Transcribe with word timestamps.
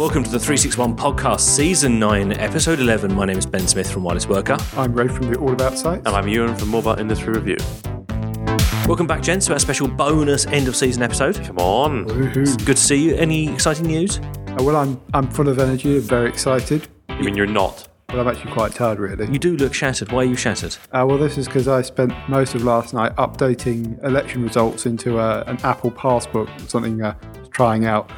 Hello 0.00 0.08
and 0.08 0.16
welcome 0.16 0.24
to 0.24 0.38
the 0.38 0.42
361 0.42 0.96
podcast, 0.96 1.40
season 1.40 1.98
9, 1.98 2.32
episode 2.40 2.80
11. 2.80 3.12
My 3.14 3.26
name 3.26 3.36
is 3.36 3.44
Ben 3.44 3.68
Smith 3.68 3.92
from 3.92 4.02
Wireless 4.02 4.26
Worker. 4.26 4.56
I'm 4.74 4.94
Rafe 4.94 5.12
from 5.12 5.30
the 5.30 5.38
All 5.38 5.52
About 5.52 5.76
site. 5.76 5.98
And 5.98 6.08
I'm 6.08 6.26
Ewan 6.26 6.56
from 6.56 6.70
Mobile 6.70 6.98
Industry 6.98 7.34
Review. 7.34 7.58
Welcome 8.88 9.06
back, 9.06 9.20
gents, 9.20 9.44
to 9.48 9.52
our 9.52 9.58
special 9.58 9.88
bonus 9.88 10.46
end 10.46 10.68
of 10.68 10.74
season 10.74 11.02
episode. 11.02 11.44
Come 11.44 11.58
on. 11.58 12.06
Woohoo. 12.06 12.64
Good 12.64 12.78
to 12.78 12.82
see 12.82 13.10
you. 13.10 13.14
Any 13.16 13.52
exciting 13.52 13.88
news? 13.88 14.20
Uh, 14.20 14.56
well, 14.60 14.76
I'm 14.76 14.98
I'm 15.12 15.30
full 15.30 15.50
of 15.50 15.58
energy 15.58 15.98
and 15.98 16.02
very 16.02 16.30
excited, 16.30 16.88
You 17.10 17.22
mean 17.22 17.36
you're 17.36 17.44
not? 17.44 17.86
but 18.06 18.18
I'm 18.18 18.26
actually 18.26 18.52
quite 18.52 18.72
tired, 18.72 18.98
really. 18.98 19.30
You 19.30 19.38
do 19.38 19.54
look 19.58 19.74
shattered. 19.74 20.12
Why 20.12 20.20
are 20.20 20.24
you 20.24 20.34
shattered? 20.34 20.78
Uh, 20.92 21.04
well, 21.06 21.18
this 21.18 21.36
is 21.36 21.46
because 21.46 21.68
I 21.68 21.82
spent 21.82 22.14
most 22.26 22.54
of 22.54 22.64
last 22.64 22.94
night 22.94 23.14
updating 23.16 24.02
election 24.02 24.44
results 24.44 24.86
into 24.86 25.18
a, 25.18 25.42
an 25.42 25.58
Apple 25.62 25.90
Passbook, 25.90 26.48
something 26.70 27.02
uh, 27.02 27.12
trying 27.52 27.84
out. 27.84 28.10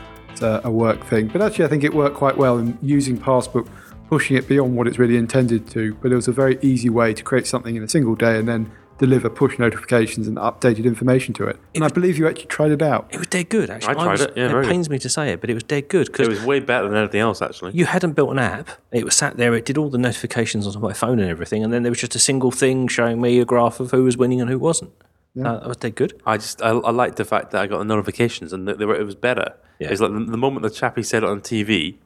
It's 0.43 0.65
a, 0.65 0.69
a 0.69 0.71
work 0.71 1.05
thing, 1.07 1.29
but 1.29 1.41
actually, 1.41 1.65
I 1.65 1.69
think 1.69 1.85
it 1.85 1.95
worked 1.95 2.17
quite 2.17 2.37
well 2.37 2.59
in 2.59 2.77
using 2.83 3.17
Passbook, 3.19 3.69
pushing 4.09 4.37
it 4.37 4.49
beyond 4.49 4.77
what 4.77 4.87
it's 4.89 4.99
really 4.99 5.17
intended 5.17 5.69
to. 5.71 5.95
But 6.03 6.13
it 6.13 6.17
was 6.17 6.27
a 6.29 6.33
very 6.33 6.59
easy 6.63 6.91
way 6.91 7.15
to 7.15 7.23
create 7.23 7.47
something 7.47 7.77
in 7.77 7.83
a 7.83 7.89
single 7.89 8.15
day 8.15 8.39
and 8.39 8.49
then 8.49 8.71
deliver 8.99 9.29
push 9.31 9.59
notifications 9.59 10.29
and 10.29 10.37
updated 10.37 10.85
information 10.85 11.33
to 11.35 11.47
it. 11.47 11.59
And 11.75 11.85
I 11.85 11.89
believe 11.89 12.19
you 12.19 12.29
actually 12.29 12.47
tried 12.47 12.71
it 12.73 12.83
out. 12.83 13.09
It 13.11 13.19
was 13.19 13.27
dead 13.29 13.49
good, 13.49 13.71
actually. 13.71 13.91
I 13.91 13.95
tried 13.95 14.11
was- 14.13 14.21
it, 14.23 14.33
yeah, 14.37 14.49
very 14.49 14.63
good. 14.65 14.71
pains 14.71 14.91
me 14.91 14.99
to 14.99 15.09
say 15.09 15.33
it, 15.33 15.41
but 15.41 15.49
it 15.51 15.55
was 15.55 15.63
dead 15.63 15.89
good 15.89 16.13
Cause 16.13 16.27
It 16.27 16.31
was 16.31 16.45
way 16.45 16.61
better 16.61 16.89
than 16.89 16.97
anything 16.99 17.21
else, 17.21 17.41
actually. 17.43 17.73
you 17.73 17.87
hadn't 17.87 18.13
built 18.13 18.31
an 18.31 18.39
app. 18.39 18.69
It 18.93 19.05
was 19.05 19.15
sat 19.15 19.37
there. 19.37 19.55
It 19.55 19.65
did 19.65 19.79
all 19.79 19.91
the 19.91 19.99
notifications 19.99 20.67
on 20.67 20.81
my 20.83 20.93
phone 20.93 21.19
and 21.21 21.31
everything, 21.31 21.65
and 21.65 21.73
then 21.73 21.83
there 21.83 21.91
was 21.91 22.01
just 22.01 22.15
a 22.15 22.21
single 22.21 22.51
thing 22.51 22.87
showing 22.89 23.21
me 23.21 23.39
a 23.41 23.45
graph 23.45 23.81
of 23.81 23.91
who 23.93 24.05
was 24.05 24.17
winning 24.17 24.41
and 24.41 24.51
who 24.51 24.59
wasn't. 24.59 24.93
Uh, 25.39 25.61
that 25.61 25.69
was 25.69 25.77
dead 25.79 25.95
good. 25.95 26.21
I 26.27 26.37
just 26.37 26.61
I, 26.63 26.71
I 26.71 26.91
liked 26.91 27.17
the 27.17 27.25
fact 27.25 27.53
that 27.53 27.63
I 27.63 27.67
got 27.67 27.79
the 27.79 27.85
notifications 27.85 28.53
and 28.53 28.69
they 28.69 28.85
were, 28.85 28.95
it 28.95 29.05
was 29.05 29.15
better. 29.15 29.55
Yeah. 29.79 29.89
It 29.89 29.91
was 29.93 30.01
like 30.01 30.13
the, 30.13 30.21
the 30.21 30.37
moment 30.37 30.63
the 30.63 30.71
chappie 30.71 31.03
said 31.03 31.23
it 31.23 31.29
on 31.29 31.41
TV, 31.41 31.97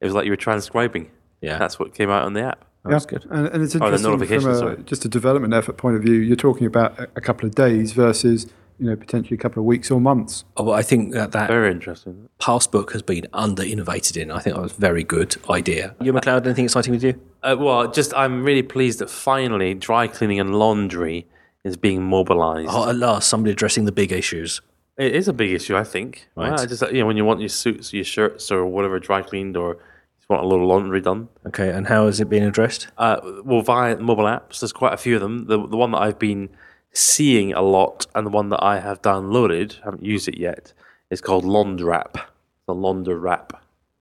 it 0.00 0.04
was 0.04 0.14
like 0.14 0.24
you 0.24 0.32
were 0.32 0.36
transcribing. 0.36 1.10
Yeah. 1.40 1.58
that's 1.58 1.78
what 1.78 1.94
came 1.94 2.10
out 2.10 2.24
on 2.24 2.34
the 2.34 2.42
app. 2.42 2.64
That 2.84 2.94
was 2.94 3.06
good. 3.06 3.26
And, 3.30 3.46
and 3.48 3.62
it's 3.62 3.74
the 3.74 3.84
interesting 3.84 4.40
from 4.40 4.68
a, 4.68 4.76
just 4.78 5.04
a 5.04 5.08
development 5.08 5.52
effort 5.52 5.76
point 5.76 5.96
of 5.96 6.02
view. 6.02 6.14
You're 6.14 6.36
talking 6.36 6.66
about 6.66 6.98
a, 6.98 7.08
a 7.16 7.20
couple 7.20 7.46
of 7.46 7.54
days 7.54 7.92
versus 7.92 8.46
you 8.78 8.86
know 8.86 8.96
potentially 8.96 9.34
a 9.34 9.38
couple 9.38 9.60
of 9.60 9.66
weeks 9.66 9.90
or 9.90 10.00
months. 10.00 10.44
Oh, 10.56 10.64
well, 10.64 10.74
I 10.74 10.80
think 10.80 11.12
that 11.12 11.32
that 11.32 11.48
Very 11.48 11.70
interesting. 11.70 12.30
Passbook 12.38 12.92
has 12.92 13.02
been 13.02 13.26
under 13.34 13.62
innovated 13.62 14.16
in. 14.16 14.30
I 14.30 14.38
think 14.38 14.56
that 14.56 14.62
was 14.62 14.72
a 14.72 14.80
very 14.80 15.04
good 15.04 15.36
idea. 15.50 15.94
You, 16.00 16.14
MacLeod, 16.14 16.46
anything 16.46 16.64
exciting 16.64 16.92
with 16.92 17.04
you? 17.04 17.20
Uh, 17.42 17.56
well, 17.58 17.90
just 17.90 18.14
I'm 18.14 18.44
really 18.44 18.62
pleased 18.62 18.98
that 19.00 19.10
finally 19.10 19.74
dry 19.74 20.06
cleaning 20.06 20.40
and 20.40 20.54
laundry 20.54 21.26
is 21.64 21.76
being 21.76 22.02
mobilised. 22.02 22.70
Oh, 22.70 22.88
at 22.88 22.96
last, 22.96 23.28
somebody 23.28 23.52
addressing 23.52 23.84
the 23.84 23.92
big 23.92 24.12
issues. 24.12 24.60
It 24.96 25.14
is 25.14 25.28
a 25.28 25.32
big 25.32 25.52
issue, 25.52 25.76
I 25.76 25.84
think. 25.84 26.28
Right. 26.36 26.50
Well, 26.50 26.60
I 26.60 26.66
just 26.66 26.82
you 26.92 27.00
know 27.00 27.06
when 27.06 27.16
you 27.16 27.24
want 27.24 27.40
your 27.40 27.48
suits, 27.48 27.92
your 27.92 28.04
shirts, 28.04 28.50
or 28.50 28.66
whatever 28.66 28.98
dry 28.98 29.22
cleaned, 29.22 29.56
or 29.56 29.74
you 29.74 30.26
want 30.28 30.42
a 30.42 30.46
little 30.46 30.66
laundry 30.66 31.00
done. 31.00 31.28
Okay, 31.46 31.70
and 31.70 31.86
how 31.86 32.06
has 32.06 32.20
it 32.20 32.28
been 32.28 32.42
addressed? 32.42 32.88
Uh, 32.98 33.20
well, 33.44 33.62
via 33.62 33.96
mobile 33.96 34.24
apps, 34.24 34.60
there's 34.60 34.72
quite 34.72 34.92
a 34.92 34.98
few 34.98 35.14
of 35.14 35.22
them. 35.22 35.46
The 35.46 35.66
the 35.66 35.76
one 35.76 35.92
that 35.92 36.02
I've 36.02 36.18
been 36.18 36.50
seeing 36.92 37.52
a 37.52 37.62
lot, 37.62 38.06
and 38.14 38.26
the 38.26 38.30
one 38.30 38.48
that 38.50 38.62
I 38.62 38.80
have 38.80 39.00
downloaded, 39.00 39.82
haven't 39.84 40.04
used 40.04 40.28
it 40.28 40.38
yet, 40.38 40.72
is 41.08 41.20
called 41.20 41.44
Laundrapp. 41.44 42.20
The 42.66 42.74
Laundrapp, 42.74 43.52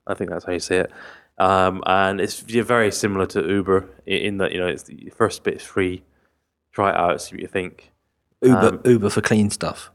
I 0.06 0.14
think 0.16 0.30
that's 0.30 0.46
how 0.46 0.52
you 0.52 0.60
say 0.60 0.78
it. 0.80 0.92
Um, 1.38 1.82
and 1.86 2.20
it's 2.20 2.42
very 2.42 2.92
similar 2.92 3.26
to 3.28 3.42
Uber 3.48 3.88
in 4.06 4.38
that 4.40 4.52
you 4.52 4.60
know 4.60 4.68
it's 4.68 4.84
the 4.84 5.12
first 5.16 5.44
bit's 5.44 5.64
free. 5.64 6.04
Try 6.80 6.92
it 6.92 6.96
out, 6.96 7.22
see 7.22 7.36
what 7.36 7.42
you 7.42 7.48
think. 7.48 7.92
Uber, 8.42 8.58
Um, 8.70 8.82
Uber 8.86 9.10
for 9.10 9.20
clean 9.20 9.50
stuff. 9.50 9.92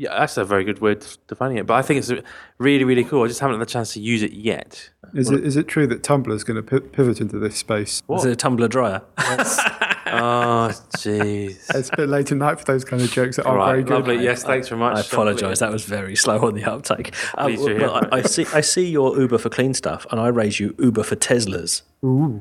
Yeah, 0.00 0.16
that's 0.16 0.36
a 0.36 0.44
very 0.44 0.62
good 0.62 0.80
word 0.80 1.02
of 1.02 1.18
defining 1.26 1.56
it. 1.56 1.66
But 1.66 1.74
I 1.74 1.82
think 1.82 1.98
it's 1.98 2.12
really, 2.58 2.84
really 2.84 3.02
cool. 3.02 3.24
I 3.24 3.26
just 3.26 3.40
haven't 3.40 3.58
had 3.58 3.66
the 3.68 3.70
chance 3.70 3.92
to 3.94 4.00
use 4.00 4.22
it 4.22 4.32
yet. 4.32 4.90
Is 5.12 5.28
it 5.30 5.42
is 5.44 5.56
it 5.56 5.66
true 5.66 5.88
that 5.88 6.02
Tumblr 6.02 6.32
is 6.32 6.44
going 6.44 6.56
to 6.56 6.62
pi- 6.62 6.86
pivot 6.86 7.20
into 7.20 7.38
this 7.40 7.56
space? 7.56 8.00
Is 8.08 8.24
it 8.24 8.30
a 8.32 8.36
tumbler 8.36 8.68
dryer? 8.68 9.02
Oh, 10.10 10.70
jeez. 10.96 11.68
It's 11.74 11.90
a 11.92 11.96
bit 11.96 12.08
late 12.08 12.32
at 12.32 12.38
night 12.38 12.58
for 12.58 12.64
those 12.64 12.82
kind 12.82 13.02
of 13.02 13.10
jokes 13.10 13.36
that 13.36 13.44
aren't 13.44 13.62
very 13.66 13.82
good. 13.82 13.92
lovely. 14.08 14.24
Yes, 14.24 14.42
thanks 14.42 14.68
very 14.68 14.78
much. 14.80 14.96
I 14.96 15.00
apologise. 15.00 15.58
That 15.58 15.70
was 15.70 15.84
very 15.84 16.16
slow 16.16 16.38
on 16.46 16.54
the 16.54 16.64
uptake. 16.64 17.12
Pleased 17.36 17.66
to 17.66 17.74
well. 17.78 17.94
I, 18.10 18.18
I 18.18 18.22
see. 18.22 18.46
I 18.54 18.62
see 18.62 18.88
your 18.88 19.18
Uber 19.20 19.36
for 19.36 19.50
clean 19.50 19.74
stuff, 19.74 20.06
and 20.10 20.18
I 20.18 20.28
raise 20.28 20.58
you 20.60 20.74
Uber 20.78 21.02
for 21.02 21.14
Teslas. 21.16 21.82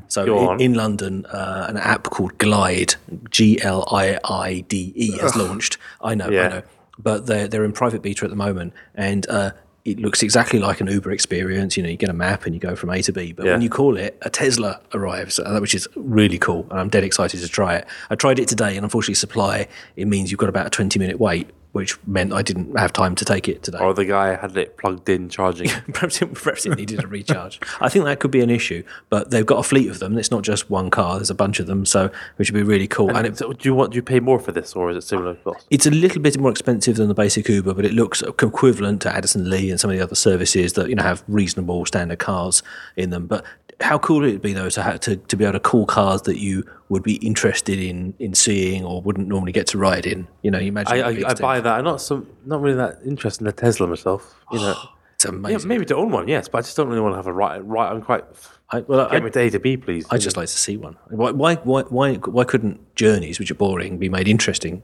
So 0.08 0.52
in, 0.54 0.62
in 0.62 0.74
London, 0.76 1.26
uh, 1.26 1.66
an 1.68 1.76
app 1.78 2.04
called 2.06 2.38
Gliide, 2.38 2.96
G 3.32 3.62
L 3.62 3.86
I 3.92 4.18
I 4.24 4.64
D 4.70 4.94
E, 4.96 5.18
has 5.18 5.36
launched. 5.36 5.78
I 6.02 6.16
know, 6.16 6.28
I 6.28 6.32
Yeah. 6.32 6.48
know, 6.48 6.62
but 6.98 7.26
they're 7.26 7.48
they're 7.48 7.66
in 7.66 7.74
private 7.74 8.02
beta 8.02 8.26
at 8.26 8.30
the 8.30 8.36
moment, 8.36 8.74
and 8.96 9.28
uh, 9.30 9.52
it 9.86 10.00
looks 10.00 10.22
exactly 10.22 10.60
like 10.60 10.82
an 10.82 10.88
Uber 10.88 11.12
experience. 11.12 11.78
You 11.78 11.84
know, 11.84 11.90
you 11.90 11.98
get 11.98 12.10
a 12.10 12.14
map 12.14 12.46
and 12.46 12.54
you 12.54 12.60
go 12.60 12.76
from 12.76 12.90
A 12.90 13.02
to 13.04 13.14
B, 13.14 13.32
but 13.32 13.46
when 13.54 13.62
you 13.62 13.70
call 13.70 13.96
it, 13.98 14.18
a 14.22 14.30
Tesla 14.30 14.82
arrives, 14.94 15.40
uh, 15.40 15.58
which 15.60 15.74
is 15.74 15.88
really 15.96 16.38
cool, 16.38 16.68
and 16.70 16.80
I'm 16.80 16.90
dead 16.90 17.04
excited 17.04 17.40
to 17.40 17.48
try 17.48 17.76
it. 17.76 17.88
I 18.10 18.16
tried 18.16 18.40
it 18.40 18.48
today, 18.48 18.76
and 18.76 18.84
unfortunately, 18.84 19.16
supply 19.16 19.68
it 19.96 20.08
means 20.08 20.30
you've 20.32 20.40
got 20.40 20.50
about 20.50 20.68
a 20.68 20.70
20 20.70 21.00
minute 21.00 21.20
wait. 21.20 21.50
Which 21.78 21.98
meant 22.08 22.34
I 22.34 22.42
didn't 22.42 22.78
have 22.78 22.92
time 22.92 23.14
to 23.16 23.24
take 23.24 23.48
it 23.48 23.62
today. 23.62 23.78
Or 23.78 23.94
the 23.94 24.04
guy 24.04 24.36
had 24.36 24.58
it 24.58 24.78
plugged 24.78 25.08
in 25.10 25.30
charging. 25.30 25.70
perhaps, 25.94 26.20
it, 26.22 26.34
perhaps 26.34 26.66
it 26.66 26.76
needed 26.76 27.04
a 27.04 27.08
recharge. 27.08 27.60
I 27.80 27.88
think 27.88 28.06
that 28.06 28.20
could 28.20 28.32
be 28.32 28.42
an 28.42 28.50
issue, 28.50 28.84
but 29.10 29.30
they've 29.30 29.46
got 29.46 29.60
a 29.60 29.64
fleet 29.64 29.90
of 29.90 30.00
them. 30.00 30.18
It's 30.18 30.32
not 30.32 30.42
just 30.42 30.72
one 30.72 30.90
car. 30.90 31.18
There's 31.18 31.30
a 31.30 31.36
bunch 31.36 31.60
of 31.60 31.68
them, 31.68 31.86
so 31.86 32.10
which 32.38 32.52
would 32.52 32.58
be 32.58 32.64
really 32.64 32.88
cool. 32.88 33.16
And 33.16 33.28
it, 33.28 33.38
so 33.38 33.54
do 33.54 33.70
you 33.70 33.76
want? 33.76 33.92
Do 33.92 33.98
you 33.98 34.02
pay 34.02 34.20
more 34.20 34.40
for 34.40 34.52
this, 34.52 34.76
or 34.76 34.90
is 34.90 34.98
it 34.98 35.08
similar 35.08 35.36
cost? 35.36 35.68
it's 35.70 35.86
a 35.86 35.92
little 35.92 36.22
bit 36.22 36.40
more 36.40 36.50
expensive 36.50 36.96
than 36.96 37.08
the 37.08 37.14
basic 37.14 37.48
Uber, 37.48 37.76
but 37.76 37.86
it 37.86 37.94
looks 37.94 38.24
equivalent 38.24 39.04
to 39.04 39.16
Addison 39.16 39.50
Lee 39.50 39.70
and 39.70 39.80
some 39.80 39.92
of 39.92 39.98
the 39.98 40.04
other 40.04 40.16
services 40.16 40.74
that 40.74 40.90
you 40.90 40.96
know 40.96 41.04
have 41.04 41.24
reasonable 41.28 41.86
standard 41.86 42.20
cars 42.20 42.64
in 42.96 43.12
them. 43.12 43.28
But 43.28 43.46
how 43.82 43.98
cool 44.00 44.24
it 44.24 44.28
would 44.28 44.36
it 44.36 44.42
be 44.42 44.54
though 44.54 44.70
to 44.70 44.82
have 44.82 45.00
to, 45.02 45.18
to 45.18 45.36
be 45.36 45.44
able 45.44 45.54
to 45.54 45.60
call 45.60 45.86
cars 45.86 46.24
that 46.24 46.40
you 46.40 46.64
would 46.90 47.04
be 47.04 47.16
interested 47.16 47.80
in 47.80 48.14
in 48.20 48.34
seeing 48.34 48.84
or 48.84 49.02
wouldn't 49.02 49.28
normally 49.28 49.52
get 49.52 49.68
to 49.68 49.78
ride 49.78 50.06
in? 50.06 50.28
You 50.42 50.52
know, 50.52 50.60
you 50.60 50.70
imagine 50.70 50.94
I, 51.00 51.02
I, 51.02 51.30
I 51.30 51.34
buy 51.36 51.60
that. 51.60 51.78
I'm 51.78 51.84
not 51.84 52.02
so 52.02 52.26
not 52.46 52.62
really 52.62 52.78
that 52.78 53.00
interested 53.06 53.44
in 53.44 53.48
a 53.48 53.52
Tesla 53.52 53.88
myself. 53.88 54.36
You 54.52 54.60
know, 54.60 54.76
It's 55.16 55.26
yeah, 55.26 55.32
amazing. 55.32 55.68
maybe 55.68 55.84
to 55.86 55.96
own 55.96 56.12
one, 56.12 56.28
yes, 56.28 56.48
but 56.48 56.60
I 56.60 56.62
just 56.62 56.78
don't 56.78 56.90
really 56.90 57.02
want 57.02 57.14
to 57.14 57.18
have 57.18 57.26
a 57.26 57.34
right. 57.34 57.66
Right, 57.66 57.90
I'm 57.90 58.04
quite. 58.04 58.24
I, 58.70 58.82
well, 58.82 59.08
I, 59.08 59.12
Get 59.14 59.24
me 59.24 59.32
to 59.32 59.40
A 59.40 59.50
to 59.50 59.60
B, 59.60 59.76
please. 59.76 60.06
I 60.12 60.20
just 60.20 60.38
like 60.38 60.46
to 60.48 60.54
see 60.58 60.78
one. 60.78 60.96
Why, 61.10 61.32
why, 61.32 61.56
why, 61.56 61.82
why, 61.84 62.14
why 62.18 62.44
couldn't 62.44 62.96
journeys, 62.96 63.40
which 63.40 63.50
are 63.50 63.56
boring, 63.56 63.98
be 63.98 64.10
made 64.10 64.28
interesting? 64.28 64.84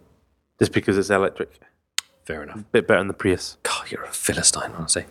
just 0.57 0.71
because 0.71 0.97
it's 0.97 1.09
electric, 1.11 1.59
Fair 2.25 2.41
enough. 2.43 2.63
bit 2.71 2.87
better 2.87 2.99
than 2.99 3.09
the 3.09 3.13
Prius. 3.13 3.57
God, 3.63 3.91
you're 3.91 4.03
a 4.05 4.11
philistine, 4.11 4.71
honestly. 4.77 5.05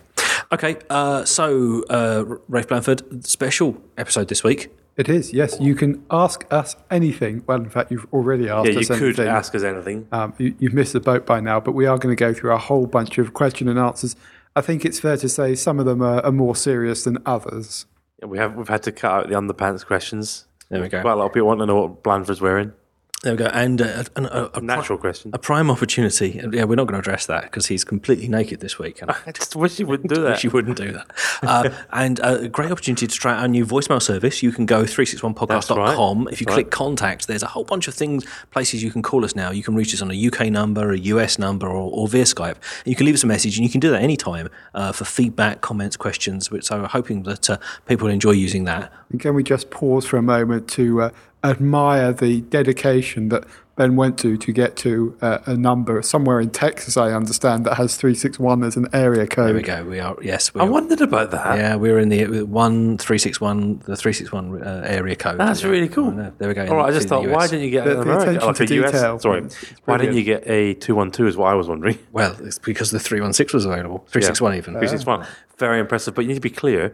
Okay, 0.53 0.77
uh, 0.91 1.25
so 1.25 1.83
uh, 1.89 2.25
Rafe 2.47 2.67
Blandford, 2.67 3.25
special 3.25 3.81
episode 3.97 4.27
this 4.27 4.43
week. 4.43 4.69
It 4.95 5.09
is. 5.09 5.33
Yes, 5.33 5.57
you 5.59 5.73
can 5.73 6.05
ask 6.11 6.45
us 6.51 6.75
anything. 6.91 7.43
Well, 7.47 7.57
in 7.57 7.71
fact, 7.71 7.89
you've 7.91 8.05
already 8.13 8.47
asked 8.49 8.67
Yeah, 8.67 8.73
you 8.73 8.79
us 8.81 8.87
could 8.87 9.01
anything. 9.01 9.27
ask 9.29 9.55
us 9.55 9.63
anything. 9.63 10.07
Um, 10.11 10.35
you, 10.37 10.53
you've 10.59 10.75
missed 10.75 10.93
the 10.93 10.99
boat 10.99 11.25
by 11.25 11.39
now, 11.39 11.59
but 11.59 11.71
we 11.71 11.87
are 11.87 11.97
going 11.97 12.15
to 12.15 12.19
go 12.19 12.35
through 12.35 12.51
a 12.53 12.59
whole 12.59 12.85
bunch 12.85 13.17
of 13.17 13.33
question 13.33 13.67
and 13.67 13.79
answers. 13.79 14.15
I 14.55 14.61
think 14.61 14.85
it's 14.85 14.99
fair 14.99 15.17
to 15.17 15.27
say 15.27 15.55
some 15.55 15.79
of 15.79 15.87
them 15.87 16.03
are, 16.03 16.23
are 16.23 16.31
more 16.31 16.55
serious 16.55 17.03
than 17.03 17.17
others. 17.25 17.87
Yeah, 18.21 18.27
We 18.27 18.37
have 18.37 18.53
we've 18.55 18.67
had 18.69 18.83
to 18.83 18.91
cut 18.91 19.11
out 19.11 19.29
the 19.29 19.33
underpants 19.33 19.83
questions. 19.83 20.45
There 20.69 20.79
we 20.81 20.87
go. 20.89 21.01
Quite 21.01 21.13
a 21.13 21.15
lot 21.15 21.25
of 21.25 21.33
people 21.33 21.47
want 21.47 21.61
to 21.61 21.65
know 21.65 21.81
what 21.81 22.03
Blandford's 22.03 22.41
wearing. 22.41 22.73
There 23.23 23.31
we 23.33 23.37
go. 23.37 23.45
And 23.45 23.81
uh, 23.81 24.03
a, 24.17 24.21
a, 24.21 24.51
a, 24.55 24.61
Natural 24.61 24.97
question. 24.97 25.31
a 25.33 25.37
prime 25.39 25.71
opportunity. 25.71 26.41
Yeah, 26.51 26.65
we're 26.65 26.75
not 26.75 26.87
going 26.87 26.93
to 26.93 26.99
address 26.99 27.25
that 27.27 27.43
because 27.43 27.67
he's 27.67 27.85
completely 27.85 28.27
naked 28.27 28.59
this 28.59 28.77
week. 28.77 29.01
And 29.01 29.11
I 29.11 29.31
just 29.31 29.55
wish 29.55 29.79
you 29.79 29.87
wouldn't 29.87 30.09
do 30.13 30.21
that. 30.23 30.31
wish 30.31 30.43
you 30.43 30.49
wouldn't 30.49 30.75
do 30.75 30.91
that. 30.91 31.07
Uh, 31.41 31.69
and 31.93 32.19
uh, 32.19 32.39
a 32.41 32.47
great 32.49 32.69
opportunity 32.69 33.07
to 33.07 33.15
try 33.15 33.31
out 33.33 33.39
our 33.39 33.47
new 33.47 33.65
voicemail 33.65 34.01
service. 34.01 34.43
You 34.43 34.51
can 34.51 34.65
go 34.65 34.83
361podcast.com. 34.83 36.27
If 36.31 36.41
you 36.41 36.47
click 36.47 36.69
contact, 36.69 37.27
there's 37.27 37.43
a 37.43 37.47
whole 37.47 37.63
bunch 37.63 37.87
of 37.87 37.93
things, 37.93 38.25
places 38.51 38.83
you 38.83 38.91
can 38.91 39.01
call 39.01 39.23
us 39.23 39.35
now. 39.37 39.51
You 39.51 39.63
can 39.63 39.73
reach 39.75 39.93
us 39.93 40.01
on 40.01 40.11
a 40.11 40.27
UK 40.27 40.47
number, 40.51 40.91
a 40.91 40.97
US 40.97 41.39
number, 41.39 41.67
or, 41.67 41.91
or 41.91 42.07
via 42.09 42.23
Skype. 42.25 42.55
And 42.83 42.87
you 42.87 42.95
can 42.95 43.05
leave 43.05 43.15
us 43.15 43.23
a 43.23 43.27
message, 43.27 43.57
and 43.57 43.63
you 43.65 43.71
can 43.71 43.79
do 43.79 43.89
that 43.91 44.01
anytime 44.01 44.49
uh, 44.73 44.91
for 44.91 45.05
feedback, 45.05 45.61
comments, 45.61 45.95
questions. 45.95 46.51
which- 46.51 46.65
So 46.65 46.81
we're 46.81 46.87
hoping 46.87 47.23
that 47.23 47.49
uh, 47.49 47.57
people 47.85 48.09
enjoy 48.09 48.31
using 48.31 48.65
that. 48.65 48.91
And 49.11 49.19
can 49.21 49.33
we 49.33 49.43
just 49.43 49.69
pause 49.69 50.05
for 50.05 50.17
a 50.17 50.21
moment 50.21 50.67
to 50.71 51.03
uh, 51.03 51.09
admire 51.43 52.13
the 52.13 52.41
dedication 52.41 53.29
that 53.29 53.43
Ben 53.75 53.95
went 53.95 54.19
to 54.19 54.37
to 54.37 54.51
get 54.51 54.75
to 54.77 55.17
uh, 55.23 55.39
a 55.47 55.57
number 55.57 55.99
somewhere 56.03 56.39
in 56.39 56.51
Texas, 56.51 56.95
I 56.95 57.11
understand, 57.11 57.65
that 57.65 57.73
has 57.77 57.95
361 57.97 58.63
as 58.63 58.77
an 58.77 58.87
area 58.93 59.25
code. 59.25 59.47
There 59.47 59.55
we 59.55 59.61
go. 59.63 59.83
We 59.83 59.99
are, 59.99 60.15
yes. 60.21 60.53
We 60.53 60.61
I 60.61 60.65
are, 60.65 60.69
wondered 60.69 61.01
about 61.01 61.31
that. 61.31 61.57
yeah, 61.57 61.75
we're 61.75 61.97
in 61.97 62.09
the 62.09 62.43
one 62.43 62.99
three 62.99 63.17
six 63.17 63.41
one, 63.41 63.79
the 63.87 63.95
three 63.97 64.13
six 64.13 64.31
one 64.31 64.61
uh, 64.61 64.83
area 64.85 65.15
code. 65.15 65.39
That's 65.39 65.63
really 65.63 65.89
cool. 65.89 66.09
I 66.11 66.13
know. 66.13 66.33
There 66.37 66.47
we 66.49 66.53
go. 66.53 66.67
All 66.67 66.75
right, 66.75 66.89
I 66.89 66.91
just 66.91 67.07
thought, 67.07 67.27
why 67.27 67.47
didn't 67.47 67.65
you 67.65 67.71
get 67.71 67.85
The- 67.85 67.95
the 67.95 68.01
American? 68.01 68.35
attention 68.37 68.47
like 68.47 68.67
to 68.67 68.73
a 69.03 69.09
US. 69.15 69.21
Sorry, 69.23 69.37
It's- 69.39 69.63
it's 69.63 69.81
why 69.85 69.97
didn't 69.97 70.17
you 70.17 70.23
get 70.23 70.43
a 70.47 70.75
two 70.75 70.93
one 70.93 71.09
two? 71.09 71.25
Is 71.25 71.35
what 71.35 71.47
I 71.51 71.55
was 71.55 71.67
wondering. 71.67 71.97
Well, 72.11 72.35
it's 72.43 72.59
because 72.59 72.91
the 72.91 72.99
three 72.99 73.21
one 73.21 73.33
six 73.33 73.53
was 73.53 73.65
available. 73.65 74.05
Three 74.07 74.21
six 74.21 74.39
one 74.39 74.53
even. 74.55 74.77
Three 74.77 74.87
six 74.87 75.03
one. 75.03 75.25
Very 75.57 75.79
impressive. 75.79 76.13
But 76.13 76.21
you 76.21 76.27
need 76.27 76.35
to 76.35 76.41
be 76.41 76.49
clear. 76.51 76.93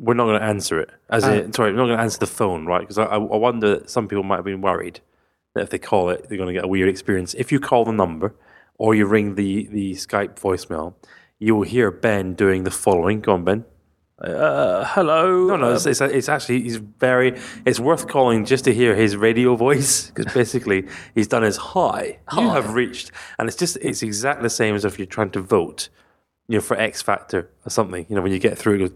We're 0.00 0.14
not 0.14 0.24
going 0.24 0.40
to 0.40 0.46
answer 0.46 0.80
it. 0.80 0.90
As 1.10 1.24
in, 1.24 1.52
sorry, 1.52 1.72
we're 1.72 1.78
not 1.78 1.86
going 1.86 1.98
to 1.98 2.02
answer 2.02 2.18
the 2.18 2.26
phone, 2.26 2.64
right? 2.64 2.80
Because 2.80 2.98
I, 2.98 3.04
I 3.04 3.18
wonder 3.18 3.76
that 3.76 3.90
some 3.90 4.08
people 4.08 4.24
might 4.24 4.36
have 4.36 4.44
been 4.46 4.62
worried 4.62 5.00
that 5.54 5.62
if 5.62 5.70
they 5.70 5.78
call 5.78 6.10
it, 6.10 6.28
they're 6.28 6.38
going 6.38 6.48
to 6.48 6.52
get 6.54 6.64
a 6.64 6.68
weird 6.68 6.88
experience. 6.88 7.34
If 7.34 7.52
you 7.52 7.60
call 7.60 7.84
the 7.84 7.92
number 7.92 8.34
or 8.78 8.94
you 8.94 9.06
ring 9.06 9.34
the 9.34 9.66
the 9.66 9.92
Skype 9.92 10.40
voicemail, 10.40 10.94
you 11.38 11.54
will 11.54 11.64
hear 11.64 11.90
Ben 11.90 12.34
doing 12.34 12.64
the 12.64 12.70
following. 12.70 13.20
Go 13.20 13.34
on, 13.34 13.44
Ben. 13.44 13.64
uh, 14.22 14.84
hello. 14.84 15.48
No, 15.48 15.56
no, 15.56 15.72
it's, 15.74 15.86
it's, 15.86 16.00
it's 16.00 16.28
actually 16.28 16.62
he's 16.62 16.76
very. 16.76 17.38
It's 17.66 17.80
worth 17.80 18.06
calling 18.08 18.44
just 18.44 18.64
to 18.64 18.74
hear 18.74 18.94
his 18.94 19.16
radio 19.16 19.56
voice 19.56 20.10
because 20.10 20.32
basically 20.40 20.86
he's 21.14 21.28
done 21.28 21.42
his 21.42 21.56
hi. 21.56 22.18
You 22.36 22.48
have 22.50 22.74
reached, 22.74 23.10
and 23.38 23.48
it's 23.48 23.56
just 23.56 23.76
it's 23.82 24.02
exactly 24.02 24.44
the 24.44 24.50
same 24.50 24.74
as 24.74 24.84
if 24.84 24.98
you're 24.98 25.06
trying 25.06 25.30
to 25.32 25.40
vote, 25.40 25.88
you 26.48 26.56
know, 26.56 26.62
for 26.62 26.76
X 26.78 27.02
Factor 27.02 27.50
or 27.66 27.70
something. 27.70 28.06
You 28.08 28.16
know, 28.16 28.22
when 28.22 28.32
you 28.32 28.38
get 28.38 28.56
through, 28.56 28.74
it 28.76 28.78
goes, 28.78 28.92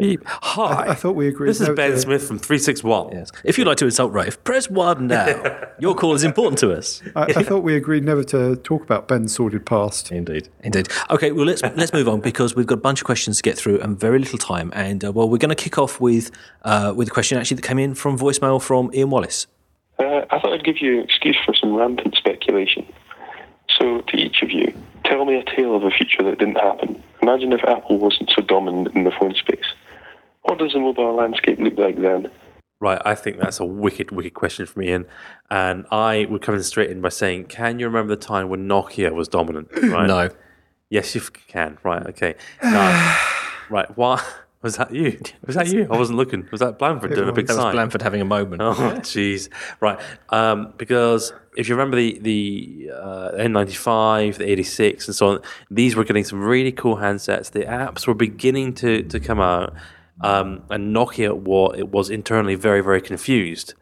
Hi. 0.00 0.64
I, 0.64 0.90
I, 0.90 0.94
thought 0.94 1.14
we 1.14 1.28
agreed. 1.28 1.50
This 1.50 1.60
is 1.60 1.68
Ben 1.68 1.92
to... 1.92 1.98
Smith 2.00 2.26
from 2.26 2.40
361. 2.40 3.12
Yes. 3.12 3.30
If 3.44 3.58
you'd 3.58 3.68
like 3.68 3.76
to 3.76 3.84
insult 3.84 4.12
Rafe, 4.12 4.42
press 4.42 4.68
1 4.68 5.06
now. 5.06 5.68
Your 5.78 5.94
call 5.94 6.14
is 6.14 6.24
important 6.24 6.58
to 6.60 6.72
us. 6.72 7.00
I, 7.14 7.22
I, 7.22 7.42
thought 7.44 7.60
we 7.60 7.76
agreed 7.76 8.02
never 8.02 8.24
to 8.24 8.56
talk 8.56 8.82
about 8.82 9.06
Ben's 9.06 9.32
sordid 9.32 9.64
past. 9.64 10.10
Indeed. 10.10 10.48
Indeed. 10.64 10.88
Okay, 11.10 11.30
well, 11.30 11.46
let's 11.46 11.62
let's 11.62 11.92
move 11.92 12.08
on 12.08 12.20
because 12.20 12.56
we've 12.56 12.66
got 12.66 12.78
a 12.78 12.80
bunch 12.80 13.02
of 13.02 13.04
questions 13.04 13.36
to 13.36 13.42
get 13.44 13.56
through 13.56 13.80
and 13.80 13.98
very 13.98 14.18
little 14.18 14.38
time. 14.38 14.72
And, 14.74 15.04
uh, 15.04 15.12
well, 15.12 15.28
we're 15.28 15.38
going 15.38 15.54
to 15.54 15.62
kick 15.62 15.78
off 15.78 16.00
with, 16.00 16.32
uh, 16.62 16.92
with 16.96 17.06
a 17.06 17.12
question 17.12 17.38
actually 17.38 17.56
that 17.56 17.62
came 17.62 17.78
in 17.78 17.94
from 17.94 18.18
voicemail 18.18 18.60
from 18.60 18.90
Ian 18.92 19.10
Wallace. 19.10 19.46
Uh, 20.00 20.22
I 20.28 20.40
thought 20.40 20.52
I'd 20.52 20.64
give 20.64 20.78
you 20.80 20.98
an 20.98 21.04
excuse 21.04 21.38
for 21.46 21.54
some 21.54 21.72
rampant 21.72 22.16
speculation. 22.16 22.84
So, 23.78 24.00
to 24.00 24.16
each 24.16 24.42
of 24.42 24.50
you, 24.50 24.74
tell 25.04 25.24
me 25.24 25.36
a 25.36 25.44
tale 25.44 25.76
of 25.76 25.84
a 25.84 25.90
future 25.90 26.24
that 26.24 26.38
didn't 26.38 26.56
happen. 26.56 27.00
Imagine 27.22 27.52
if 27.52 27.62
Apple 27.64 27.98
wasn't 27.98 28.30
so 28.30 28.42
dominant 28.42 28.94
in 28.96 29.04
the 29.04 29.12
phone 29.12 29.34
space. 29.34 29.64
What 30.44 30.58
does 30.58 30.74
the 30.74 30.78
mobile 30.78 31.14
landscape 31.14 31.58
look 31.58 31.78
like 31.78 32.00
then? 32.00 32.30
Right, 32.80 33.00
I 33.02 33.14
think 33.14 33.38
that's 33.38 33.60
a 33.60 33.64
wicked, 33.64 34.10
wicked 34.10 34.34
question 34.34 34.66
from 34.66 34.82
Ian. 34.82 35.06
And 35.50 35.86
I 35.90 36.26
would 36.28 36.42
come 36.42 36.54
in 36.54 36.62
straight 36.62 36.90
in 36.90 37.00
by 37.00 37.08
saying, 37.08 37.46
can 37.46 37.78
you 37.78 37.86
remember 37.86 38.14
the 38.14 38.20
time 38.20 38.50
when 38.50 38.68
Nokia 38.68 39.12
was 39.12 39.26
dominant? 39.26 39.68
Right? 39.82 40.06
no. 40.06 40.28
Yes, 40.90 41.14
you 41.14 41.22
can. 41.48 41.78
Right, 41.82 42.06
okay. 42.08 42.34
Now, 42.62 43.18
right, 43.70 43.96
what? 43.96 44.22
Was 44.60 44.76
that 44.76 44.94
you? 44.94 45.18
Was 45.46 45.56
that 45.56 45.68
you? 45.68 45.86
I 45.90 45.98
wasn't 45.98 46.16
looking. 46.16 46.48
Was 46.50 46.60
that 46.60 46.78
Blandford 46.78 47.14
doing 47.14 47.28
a 47.28 47.32
big 47.32 47.46
that 47.48 47.54
sign? 47.54 47.66
was 47.66 47.74
Blandford 47.74 48.00
having 48.00 48.22
a 48.22 48.24
moment. 48.24 48.62
Oh, 48.62 48.72
jeez. 49.00 49.50
right. 49.80 50.00
Um, 50.30 50.72
because 50.78 51.34
if 51.56 51.68
you 51.68 51.74
remember 51.74 51.96
the 51.96 52.18
the 52.20 52.90
uh, 52.94 53.32
N95, 53.32 54.36
the 54.36 54.50
86, 54.50 55.06
and 55.06 55.14
so 55.14 55.28
on, 55.28 55.40
these 55.70 55.96
were 55.96 56.04
getting 56.04 56.24
some 56.24 56.40
really 56.40 56.72
cool 56.72 56.96
handsets. 56.96 57.50
The 57.50 57.60
apps 57.60 58.06
were 58.06 58.14
beginning 58.14 58.72
to, 58.76 59.02
to 59.02 59.20
come 59.20 59.38
out. 59.38 59.74
Um, 60.20 60.62
and 60.70 60.94
Nokia 60.94 61.36
was, 61.36 61.76
it 61.78 61.88
was 61.88 62.10
internally 62.10 62.54
very, 62.54 62.80
very 62.80 63.00
confused. 63.00 63.74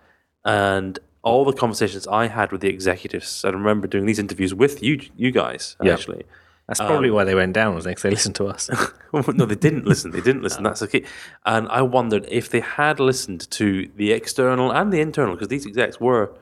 And 0.44 0.98
all 1.22 1.44
the 1.44 1.52
conversations 1.52 2.06
I 2.06 2.26
had 2.26 2.52
with 2.52 2.62
the 2.62 2.68
executives, 2.68 3.44
I 3.44 3.50
remember 3.50 3.86
doing 3.86 4.06
these 4.06 4.18
interviews 4.18 4.54
with 4.54 4.82
you, 4.82 5.00
you 5.16 5.30
guys, 5.30 5.76
yep. 5.82 5.98
actually. 5.98 6.24
That's 6.66 6.80
probably 6.80 7.10
um, 7.10 7.16
why 7.16 7.24
they 7.24 7.34
went 7.34 7.52
down, 7.52 7.74
was 7.74 7.84
Because 7.84 8.02
they 8.02 8.10
listened 8.10 8.36
to 8.36 8.46
us. 8.46 8.70
no, 9.12 9.46
they 9.46 9.56
didn't 9.56 9.84
listen. 9.84 10.10
They 10.10 10.20
didn't 10.20 10.42
listen. 10.42 10.62
That's 10.64 10.80
the 10.80 10.88
key. 10.88 11.04
And 11.44 11.68
I 11.68 11.82
wondered 11.82 12.26
if 12.30 12.48
they 12.50 12.60
had 12.60 12.98
listened 12.98 13.50
to 13.50 13.90
the 13.96 14.12
external 14.12 14.72
and 14.72 14.92
the 14.92 15.00
internal, 15.00 15.34
because 15.34 15.48
these 15.48 15.66
execs 15.66 16.00
were 16.00 16.32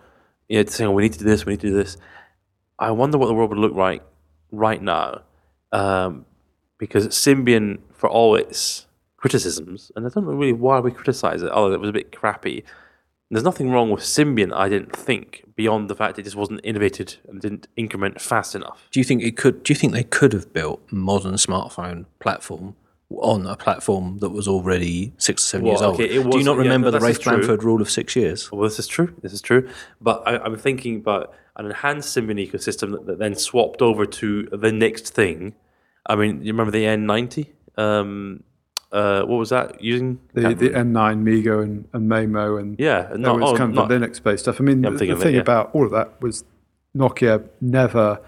you 0.48 0.58
know, 0.58 0.68
saying, 0.68 0.88
oh, 0.88 0.92
we 0.92 1.02
need 1.02 1.14
to 1.14 1.18
do 1.18 1.24
this, 1.24 1.46
we 1.46 1.54
need 1.54 1.60
to 1.60 1.68
do 1.68 1.74
this. 1.74 1.96
I 2.78 2.90
wonder 2.90 3.18
what 3.18 3.26
the 3.26 3.34
world 3.34 3.50
would 3.50 3.58
look 3.58 3.74
like 3.74 4.02
right 4.52 4.80
now. 4.80 5.22
Um, 5.72 6.26
because 6.78 7.08
Symbian, 7.08 7.80
for 7.92 8.08
all 8.08 8.34
its 8.34 8.86
criticisms, 9.20 9.92
and 9.94 10.06
I 10.06 10.08
don't 10.08 10.24
know 10.24 10.32
really 10.32 10.52
why 10.52 10.80
we 10.80 10.90
criticize 10.90 11.42
it, 11.42 11.52
although 11.52 11.74
it 11.74 11.80
was 11.80 11.90
a 11.90 11.92
bit 11.92 12.10
crappy. 12.10 12.64
There's 13.30 13.44
nothing 13.44 13.70
wrong 13.70 13.90
with 13.90 14.02
Symbian, 14.02 14.52
I 14.52 14.68
didn't 14.68 14.96
think, 14.96 15.44
beyond 15.54 15.88
the 15.88 15.94
fact 15.94 16.18
it 16.18 16.24
just 16.24 16.34
wasn't 16.34 16.62
innovated 16.64 17.16
and 17.28 17.40
didn't 17.40 17.68
increment 17.76 18.20
fast 18.20 18.56
enough. 18.56 18.88
Do 18.90 18.98
you 18.98 19.04
think 19.04 19.22
it 19.22 19.36
could? 19.36 19.62
Do 19.62 19.72
you 19.72 19.78
think 19.78 19.92
they 19.92 20.02
could 20.02 20.32
have 20.32 20.52
built 20.52 20.82
a 20.90 20.94
modern 20.96 21.34
smartphone 21.34 22.06
platform 22.18 22.74
on 23.10 23.46
a 23.46 23.56
platform 23.56 24.18
that 24.18 24.30
was 24.30 24.48
already 24.48 25.12
six 25.18 25.44
or 25.44 25.46
seven 25.46 25.66
well, 25.66 25.74
years 25.74 25.82
old? 25.82 25.94
Okay, 26.00 26.18
was, 26.18 26.32
Do 26.32 26.38
you 26.38 26.44
not 26.44 26.56
remember 26.56 26.88
yeah, 26.88 26.98
the 26.98 27.00
Rafe 27.00 27.22
Blandford 27.22 27.62
rule 27.62 27.80
of 27.80 27.90
six 27.90 28.16
years? 28.16 28.50
Well, 28.50 28.62
this 28.62 28.78
is 28.80 28.88
true. 28.88 29.14
This 29.22 29.32
is 29.32 29.42
true. 29.42 29.68
But 30.00 30.22
I, 30.26 30.44
am 30.44 30.56
thinking 30.56 30.96
about 30.96 31.34
an 31.56 31.66
enhanced 31.66 32.16
Symbian 32.16 32.44
ecosystem 32.44 32.92
that, 32.92 33.06
that, 33.06 33.18
then 33.18 33.34
swapped 33.34 33.82
over 33.82 34.06
to 34.06 34.48
the 34.50 34.72
next 34.72 35.10
thing. 35.10 35.54
I 36.06 36.16
mean, 36.16 36.42
you 36.42 36.52
remember 36.52 36.72
the 36.72 36.84
N90? 36.84 37.46
Um, 37.76 38.42
uh, 38.92 39.22
what 39.22 39.36
was 39.36 39.50
that 39.50 39.82
using? 39.82 40.20
The, 40.34 40.54
the 40.54 40.70
N9, 40.70 41.22
MeeGo 41.22 41.62
and, 41.62 41.88
and 41.92 42.10
Maemo, 42.10 42.58
and 42.58 42.78
yeah, 42.78 43.12
and 43.12 43.22
not, 43.22 43.40
was 43.40 43.52
oh, 43.52 43.56
kind 43.56 43.76
of 43.76 43.88
the 43.88 43.94
Linux 43.94 44.22
based 44.22 44.44
stuff. 44.44 44.60
I 44.60 44.64
mean, 44.64 44.82
yeah, 44.82 44.90
the, 44.90 45.06
the 45.06 45.16
thing 45.16 45.34
it, 45.34 45.36
yeah. 45.36 45.40
about 45.40 45.74
all 45.74 45.84
of 45.84 45.92
that 45.92 46.20
was 46.20 46.44
Nokia 46.96 47.48
never 47.60 48.20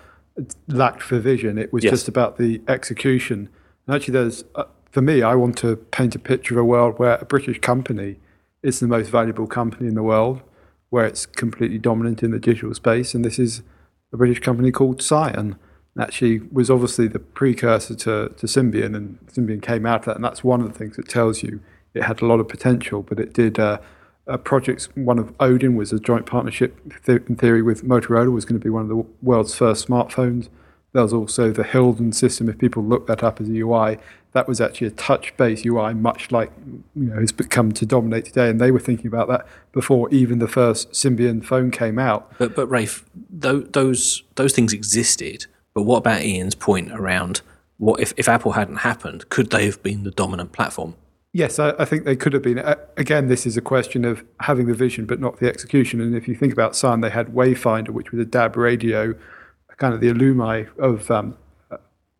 lacked 0.69 1.03
for 1.03 1.19
vision. 1.19 1.59
It 1.59 1.73
was 1.73 1.83
yes. 1.85 1.93
just 1.93 2.09
about 2.09 2.39
the 2.39 2.63
execution. 2.69 3.49
And 3.87 3.97
actually, 3.97 4.13
there's 4.13 4.45
uh, 4.55 4.65
for 4.91 5.03
me, 5.03 5.23
I 5.23 5.35
want 5.35 5.59
to 5.59 5.77
paint 5.77 6.15
a 6.15 6.19
picture 6.19 6.55
of 6.55 6.61
a 6.61 6.65
world 6.65 6.99
where 6.99 7.17
a 7.17 7.25
British 7.25 7.59
company 7.59 8.21
is 8.63 8.79
the 8.79 8.87
most 8.87 9.09
valuable 9.09 9.49
company 9.49 9.89
in 9.89 9.95
the 9.95 10.03
world, 10.03 10.43
where 10.91 11.07
it's 11.07 11.27
completely 11.27 11.79
dominant 11.79 12.23
in 12.23 12.31
the 12.31 12.39
digital 12.39 12.73
space, 12.75 13.15
and 13.15 13.25
this 13.25 13.39
is 13.39 13.63
a 14.13 14.17
British 14.17 14.39
company 14.39 14.71
called 14.71 15.01
Psion 15.01 15.57
actually 15.99 16.41
was 16.51 16.71
obviously 16.71 17.09
the 17.09 17.19
precursor 17.19 17.95
to, 17.95 18.35
to 18.37 18.47
Symbian, 18.47 18.97
and 18.97 19.19
Symbian 19.27 19.63
came 19.63 19.87
out 19.87 20.01
of 20.01 20.05
that, 20.07 20.17
and 20.17 20.25
that's 20.25 20.43
one 20.43 20.61
of 20.61 20.73
the 20.73 20.79
things 20.79 20.97
that 20.97 21.09
tells 21.09 21.43
you 21.43 21.61
it 21.95 22.05
had 22.05 22.23
a 22.23 22.27
lot 22.27 22.41
of 22.41 22.49
potential, 22.49 23.03
but 23.03 23.19
it 23.19 23.33
did. 23.33 23.59
Uh, 23.59 23.79
uh, 24.29 24.37
projects, 24.37 24.89
one 24.95 25.19
of 25.19 25.35
Odin 25.41 25.75
was 25.75 25.93
a 25.93 25.99
joint 25.99 26.27
partnership 26.27 26.79
in 27.09 27.35
theory 27.37 27.61
with 27.61 27.83
Motorola, 27.83 28.31
was 28.33 28.45
going 28.45 28.59
to 28.59 28.65
be 28.65 28.71
one 28.71 28.83
of 28.83 28.89
the 28.89 29.05
world's 29.21 29.55
first 29.55 29.89
smartphones. 29.89 30.49
There 30.93 31.03
was 31.03 31.13
also 31.13 31.51
the 31.51 31.65
Hilden 31.65 32.13
system. 32.13 32.49
If 32.49 32.59
people 32.59 32.85
look 32.85 33.07
that 33.09 33.25
up 33.25 33.41
as 33.41 33.49
a 33.49 33.53
UI, 33.53 33.99
that 34.33 34.47
was 34.47 34.61
actually 34.61 34.87
a 34.87 34.93
touch-based 34.93 35.65
UI, 35.67 35.95
much 35.95 36.31
like 36.31 36.53
you 36.95 37.07
know 37.07 37.19
has 37.19 37.33
become 37.33 37.73
to 37.73 37.87
dominate 37.87 38.27
today. 38.27 38.49
And 38.49 38.61
they 38.61 38.71
were 38.71 38.79
thinking 38.79 39.07
about 39.07 39.29
that 39.29 39.47
before 39.73 40.09
even 40.11 40.39
the 40.39 40.49
first 40.49 40.93
Symbian 40.93 41.45
phone 41.45 41.71
came 41.71 41.99
out. 41.99 42.33
But 42.39 42.55
but 42.55 42.67
Rafe, 42.67 43.05
those 43.31 44.23
those 44.37 44.53
things 44.53 44.73
existed 44.73 45.47
but 45.75 45.83
what 45.83 45.99
about 45.99 46.23
Ian's 46.23 46.55
point 46.55 46.93
around 46.93 47.43
what 47.79 47.99
if, 48.01 48.13
if 48.17 48.29
Apple 48.29 48.53
hadn't 48.53 48.77
happened, 48.77 49.29
could 49.29 49.51
they 49.51 49.67
have 49.67 49.83
been 49.83 50.05
the 50.05 50.13
dominant 50.13 50.53
platform? 50.53 50.95
Yes, 51.33 51.59
I, 51.59 51.71
I 51.79 51.85
think 51.85 52.05
they 52.05 52.15
could 52.15 52.33
have 52.33 52.43
been. 52.43 52.59
Uh, 52.59 52.77
again, 52.97 53.29
this 53.29 53.47
is 53.47 53.57
a 53.57 53.61
question 53.61 54.05
of 54.05 54.23
having 54.41 54.67
the 54.67 54.75
vision 54.75 55.07
but 55.07 55.19
not 55.19 55.41
the 55.41 55.49
execution. 55.49 56.01
And 56.01 56.15
if 56.15 56.29
you 56.29 56.37
think 56.37 56.53
about 56.53 56.73
Psion, 56.73 57.03
they 57.03 57.11
had 57.11 57.29
Wavefinder, 57.29 57.89
which 57.89 58.13
was 58.13 58.21
a 58.21 58.25
DAB 58.25 58.57
radio, 58.57 59.15
kind 59.79 59.95
of 59.95 60.01
the 60.01 60.09
alumni 60.09 60.65
of 60.79 61.11
um, 61.11 61.37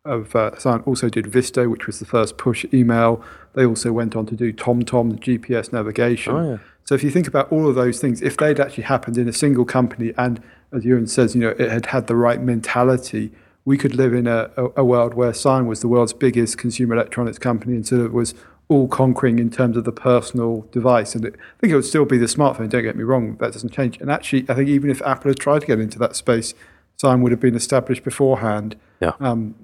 of 0.03 0.35
uh. 0.35 0.51
Also 0.85 1.07
did 1.07 1.27
Visto, 1.27 1.69
which 1.69 1.87
was 1.87 1.99
the 1.99 2.05
first 2.05 2.37
push 2.37 2.65
email. 2.73 3.23
They 3.53 3.65
also 3.65 3.93
went 3.93 4.15
on 4.15 4.25
to 4.25 4.35
do 4.35 4.51
TomTom, 4.51 5.11
the 5.11 5.37
GPS 5.37 5.71
navigation. 5.71 6.35
Oh, 6.35 6.51
yeah. 6.51 6.57
So 6.83 6.93
if 6.95 7.03
you 7.03 7.09
think 7.09 7.27
about 7.27 7.49
all 7.51 7.69
of 7.69 7.75
those 7.75 8.01
things, 8.01 8.21
if 8.21 8.35
they'd 8.35 8.59
actually 8.59 8.83
happened 8.83 9.17
in 9.17 9.29
a 9.29 9.33
single 9.33 9.63
company, 9.63 10.11
and 10.17 10.43
as 10.73 10.83
Ewan 10.83 11.07
says, 11.07 11.35
you 11.35 11.41
know, 11.41 11.49
it 11.51 11.71
had 11.71 11.85
had 11.85 12.07
the 12.07 12.15
right 12.17 12.41
mentality 12.41 13.31
we 13.65 13.77
could 13.77 13.95
live 13.95 14.13
in 14.13 14.27
a, 14.27 14.49
a, 14.57 14.67
a 14.77 14.85
world 14.85 15.13
where 15.13 15.31
Psion 15.31 15.65
was 15.65 15.81
the 15.81 15.87
world's 15.87 16.13
biggest 16.13 16.57
consumer 16.57 16.95
electronics 16.95 17.39
company 17.39 17.75
and 17.75 17.87
sort 17.87 18.01
of 18.01 18.13
was 18.13 18.33
all 18.67 18.87
conquering 18.87 19.39
in 19.39 19.49
terms 19.49 19.77
of 19.77 19.83
the 19.83 19.91
personal 19.91 20.61
device. 20.71 21.15
And 21.15 21.25
it, 21.25 21.35
I 21.35 21.59
think 21.61 21.71
it 21.71 21.75
would 21.75 21.85
still 21.85 22.05
be 22.05 22.17
the 22.17 22.25
smartphone, 22.25 22.69
don't 22.69 22.83
get 22.83 22.95
me 22.95 23.03
wrong, 23.03 23.37
that 23.37 23.53
doesn't 23.53 23.71
change. 23.71 23.99
And 23.99 24.11
actually, 24.11 24.45
I 24.49 24.55
think 24.55 24.69
even 24.69 24.89
if 24.89 25.01
Apple 25.01 25.29
had 25.29 25.39
tried 25.39 25.59
to 25.61 25.67
get 25.67 25.79
into 25.79 25.99
that 25.99 26.15
space, 26.15 26.53
Psion 27.01 27.21
would 27.21 27.31
have 27.31 27.39
been 27.39 27.55
established 27.55 28.03
beforehand. 28.03 28.75
Yeah. 28.99 29.13
Um, 29.19 29.55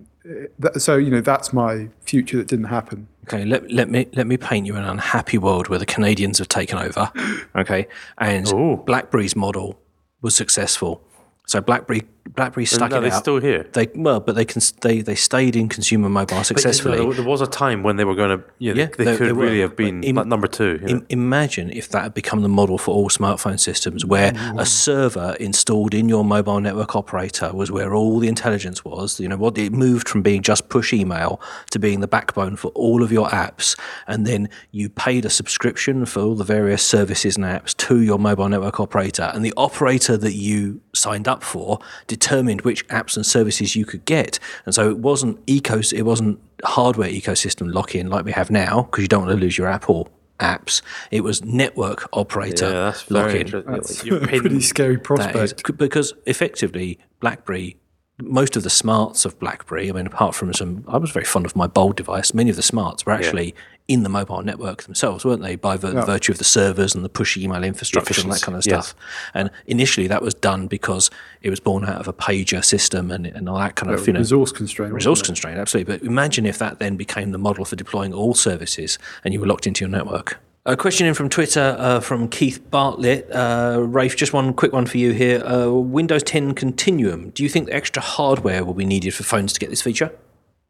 so, 0.78 0.98
you 0.98 1.10
know, 1.10 1.22
that's 1.22 1.54
my 1.54 1.90
future 2.02 2.38
that 2.38 2.48
didn't 2.48 2.66
happen. 2.66 3.08
Okay, 3.26 3.46
let, 3.46 3.72
let 3.72 3.90
me 3.90 4.08
let 4.14 4.28
me 4.28 4.38
paint 4.38 4.66
you 4.66 4.76
an 4.76 4.84
unhappy 4.84 5.38
world 5.38 5.70
where 5.70 5.80
the 5.80 5.86
Canadians 5.86 6.40
have 6.40 6.48
taken 6.48 6.78
over. 6.78 7.12
Okay, 7.56 7.88
and 8.20 8.48
Ooh. 8.54 8.78
BlackBerry's 8.86 9.36
model 9.36 9.80
was 10.22 10.36
successful. 10.36 11.02
So 11.48 11.62
BlackBerry 11.62 12.04
BlackBerry 12.36 12.66
stuck 12.66 12.92
no, 12.92 12.98
it 12.98 13.02
they're 13.02 13.14
out. 13.14 13.20
still 13.20 13.40
here. 13.40 13.68
They 13.74 13.88
well, 13.96 14.20
but 14.20 14.36
they 14.36 14.46
can 14.46 14.62
they 14.82 15.02
they 15.02 15.16
stayed 15.16 15.56
in 15.56 15.68
consumer 15.68 16.10
mobile 16.10 16.44
successfully. 16.44 17.04
But, 17.04 17.16
there 17.16 17.26
was 17.26 17.42
a 17.42 17.48
time 17.48 17.82
when 17.82 17.96
they 17.96 18.06
were 18.06 18.14
going 18.14 18.38
to. 18.38 18.46
You 18.60 18.74
know, 18.74 18.82
yeah, 18.82 18.90
they, 18.96 19.06
they 19.06 19.18
could 19.18 19.30
they 19.30 19.34
really 19.34 19.62
have 19.62 19.76
been 19.76 20.04
Im- 20.04 20.30
number 20.30 20.48
two. 20.48 20.80
You 20.86 20.96
know? 20.96 21.06
imagine 21.10 21.72
if 21.72 21.90
that 21.90 22.04
had 22.04 22.14
become 22.14 22.42
the 22.42 22.50
model 22.50 22.78
for 22.78 22.94
all 22.94 23.10
smartphone 23.10 23.60
systems, 23.60 24.06
where 24.06 24.30
a 24.30 24.34
mm. 24.34 24.68
server 24.68 25.36
installed 25.40 25.96
in 25.96 26.08
your 26.08 26.24
mobile 26.24 26.60
network 26.62 26.96
operator 26.96 27.52
was 27.52 27.72
where 27.72 27.96
all 27.96 28.20
the 28.20 28.28
intelligence 28.28 28.86
was. 28.86 29.20
You 29.20 29.28
know, 29.28 29.38
what 29.38 29.58
it 29.58 29.74
moved 29.74 30.08
from 30.08 30.22
being 30.22 30.44
just 30.44 30.70
push 30.70 30.94
email 30.94 31.42
to 31.72 31.80
being 31.80 32.00
the 32.00 32.08
backbone 32.08 32.58
for 32.58 32.68
all 32.70 33.02
of 33.02 33.12
your 33.12 33.28
apps, 33.30 33.78
and 34.06 34.28
then 34.28 34.50
you 34.72 34.90
paid 34.90 35.26
a 35.26 35.30
subscription 35.32 36.06
for 36.06 36.22
all 36.22 36.36
the 36.36 36.44
various 36.44 36.84
services 36.84 37.38
and 37.38 37.46
apps 37.46 37.76
to 37.78 38.02
your 38.02 38.20
mobile 38.20 38.50
network 38.50 38.80
operator, 38.80 39.32
and 39.34 39.44
the 39.44 39.54
operator 39.58 40.16
that 40.16 40.34
you 40.34 40.82
signed 40.94 41.28
up 41.28 41.44
for 41.44 41.80
determined 42.20 42.62
which 42.62 42.88
apps 42.88 43.16
and 43.16 43.26
services 43.26 43.76
you 43.76 43.86
could 43.86 44.06
get. 44.06 44.40
And 44.66 44.76
so 44.76 44.90
it 44.90 45.00
wasn't 45.00 45.44
ecos 45.46 45.94
it 45.94 46.04
wasn't 46.04 46.40
hardware 46.64 47.10
ecosystem 47.10 47.74
lock 47.74 47.96
in 47.96 48.10
like 48.10 48.26
we 48.26 48.32
have 48.32 48.52
now 48.52 48.84
because 48.84 49.02
you 49.02 49.08
don't 49.08 49.26
want 49.26 49.38
to 49.38 49.42
lose 49.42 49.58
your 49.58 49.68
Apple 49.68 50.10
apps. 50.40 50.82
It 51.12 51.22
was 51.22 51.44
network 51.44 52.08
operator 52.14 52.66
yeah, 52.66 52.72
that's 52.72 53.12
lock 53.12 53.34
in. 53.34 53.64
That's 53.66 54.04
a 54.06 54.20
pretty 54.20 54.62
scary 54.62 54.98
prospect. 54.98 55.78
because 55.78 56.14
effectively 56.26 57.00
BlackBerry 57.20 57.78
most 58.22 58.56
of 58.56 58.64
the 58.64 58.70
smarts 58.70 59.26
of 59.26 59.40
BlackBerry, 59.40 59.90
I 59.90 59.94
mean, 59.94 60.08
apart 60.08 60.36
from 60.36 60.54
some, 60.54 60.84
I 60.88 60.98
was 60.98 61.12
very 61.12 61.26
fond 61.26 61.46
of 61.46 61.56
my 61.56 61.68
Bold 61.68 61.96
device. 61.96 62.34
Many 62.34 62.50
of 62.50 62.56
the 62.56 62.62
smarts 62.62 63.06
were 63.06 63.12
actually 63.12 63.56
in 63.88 64.04
the 64.04 64.10
mobile 64.10 64.44
network 64.44 64.84
themselves, 64.84 65.26
weren't 65.26 65.42
they? 65.42 65.56
By 65.56 65.76
vir- 65.76 65.94
yeah. 65.94 66.06
virtue 66.06 66.32
of 66.32 66.38
the 66.38 66.44
servers 66.44 66.94
and 66.94 67.04
the 67.04 67.10
push 67.10 67.36
email 67.38 67.64
infrastructure 67.64 68.22
and 68.22 68.32
that 68.32 68.42
kind 68.42 68.56
of 68.56 68.64
stuff. 68.64 68.94
Yes. 68.96 69.06
And 69.34 69.50
initially, 69.66 70.08
that 70.08 70.22
was 70.22 70.36
done 70.36 70.68
because 70.68 71.10
it 71.42 71.50
was 71.50 71.60
born 71.60 71.86
out 71.86 72.00
of 72.00 72.08
a 72.08 72.14
pager 72.14 72.64
system 72.64 73.10
and, 73.10 73.26
and 73.26 73.50
all 73.50 73.58
that 73.58 73.76
kind 73.76 73.92
of 73.92 74.06
you 74.06 74.14
know, 74.14 74.20
resource 74.20 74.52
constraint. 74.52 74.94
Resource 74.94 75.24
constraint, 75.24 75.58
absolutely. 75.58 75.98
But 75.98 76.06
imagine 76.06 76.46
if 76.46 76.60
that 76.60 76.78
then 76.78 76.98
became 76.98 77.32
the 77.32 77.40
model 77.40 77.66
for 77.66 77.76
deploying 77.76 78.14
all 78.14 78.36
services, 78.36 79.00
and 79.24 79.34
you 79.34 79.40
were 79.40 79.48
locked 79.48 79.66
into 79.66 79.84
your 79.84 79.90
network. 79.90 80.40
A 80.70 80.78
question 80.78 81.08
in 81.08 81.16
from 81.16 81.30
Twitter 81.30 81.76
uh, 81.80 82.00
from 82.00 82.28
Keith 82.28 82.62
Bartlett. 82.70 83.28
Uh, 83.32 83.84
Rafe, 83.88 84.16
just 84.16 84.34
one 84.34 84.54
quick 84.54 84.72
one 84.72 84.86
for 84.86 85.00
you 85.00 85.14
here. 85.14 85.44
Uh, 85.44 85.72
Windows 85.72 86.22
10 86.22 86.54
Continuum. 86.54 87.32
Do 87.32 87.42
you 87.42 87.50
think 87.50 87.66
the 87.66 87.74
extra 87.74 88.04
hardware 88.04 88.64
will 88.64 88.76
be 88.76 88.86
needed 88.86 89.16
for 89.16 89.24
phones 89.24 89.52
to 89.54 89.60
get 89.60 89.72
this 89.72 89.82
feature? 89.82 90.12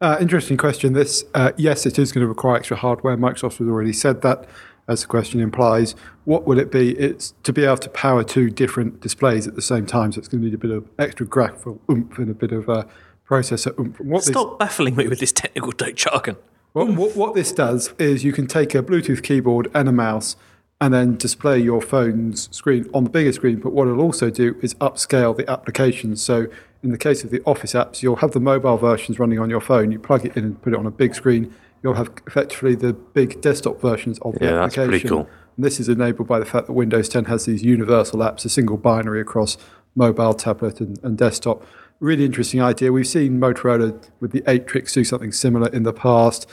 Uh, 0.00 0.16
interesting 0.18 0.56
question. 0.56 0.94
This, 0.94 1.24
uh, 1.34 1.52
yes, 1.58 1.84
it 1.84 1.98
is 1.98 2.12
going 2.12 2.22
to 2.22 2.28
require 2.28 2.56
extra 2.56 2.78
hardware. 2.78 3.14
Microsoft 3.18 3.58
has 3.58 3.68
already 3.68 3.92
said 3.92 4.22
that, 4.22 4.46
as 4.88 5.02
the 5.02 5.06
question 5.06 5.38
implies. 5.38 5.94
What 6.24 6.46
will 6.46 6.58
it 6.58 6.72
be? 6.72 6.92
It's 6.92 7.34
to 7.42 7.52
be 7.52 7.66
able 7.66 7.76
to 7.76 7.90
power 7.90 8.24
two 8.24 8.48
different 8.48 9.02
displays 9.02 9.46
at 9.46 9.54
the 9.54 9.60
same 9.60 9.84
time. 9.84 10.12
So 10.12 10.20
it's 10.20 10.28
going 10.28 10.40
to 10.40 10.46
need 10.46 10.54
a 10.54 10.58
bit 10.58 10.70
of 10.70 10.88
extra 10.98 11.26
graphical 11.26 11.78
oomph 11.90 12.16
and 12.16 12.30
a 12.30 12.34
bit 12.34 12.52
of 12.52 12.70
uh, 12.70 12.84
processor 13.28 13.78
oomph. 13.78 14.00
What 14.00 14.24
Stop 14.24 14.58
this, 14.58 14.66
baffling 14.66 14.96
me 14.96 15.08
with 15.08 15.20
this 15.20 15.32
technical 15.32 15.72
jargon. 15.72 16.36
Well, 16.74 16.86
hmm. 16.86 16.96
what, 16.96 17.16
what 17.16 17.34
this 17.34 17.52
does 17.52 17.92
is 17.98 18.24
you 18.24 18.32
can 18.32 18.46
take 18.46 18.74
a 18.74 18.82
Bluetooth 18.82 19.22
keyboard 19.22 19.70
and 19.74 19.88
a 19.88 19.92
mouse 19.92 20.36
and 20.80 20.94
then 20.94 21.16
display 21.16 21.58
your 21.58 21.82
phone's 21.82 22.48
screen 22.56 22.88
on 22.94 23.04
the 23.04 23.10
bigger 23.10 23.32
screen. 23.32 23.60
But 23.60 23.72
what 23.72 23.86
it'll 23.86 24.00
also 24.00 24.30
do 24.30 24.56
is 24.62 24.74
upscale 24.74 25.36
the 25.36 25.48
applications. 25.50 26.22
So 26.22 26.46
in 26.82 26.90
the 26.90 26.98
case 26.98 27.22
of 27.22 27.30
the 27.30 27.42
Office 27.44 27.74
apps, 27.74 28.02
you'll 28.02 28.16
have 28.16 28.32
the 28.32 28.40
mobile 28.40 28.78
versions 28.78 29.18
running 29.18 29.38
on 29.38 29.50
your 29.50 29.60
phone. 29.60 29.92
You 29.92 29.98
plug 29.98 30.24
it 30.24 30.36
in 30.36 30.44
and 30.44 30.62
put 30.62 30.72
it 30.72 30.78
on 30.78 30.86
a 30.86 30.90
big 30.90 31.14
screen. 31.14 31.54
You'll 31.82 31.94
have 31.94 32.10
effectively 32.26 32.74
the 32.74 32.94
big 32.94 33.40
desktop 33.42 33.80
versions 33.80 34.18
of 34.20 34.34
the 34.38 34.46
yeah, 34.46 34.62
application. 34.62 34.90
That's 34.90 35.02
pretty 35.02 35.08
cool. 35.08 35.28
And 35.56 35.64
this 35.64 35.80
is 35.80 35.88
enabled 35.90 36.28
by 36.28 36.38
the 36.38 36.46
fact 36.46 36.66
that 36.68 36.72
Windows 36.72 37.08
10 37.10 37.26
has 37.26 37.44
these 37.44 37.62
universal 37.62 38.20
apps, 38.20 38.46
a 38.46 38.48
single 38.48 38.78
binary 38.78 39.20
across 39.20 39.58
mobile, 39.94 40.32
tablet, 40.32 40.80
and, 40.80 40.98
and 41.02 41.18
desktop. 41.18 41.62
Really 42.00 42.24
interesting 42.24 42.60
idea. 42.60 42.92
We've 42.92 43.06
seen 43.06 43.38
Motorola 43.38 44.08
with 44.20 44.32
the 44.32 44.40
Atrix 44.42 44.92
do 44.92 45.04
something 45.04 45.32
similar 45.32 45.68
in 45.68 45.84
the 45.84 45.92
past 45.92 46.46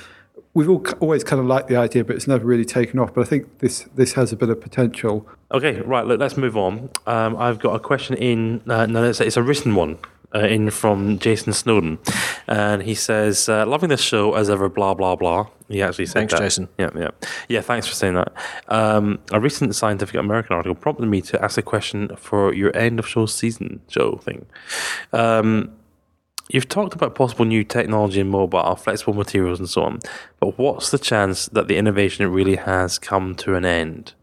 we've 0.58 0.70
all 0.70 0.84
always 1.00 1.24
kind 1.24 1.40
of 1.40 1.46
liked 1.46 1.68
the 1.68 1.76
idea, 1.76 2.04
but 2.04 2.16
it's 2.16 2.28
never 2.28 2.44
really 2.44 2.66
taken 2.66 3.00
off. 3.00 3.14
But 3.14 3.22
I 3.22 3.26
think 3.26 3.60
this 3.60 3.86
this 3.96 4.14
has 4.14 4.34
a 4.34 4.36
bit 4.36 4.50
of 4.50 4.60
potential. 4.60 5.28
Okay, 5.52 5.80
right. 5.82 6.06
Look, 6.06 6.20
let's 6.20 6.36
move 6.36 6.58
on. 6.58 6.90
Um, 7.06 7.38
I've 7.38 7.60
got 7.60 7.76
a 7.76 7.80
question 7.80 8.18
in. 8.18 8.62
Uh, 8.68 8.88
no, 8.88 9.04
it's, 9.04 9.22
it's 9.22 9.38
a 9.38 9.44
written 9.44 9.76
one. 9.76 10.00
Uh, 10.36 10.40
in 10.40 10.70
from 10.70 11.18
Jason 11.20 11.54
Snowden, 11.54 12.00
and 12.48 12.84
he 12.84 12.94
says, 12.94 13.48
uh, 13.48 13.66
"Loving 13.66 13.88
this 13.88 14.02
show 14.02 14.34
as 14.34 14.50
ever." 14.50 14.68
Blah 14.68 14.94
blah 14.94 15.16
blah. 15.16 15.48
He 15.70 15.82
actually 15.82 16.06
said 16.08 16.20
thanks, 16.20 16.34
that. 16.34 16.42
Jason. 16.42 16.68
Yeah, 16.78 16.90
yeah, 16.96 17.12
yeah. 17.48 17.62
Thanks 17.62 17.88
for 17.88 17.96
saying 17.96 18.16
that. 18.16 18.34
Um, 18.68 19.20
a 19.32 19.40
recent 19.40 19.74
Scientific 19.74 20.16
American 20.16 20.58
article 20.58 20.76
prompted 20.76 21.06
me 21.06 21.22
to 21.22 21.42
ask 21.42 21.58
a 21.58 21.62
question 21.62 22.10
for 22.18 22.54
your 22.54 22.76
end 22.76 23.00
of 23.00 23.08
show 23.08 23.26
season 23.26 23.80
show 23.88 24.18
thing. 24.18 24.46
Um, 25.14 25.72
You've 26.50 26.70
talked 26.70 26.94
about 26.94 27.14
possible 27.14 27.44
new 27.44 27.64
technology 27.64 28.22
in 28.22 28.30
mobile, 28.30 28.76
flexible 28.76 29.14
materials, 29.14 29.60
and 29.60 29.70
so 29.70 29.84
on. 29.84 30.00
But 30.40 30.58
what's 30.58 30.92
the 30.92 30.98
chance 30.98 31.48
that 31.48 31.68
the 31.68 31.76
innovation 31.76 32.32
really 32.32 32.56
has 32.56 32.98
come 32.98 33.36
to 33.36 33.56
an 33.56 33.66
end? 33.66 34.14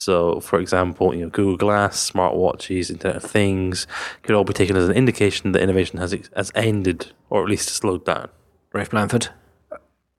So, 0.00 0.40
for 0.40 0.58
example, 0.58 1.14
you 1.14 1.22
know, 1.22 1.30
Google 1.30 1.56
Glass, 1.56 2.10
smartwatches, 2.10 2.90
Internet 2.90 3.16
of 3.16 3.30
Things 3.30 3.86
could 4.22 4.34
all 4.34 4.44
be 4.44 4.54
taken 4.54 4.76
as 4.76 4.88
an 4.88 4.96
indication 4.96 5.52
that 5.52 5.62
innovation 5.62 5.98
has 5.98 6.16
has 6.34 6.50
ended 6.54 7.12
or 7.28 7.42
at 7.42 7.48
least 7.48 7.68
slowed 7.68 8.04
down. 8.04 8.28
Rafe 8.72 8.90
Blandford. 8.90 9.28
Uh, 9.70 9.76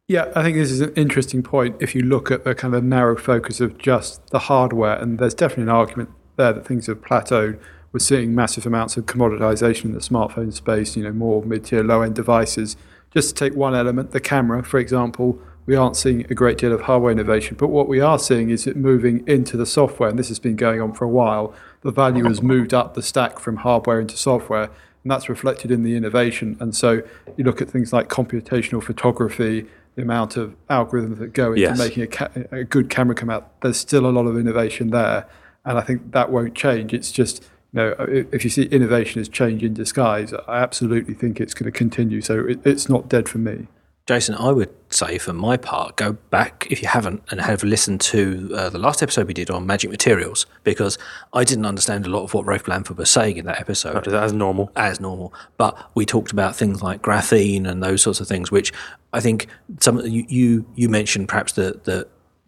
yeah, 0.07 0.31
I 0.35 0.43
think 0.43 0.57
this 0.57 0.71
is 0.71 0.81
an 0.81 0.93
interesting 0.93 1.41
point. 1.41 1.77
If 1.79 1.95
you 1.95 2.03
look 2.03 2.29
at 2.29 2.43
the 2.43 2.53
kind 2.53 2.75
of 2.75 2.83
narrow 2.83 3.17
focus 3.17 3.59
of 3.59 3.77
just 3.77 4.27
the 4.27 4.39
hardware, 4.39 4.97
and 4.97 5.17
there's 5.17 5.33
definitely 5.33 5.63
an 5.63 5.69
argument 5.69 6.09
there 6.37 6.53
that 6.53 6.65
things 6.65 6.87
have 6.87 7.01
plateaued 7.01 7.59
we're 7.91 7.99
seeing 7.99 8.33
massive 8.33 8.65
amounts 8.65 8.95
of 8.97 9.05
commoditization 9.05 9.85
in 9.85 9.93
the 9.93 9.99
smartphone 9.99 10.53
space, 10.53 10.95
you 10.95 11.03
know, 11.03 11.11
more 11.11 11.43
mid-tier, 11.43 11.83
low-end 11.83 12.15
devices. 12.15 12.77
Just 13.13 13.29
to 13.29 13.35
take 13.35 13.55
one 13.55 13.75
element, 13.75 14.11
the 14.11 14.21
camera, 14.21 14.63
for 14.63 14.79
example, 14.79 15.41
we 15.65 15.75
aren't 15.75 15.95
seeing 15.95 16.25
a 16.29 16.33
great 16.33 16.57
deal 16.57 16.73
of 16.73 16.81
hardware 16.81 17.11
innovation, 17.11 17.55
but 17.57 17.67
what 17.67 17.87
we 17.87 17.99
are 17.99 18.17
seeing 18.17 18.49
is 18.49 18.65
it 18.67 18.75
moving 18.75 19.27
into 19.27 19.57
the 19.57 19.65
software, 19.65 20.09
and 20.09 20.17
this 20.17 20.27
has 20.29 20.39
been 20.39 20.55
going 20.55 20.81
on 20.81 20.93
for 20.93 21.05
a 21.05 21.09
while. 21.09 21.53
The 21.81 21.91
value 21.91 22.25
has 22.25 22.41
moved 22.41 22.73
up 22.73 22.93
the 22.93 23.01
stack 23.01 23.39
from 23.39 23.57
hardware 23.57 23.99
into 23.99 24.17
software, 24.17 24.63
and 25.03 25.11
that's 25.11 25.29
reflected 25.29 25.71
in 25.71 25.83
the 25.83 25.95
innovation. 25.95 26.57
And 26.59 26.75
so 26.75 27.01
you 27.37 27.43
look 27.43 27.61
at 27.61 27.69
things 27.69 27.93
like 27.93 28.09
computational 28.09 28.83
photography, 28.83 29.67
the 29.95 30.01
amount 30.01 30.37
of 30.37 30.55
algorithms 30.69 31.19
that 31.19 31.33
go 31.33 31.49
into 31.49 31.61
yes. 31.61 31.77
making 31.77 32.03
a, 32.03 32.07
ca- 32.07 32.29
a 32.51 32.63
good 32.63 32.89
camera 32.89 33.15
come 33.15 33.29
out, 33.29 33.59
there's 33.61 33.77
still 33.77 34.05
a 34.05 34.11
lot 34.11 34.25
of 34.25 34.37
innovation 34.37 34.89
there. 34.89 35.27
And 35.65 35.77
I 35.77 35.81
think 35.81 36.11
that 36.11 36.31
won't 36.31 36.55
change. 36.55 36.93
It's 36.93 37.11
just 37.11 37.43
you 37.73 37.79
know, 37.79 37.95
if 37.99 38.43
you 38.43 38.49
see 38.49 38.63
innovation 38.63 39.21
as 39.21 39.29
change 39.29 39.63
in 39.63 39.73
disguise, 39.73 40.33
I 40.33 40.61
absolutely 40.61 41.13
think 41.13 41.39
it's 41.39 41.53
going 41.53 41.71
to 41.71 41.77
continue. 41.77 42.21
So 42.21 42.45
it, 42.45 42.59
it's 42.65 42.89
not 42.89 43.07
dead 43.07 43.29
for 43.29 43.37
me. 43.37 43.67
Jason, 44.11 44.35
I 44.35 44.51
would 44.51 44.69
say 44.89 45.17
for 45.17 45.31
my 45.31 45.55
part, 45.55 45.95
go 45.95 46.11
back 46.31 46.67
if 46.69 46.81
you 46.81 46.89
haven't 46.89 47.23
and 47.31 47.39
have 47.39 47.63
listened 47.63 48.01
to 48.01 48.51
uh, 48.53 48.69
the 48.69 48.77
last 48.77 49.01
episode 49.01 49.25
we 49.25 49.33
did 49.33 49.49
on 49.49 49.65
magic 49.65 49.89
materials 49.89 50.45
because 50.65 50.97
I 51.31 51.45
didn't 51.45 51.65
understand 51.65 52.05
a 52.05 52.09
lot 52.09 52.23
of 52.23 52.33
what 52.33 52.45
Rafe 52.45 52.65
Blandford 52.65 52.97
was 52.97 53.09
saying 53.09 53.37
in 53.37 53.45
that 53.45 53.61
episode. 53.61 54.09
As 54.09 54.33
normal. 54.33 54.69
As 54.75 54.99
normal. 54.99 55.33
But 55.55 55.77
we 55.95 56.05
talked 56.05 56.33
about 56.33 56.57
things 56.57 56.83
like 56.83 57.01
graphene 57.01 57.65
and 57.65 57.81
those 57.81 58.01
sorts 58.01 58.19
of 58.19 58.27
things, 58.27 58.51
which 58.51 58.73
I 59.13 59.21
think 59.21 59.47
some 59.79 60.05
you 60.05 60.25
you, 60.27 60.65
you 60.75 60.89
mentioned 60.89 61.29
perhaps 61.29 61.53
the, 61.53 61.79
the 61.85 62.05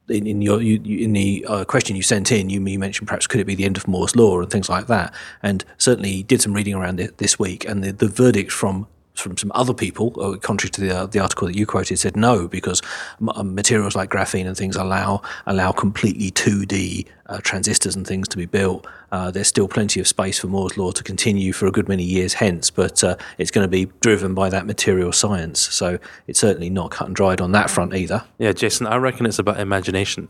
in, 0.09 0.27
in 0.27 0.41
your 0.41 0.61
you, 0.61 0.81
in 0.99 1.13
the 1.13 1.45
uh, 1.47 1.63
question 1.63 1.95
you 1.95 2.03
sent 2.03 2.29
in, 2.29 2.49
you, 2.49 2.61
you, 2.65 2.77
mentioned 2.77 3.07
perhaps 3.07 3.25
could 3.25 3.39
it 3.39 3.45
be 3.45 3.55
the 3.55 3.63
end 3.63 3.77
of 3.77 3.87
Moore's 3.87 4.17
law 4.17 4.41
and 4.41 4.51
things 4.51 4.67
like 4.67 4.87
that, 4.87 5.13
and 5.41 5.63
certainly 5.77 6.23
did 6.23 6.41
some 6.41 6.51
reading 6.51 6.73
around 6.73 6.99
it 6.99 7.19
this 7.19 7.39
week, 7.39 7.63
and 7.63 7.81
the, 7.81 7.93
the 7.93 8.09
verdict 8.09 8.51
from 8.51 8.85
from 9.15 9.37
some 9.37 9.51
other 9.53 9.73
people, 9.73 10.13
uh, 10.19 10.37
contrary 10.37 10.71
to 10.71 10.81
the, 10.81 10.95
uh, 10.95 11.05
the 11.05 11.19
article 11.19 11.47
that 11.47 11.55
you 11.55 11.65
quoted, 11.65 11.97
said 11.97 12.17
no 12.17 12.47
because 12.47 12.81
m- 13.21 13.29
uh, 13.29 13.43
materials 13.43 13.95
like 13.95 14.09
graphene 14.09 14.47
and 14.47 14.57
things 14.57 14.75
allow 14.75 15.21
allow 15.45 15.71
completely 15.71 16.31
2D 16.31 17.05
uh, 17.27 17.37
transistors 17.41 17.95
and 17.95 18.07
things 18.07 18.27
to 18.27 18.37
be 18.37 18.45
built. 18.45 18.87
Uh, 19.11 19.29
there's 19.29 19.47
still 19.47 19.67
plenty 19.67 19.99
of 19.99 20.07
space 20.07 20.39
for 20.39 20.47
Moore's 20.47 20.77
law 20.77 20.91
to 20.91 21.03
continue 21.03 21.53
for 21.53 21.67
a 21.67 21.71
good 21.71 21.87
many 21.87 22.03
years 22.03 22.33
hence, 22.33 22.71
but 22.71 23.03
uh, 23.03 23.15
it's 23.37 23.51
going 23.51 23.63
to 23.63 23.69
be 23.69 23.85
driven 24.01 24.33
by 24.33 24.49
that 24.49 24.65
material 24.65 25.11
science. 25.11 25.59
So 25.59 25.99
it's 26.27 26.39
certainly 26.39 26.69
not 26.69 26.91
cut 26.91 27.07
and 27.07 27.15
dried 27.15 27.39
on 27.39 27.51
that 27.51 27.69
front 27.69 27.93
either. 27.93 28.23
Yeah, 28.39 28.53
Jason, 28.53 28.87
I 28.87 28.95
reckon 28.97 29.25
it's 29.27 29.39
about 29.39 29.59
imagination, 29.59 30.27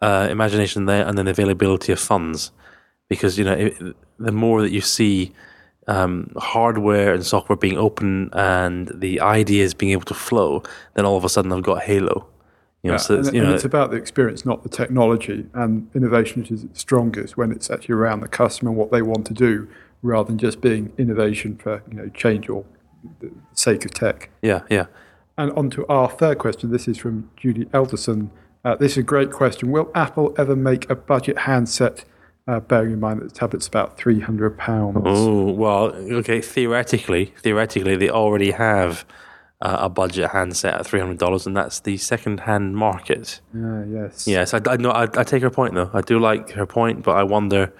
imagination 0.00 0.86
there, 0.86 1.06
and 1.06 1.18
then 1.18 1.26
availability 1.26 1.90
of 1.92 1.98
funds, 1.98 2.52
because 3.08 3.38
you 3.38 3.44
know 3.44 3.54
it, 3.54 3.96
the 4.18 4.32
more 4.32 4.62
that 4.62 4.70
you 4.70 4.80
see 4.80 5.32
um, 5.86 6.32
hardware 6.36 7.14
and 7.14 7.24
software 7.24 7.56
being 7.56 7.78
open 7.78 8.30
and 8.32 8.90
the 8.94 9.20
ideas 9.20 9.74
being 9.74 9.92
able 9.92 10.04
to 10.04 10.14
flow, 10.14 10.62
then 10.94 11.04
all 11.04 11.16
of 11.16 11.24
a 11.24 11.28
sudden 11.28 11.52
I've 11.52 11.62
got 11.62 11.82
Halo. 11.82 12.26
You 12.82 12.88
know, 12.88 12.94
yeah, 12.94 12.98
so, 12.98 13.16
and, 13.16 13.32
you 13.32 13.40
know, 13.40 13.46
and 13.46 13.54
it's 13.54 13.64
about 13.64 13.90
the 13.90 13.96
experience, 13.96 14.44
not 14.44 14.62
the 14.62 14.68
technology. 14.68 15.46
And 15.54 15.88
innovation 15.94 16.44
is 16.44 16.64
its 16.64 16.80
strongest 16.80 17.36
when 17.36 17.50
it's 17.50 17.70
actually 17.70 17.94
around 17.94 18.20
the 18.20 18.28
customer 18.28 18.70
and 18.70 18.78
what 18.78 18.92
they 18.92 19.00
want 19.00 19.26
to 19.28 19.34
do, 19.34 19.68
rather 20.02 20.28
than 20.28 20.36
just 20.36 20.60
being 20.60 20.92
innovation 20.98 21.56
for 21.56 21.82
you 21.88 21.94
know 21.94 22.08
change 22.10 22.50
or 22.50 22.66
the 23.20 23.30
sake 23.54 23.86
of 23.86 23.92
tech. 23.92 24.28
Yeah, 24.42 24.62
yeah. 24.68 24.86
And 25.38 25.50
on 25.52 25.70
to 25.70 25.86
our 25.86 26.10
third 26.10 26.38
question. 26.38 26.70
This 26.70 26.86
is 26.86 26.98
from 26.98 27.30
Judy 27.38 27.66
Elderson. 27.72 28.30
Uh, 28.64 28.76
this 28.76 28.92
is 28.92 28.98
a 28.98 29.02
great 29.02 29.32
question. 29.32 29.70
Will 29.70 29.90
Apple 29.94 30.34
ever 30.36 30.54
make 30.54 30.88
a 30.90 30.94
budget 30.94 31.38
handset 31.38 32.04
uh, 32.46 32.60
bearing 32.60 32.92
in 32.92 33.00
mind 33.00 33.20
that 33.20 33.32
the 33.32 33.38
tablet's 33.38 33.66
about 33.66 33.96
three 33.96 34.20
hundred 34.20 34.58
pounds. 34.58 34.98
Oh 35.04 35.50
well, 35.52 35.94
okay. 35.94 36.40
Theoretically, 36.40 37.32
theoretically, 37.42 37.96
they 37.96 38.10
already 38.10 38.50
have 38.50 39.04
uh, 39.62 39.78
a 39.80 39.88
budget 39.88 40.30
handset 40.30 40.74
at 40.74 40.86
three 40.86 41.00
hundred 41.00 41.18
dollars, 41.18 41.46
and 41.46 41.56
that's 41.56 41.80
the 41.80 41.96
second-hand 41.96 42.76
market. 42.76 43.40
Yeah. 43.54 43.84
Yes. 43.86 44.26
Yes. 44.26 44.54
I, 44.54 44.60
I 44.66 44.76
know. 44.76 44.90
I, 44.90 45.04
I, 45.04 45.24
take 45.24 45.42
her 45.42 45.50
point 45.50 45.74
though. 45.74 45.90
I 45.94 46.02
do 46.02 46.18
like 46.18 46.50
her 46.50 46.66
point, 46.66 47.02
but 47.02 47.16
I 47.16 47.22
wonder, 47.22 47.72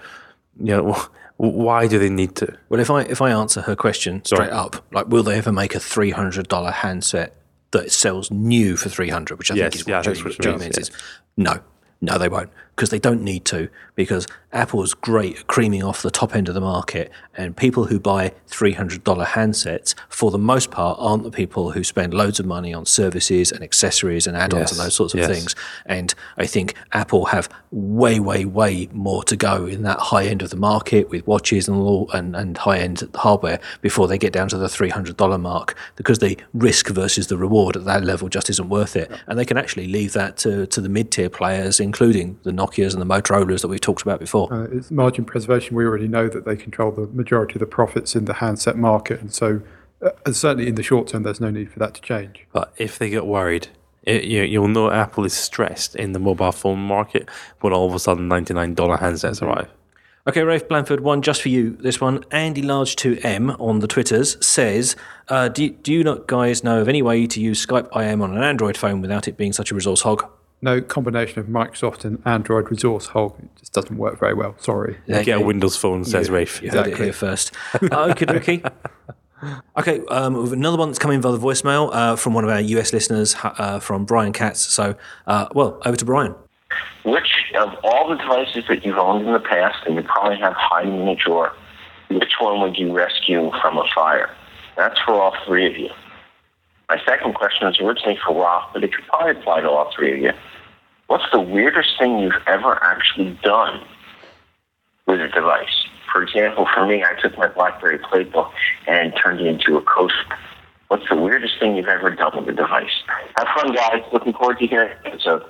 you 0.59 0.75
know, 0.75 0.99
why 1.37 1.87
do 1.87 1.99
they 1.99 2.09
need 2.09 2.35
to? 2.37 2.57
Well, 2.69 2.79
if 2.79 2.89
I 2.89 3.01
if 3.03 3.21
I 3.21 3.29
answer 3.29 3.61
her 3.61 3.75
question 3.75 4.25
straight 4.25 4.49
up, 4.49 4.83
like, 4.91 5.07
will 5.07 5.23
they 5.23 5.37
ever 5.37 5.51
make 5.51 5.75
a 5.75 5.79
three 5.79 6.11
hundred 6.11 6.47
dollar 6.47 6.71
handset 6.71 7.35
that 7.69 7.91
sells 7.91 8.31
new 8.31 8.77
for 8.77 8.89
three 8.89 9.09
hundred? 9.09 9.37
Which 9.37 9.51
I 9.51 9.55
yes, 9.55 9.83
think 9.83 10.07
is 10.07 10.23
what 10.23 10.33
yeah, 10.39 10.43
Julie, 10.43 10.57
means. 10.57 10.77
Is 10.79 10.91
no, 11.37 11.59
no, 12.01 12.17
they 12.17 12.29
won't 12.29 12.49
because 12.75 12.89
they 12.89 12.99
don't 12.99 13.21
need 13.21 13.45
to, 13.45 13.69
because 13.95 14.27
Apple's 14.51 14.93
great 14.93 15.39
at 15.39 15.47
creaming 15.47 15.83
off 15.83 16.01
the 16.01 16.11
top 16.11 16.35
end 16.35 16.47
of 16.47 16.53
the 16.53 16.61
market, 16.61 17.11
and 17.37 17.55
people 17.55 17.85
who 17.85 17.99
buy 17.99 18.33
$300 18.49 19.03
handsets, 19.27 19.95
for 20.09 20.31
the 20.31 20.37
most 20.37 20.71
part, 20.71 20.97
aren't 20.99 21.23
the 21.23 21.31
people 21.31 21.71
who 21.71 21.83
spend 21.83 22.13
loads 22.13 22.39
of 22.39 22.45
money 22.45 22.73
on 22.73 22.85
services 22.85 23.51
and 23.51 23.63
accessories 23.63 24.27
and 24.27 24.37
add-ons 24.37 24.55
Yes, 24.55 24.71
and 24.71 24.79
those 24.79 24.95
sorts 24.95 25.13
of 25.13 25.19
yes. 25.19 25.29
things. 25.29 25.55
And 25.85 26.13
I 26.37 26.45
think 26.45 26.75
Apple 26.93 27.25
have 27.25 27.49
way, 27.71 28.19
way, 28.19 28.45
way 28.45 28.87
more 28.93 29.23
to 29.25 29.35
go 29.35 29.65
in 29.65 29.83
that 29.83 29.99
high 29.99 30.25
end 30.25 30.41
of 30.41 30.49
the 30.49 30.55
market 30.55 31.09
with 31.09 31.27
watches 31.27 31.67
and 31.67 31.77
all 31.77 32.09
and, 32.11 32.35
and 32.35 32.57
high 32.57 32.79
end 32.79 33.07
hardware 33.15 33.59
before 33.81 34.07
they 34.07 34.17
get 34.17 34.31
down 34.31 34.47
to 34.49 34.57
the 34.57 34.67
$300 34.67 35.41
mark 35.41 35.75
because 35.97 36.19
the 36.19 36.37
risk 36.53 36.87
versus 36.89 37.27
the 37.27 37.37
reward 37.37 37.75
at 37.75 37.83
that 37.85 38.03
level 38.03 38.29
just 38.29 38.49
isn't 38.49 38.69
worth 38.69 38.95
it. 38.95 39.11
And 39.27 39.37
they 39.37 39.45
can 39.45 39.57
actually 39.57 39.87
leave 39.87 40.13
that 40.13 40.37
to, 40.37 40.65
to 40.67 40.81
the 40.81 40.89
mid 40.89 41.11
tier 41.11 41.29
players, 41.29 41.79
including 41.81 42.39
the 42.43 42.53
Nokias 42.65 42.93
and 42.93 43.01
the 43.01 43.05
Motorola's 43.05 43.61
that 43.61 43.67
we've 43.67 43.81
talked 43.81 44.01
about 44.01 44.19
before. 44.19 44.51
Uh, 44.51 44.63
it's 44.71 44.91
margin 44.91 45.25
preservation. 45.25 45.75
We 45.75 45.85
already 45.85 46.07
know 46.07 46.27
that 46.29 46.45
they 46.45 46.55
control 46.55 46.91
the 46.91 47.07
majority 47.07 47.55
of 47.55 47.59
the 47.59 47.65
profits 47.65 48.15
in 48.15 48.25
the 48.25 48.35
handset 48.35 48.77
market, 48.77 49.21
and 49.21 49.33
so 49.33 49.61
uh, 50.01 50.31
certainly 50.31 50.67
in 50.67 50.75
the 50.75 50.83
short 50.83 51.07
term, 51.07 51.23
there's 51.23 51.41
no 51.41 51.49
need 51.49 51.71
for 51.71 51.79
that 51.79 51.93
to 51.95 52.01
change. 52.01 52.45
But 52.51 52.73
if 52.77 52.99
they 52.99 53.09
get 53.09 53.25
worried, 53.25 53.69
it, 54.03 54.25
you, 54.25 54.43
you'll 54.43 54.67
know 54.67 54.91
Apple 54.91 55.25
is 55.25 55.33
stressed 55.33 55.95
in 55.95 56.11
the 56.11 56.19
mobile 56.19 56.51
phone 56.51 56.79
market 56.79 57.29
when 57.61 57.73
all 57.73 57.87
of 57.87 57.95
a 57.95 57.99
sudden 57.99 58.29
$99 58.29 58.75
handsets 58.75 59.41
arrive. 59.41 59.69
Okay, 60.27 60.41
Rafe 60.41 60.67
Blandford, 60.67 61.01
one 61.01 61.21
just 61.21 61.41
for 61.41 61.49
you. 61.49 61.77
This 61.79 62.01
one, 62.01 62.23
Andy 62.31 62.63
Large 62.63 62.95
2M 62.95 63.59
on 63.59 63.79
the 63.79 63.87
Twitters 63.87 64.43
says, 64.43 64.95
uh, 65.27 65.49
do, 65.49 65.69
do 65.69 65.93
you 65.93 66.03
not 66.03 66.25
guys 66.25 66.63
know 66.63 66.81
of 66.81 66.87
any 66.87 67.03
way 67.03 67.27
to 67.27 67.39
use 67.39 67.63
Skype 67.63 67.95
IM 67.95 68.23
on 68.23 68.35
an 68.35 68.43
Android 68.43 68.75
phone 68.75 69.01
without 69.01 69.27
it 69.27 69.37
being 69.37 69.53
such 69.53 69.69
a 69.69 69.75
resource 69.75 70.01
hog? 70.01 70.27
No 70.65 70.81
combination 70.81 71.37
of 71.39 71.45
Microsoft 71.45 72.05
and 72.05 72.19
Android 72.25 72.71
resource 72.71 73.05
hog 73.05 73.35
it 73.37 73.49
just 73.59 73.71
doesn't 73.73 73.97
work 73.97 74.19
very 74.19 74.33
well. 74.33 74.55
Sorry. 74.57 74.97
Yeah, 75.05 75.21
Get 75.21 75.37
a 75.37 75.45
Windows 75.45 75.77
phone, 75.77 76.03
says 76.03 76.31
Rafe. 76.31 76.59
You 76.63 76.71
heard 76.71 76.87
it 76.87 76.97
Exactly. 76.99 77.05
here 77.05 77.13
first. 77.13 77.51
okay, 77.83 78.25
dokie. 78.25 78.71
Okay, 79.77 79.99
um, 80.07 80.33
we've 80.41 80.53
another 80.53 80.77
one 80.77 80.89
that's 80.89 80.97
come 80.97 81.11
in 81.11 81.21
via 81.21 81.33
the 81.33 81.37
voicemail 81.37 81.89
uh, 81.93 82.15
from 82.15 82.33
one 82.33 82.43
of 82.43 82.49
our 82.49 82.61
US 82.61 82.93
listeners, 82.93 83.35
uh, 83.43 83.79
from 83.79 84.03
Brian 84.05 84.33
Katz. 84.33 84.59
So, 84.61 84.95
uh, 85.27 85.47
well, 85.53 85.79
over 85.85 85.95
to 85.97 86.05
Brian. 86.05 86.33
Which 87.03 87.29
of 87.55 87.69
all 87.83 88.09
the 88.09 88.15
devices 88.15 88.63
that 88.69 88.83
you've 88.83 88.97
owned 88.97 89.27
in 89.27 89.33
the 89.33 89.39
past 89.39 89.85
and 89.85 89.95
you 89.95 90.01
probably 90.01 90.39
have 90.39 90.53
hiding 90.53 90.99
in 90.99 91.07
a 91.09 91.15
drawer, 91.15 91.51
which 92.09 92.33
one 92.39 92.59
would 92.61 92.75
you 92.77 92.91
rescue 92.91 93.51
from 93.61 93.77
a 93.77 93.83
fire? 93.93 94.31
That's 94.77 94.99
for 95.05 95.13
all 95.13 95.35
three 95.45 95.67
of 95.67 95.77
you. 95.77 95.89
My 96.89 96.99
second 97.05 97.35
question 97.35 97.67
is 97.67 97.79
originally 97.79 98.17
for 98.25 98.33
Roth, 98.33 98.69
but 98.73 98.83
it 98.83 98.93
could 98.95 99.05
probably 99.05 99.39
apply 99.39 99.61
to 99.61 99.69
all 99.69 99.91
three 99.95 100.13
of 100.13 100.19
you. 100.19 100.31
What's 101.07 101.25
the 101.31 101.39
weirdest 101.39 101.89
thing 101.99 102.19
you've 102.19 102.33
ever 102.47 102.81
actually 102.83 103.37
done 103.43 103.81
with 105.07 105.21
a 105.21 105.27
device? 105.27 105.85
For 106.11 106.23
example, 106.23 106.67
for 106.73 106.85
me, 106.85 107.03
I 107.03 107.19
took 107.21 107.37
my 107.37 107.47
BlackBerry 107.47 107.99
Playbook 107.99 108.51
and 108.87 109.13
turned 109.21 109.39
it 109.41 109.47
into 109.47 109.77
a 109.77 109.81
coaster. 109.81 110.37
What's 110.87 111.07
the 111.09 111.15
weirdest 111.15 111.55
thing 111.59 111.75
you've 111.75 111.87
ever 111.87 112.11
done 112.11 112.31
with 112.37 112.47
a 112.49 112.53
device? 112.53 112.89
Have 113.37 113.47
fun, 113.55 113.73
guys. 113.75 114.01
Looking 114.13 114.33
forward 114.33 114.59
to 114.59 114.67
hearing 114.67 114.91
the 115.03 115.09
episode. 115.09 115.43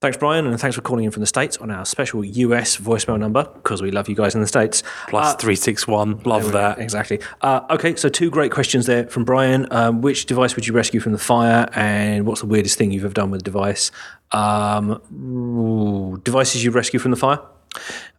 Thanks, 0.00 0.16
Brian, 0.16 0.46
and 0.46 0.58
thanks 0.58 0.74
for 0.76 0.80
calling 0.80 1.04
in 1.04 1.10
from 1.10 1.20
the 1.20 1.26
States 1.26 1.58
on 1.58 1.70
our 1.70 1.84
special 1.84 2.24
US 2.24 2.78
voicemail 2.78 3.18
number 3.18 3.44
because 3.56 3.82
we 3.82 3.90
love 3.90 4.08
you 4.08 4.14
guys 4.14 4.34
in 4.34 4.40
the 4.40 4.46
States. 4.46 4.82
Plus 5.08 5.34
Uh, 5.34 5.36
361. 5.36 6.20
Love 6.24 6.52
that. 6.52 6.78
Exactly. 6.78 7.20
Uh, 7.42 7.60
okay, 7.68 7.94
so 7.96 8.08
two 8.08 8.30
great 8.30 8.50
questions 8.50 8.86
there 8.86 9.06
from 9.08 9.24
Brian. 9.24 9.66
Um, 9.70 10.00
which 10.00 10.24
device 10.24 10.56
would 10.56 10.66
you 10.66 10.72
rescue 10.72 11.00
from 11.00 11.12
the 11.12 11.18
fire, 11.18 11.68
and 11.74 12.24
what's 12.24 12.40
the 12.40 12.46
weirdest 12.46 12.78
thing 12.78 12.92
you've 12.92 13.04
ever 13.04 13.12
done 13.12 13.30
with 13.30 13.42
a 13.42 13.44
device? 13.44 13.90
Um, 14.32 15.00
ooh, 15.12 16.20
devices 16.22 16.64
you 16.64 16.70
rescue 16.70 16.98
from 17.00 17.10
the 17.10 17.16
fire? 17.16 17.40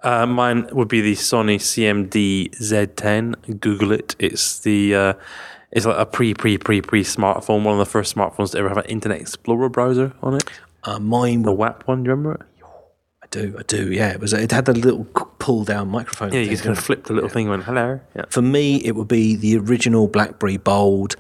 Uh, 0.01 0.25
mine 0.25 0.67
would 0.71 0.87
be 0.87 1.01
the 1.01 1.13
Sony 1.13 1.55
CMD 1.55 2.51
Z10. 2.51 3.59
Google 3.59 3.91
it. 3.91 4.15
It's 4.19 4.59
the 4.59 4.95
uh, 4.95 5.13
it's 5.71 5.85
like 5.85 5.97
a 5.97 6.05
pre 6.05 6.33
pre 6.33 6.57
pre 6.57 6.81
pre 6.81 7.03
smartphone. 7.03 7.63
One 7.63 7.73
of 7.73 7.79
the 7.79 7.85
first 7.85 8.15
smartphones 8.15 8.51
to 8.51 8.57
ever 8.59 8.69
have 8.69 8.77
an 8.77 8.85
Internet 8.85 9.21
Explorer 9.21 9.69
browser 9.69 10.13
on 10.21 10.35
it. 10.35 10.43
Uh, 10.83 10.99
mine, 10.99 11.43
The 11.43 11.51
WAP 11.53 11.87
one. 11.87 12.03
Do 12.03 12.07
you 12.09 12.15
remember 12.15 12.33
it? 12.35 12.41
I 13.23 13.27
do, 13.29 13.55
I 13.59 13.63
do. 13.63 13.91
Yeah, 13.91 14.09
it 14.11 14.19
was. 14.19 14.33
It 14.33 14.51
had 14.51 14.65
the 14.65 14.73
little 14.73 15.05
pull 15.05 15.63
down 15.63 15.89
microphone. 15.89 16.33
Yeah, 16.33 16.39
you 16.39 16.50
just 16.50 16.63
kind 16.63 16.77
of 16.77 16.83
flipped 16.83 17.07
the 17.07 17.13
little 17.13 17.29
thing 17.29 17.43
and 17.45 17.51
went 17.51 17.63
hello. 17.63 18.00
Yeah. 18.15 18.25
For 18.29 18.41
me, 18.41 18.77
it 18.77 18.95
would 18.95 19.07
be 19.07 19.35
the 19.35 19.57
original 19.57 20.07
BlackBerry 20.07 20.57
Bold 20.57 21.15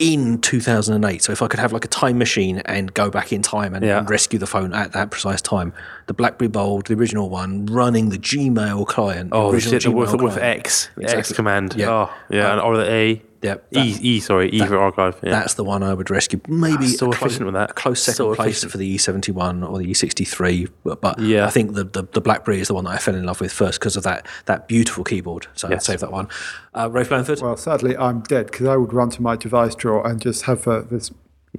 in 0.00 0.40
2008. 0.40 1.22
So 1.22 1.32
if 1.32 1.40
I 1.40 1.46
could 1.46 1.60
have 1.60 1.72
like 1.72 1.84
a 1.84 1.88
time 1.88 2.18
machine 2.18 2.58
and 2.64 2.92
go 2.94 3.10
back 3.10 3.32
in 3.32 3.42
time 3.42 3.74
and, 3.74 3.84
Yeah. 3.84 3.98
and 3.98 4.10
rescue 4.10 4.38
the 4.38 4.46
phone 4.46 4.72
at 4.74 4.92
that 4.92 5.10
precise 5.10 5.40
time, 5.40 5.72
the 6.06 6.14
BlackBerry 6.14 6.48
Bold, 6.48 6.86
the 6.86 6.94
original 6.94 7.30
one, 7.30 7.66
running 7.66 8.08
the 8.08 8.18
Gmail 8.18 8.86
client. 8.88 9.30
Oh, 9.32 9.50
the 9.50 9.56
original 9.56 9.78
shit 9.80 9.94
with, 9.94 10.08
Gmail 10.10 10.22
with 10.22 10.34
client. 10.34 10.58
X, 10.58 10.88
Exactly. 10.96 11.18
X 11.20 11.32
command. 11.32 11.74
Yeah. 11.76 11.90
Oh, 11.90 12.10
yeah, 12.28 12.48
uh, 12.48 12.52
and, 12.52 12.60
or 12.60 12.76
the 12.76 12.90
A. 12.90 13.22
Yeah, 13.44 13.56
E, 13.70 13.92
that- 13.92 14.02
E, 14.04 14.20
sorry, 14.20 14.48
E 14.50 14.58
for 14.66 14.78
archive. 14.78 15.16
Yeah. 15.22 15.30
That's 15.30 15.54
the 15.54 15.64
one 15.64 15.82
I 15.82 15.92
would 15.94 16.10
rescue. 16.10 16.40
Maybe 16.48 16.86
so 16.88 17.06
a 17.06 17.12
close, 17.12 17.32
efficient 17.32 17.44
with 17.46 17.54
that. 17.54 17.70
a 17.70 17.74
close 17.74 18.02
second 18.02 18.16
So 18.16 18.34
place 18.34 18.64
efficient. 18.64 18.72
for 18.72 18.78
the 18.78 18.94
E71 18.96 19.68
or 19.70 19.78
the 19.78 19.86
E63. 19.90 20.70
But, 20.82 21.00
but 21.00 21.18
Yeah. 21.18 21.46
I 21.46 21.50
think 21.50 21.74
the, 21.74 21.84
the, 21.84 22.02
the 22.12 22.20
BlackBerry 22.20 22.60
is 22.60 22.68
the 22.68 22.74
one 22.74 22.84
that 22.84 22.90
I 22.90 22.98
fell 22.98 23.14
in 23.14 23.24
love 23.24 23.40
with 23.40 23.52
first 23.52 23.78
because 23.80 23.96
of 23.96 24.02
that 24.04 24.26
that 24.46 24.66
beautiful 24.66 25.04
keyboard. 25.04 25.46
So 25.54 25.68
I'd 25.68 25.82
save 25.82 26.00
that 26.00 26.10
one. 26.10 26.28
Uh, 26.74 26.88
Rafe 26.90 27.10
Blandford? 27.10 27.40
Well, 27.42 27.56
sadly, 27.56 27.96
I'm 27.96 28.20
dead 28.22 28.46
because 28.46 28.66
I 28.66 28.76
would 28.76 28.92
run 28.92 29.10
to 29.10 29.22
my 29.22 29.36
device 29.36 29.74
drawer 29.74 30.06
and 30.06 30.20
just 30.20 30.42
have 30.44 30.66
uh, 30.66 30.80
this, 30.80 31.10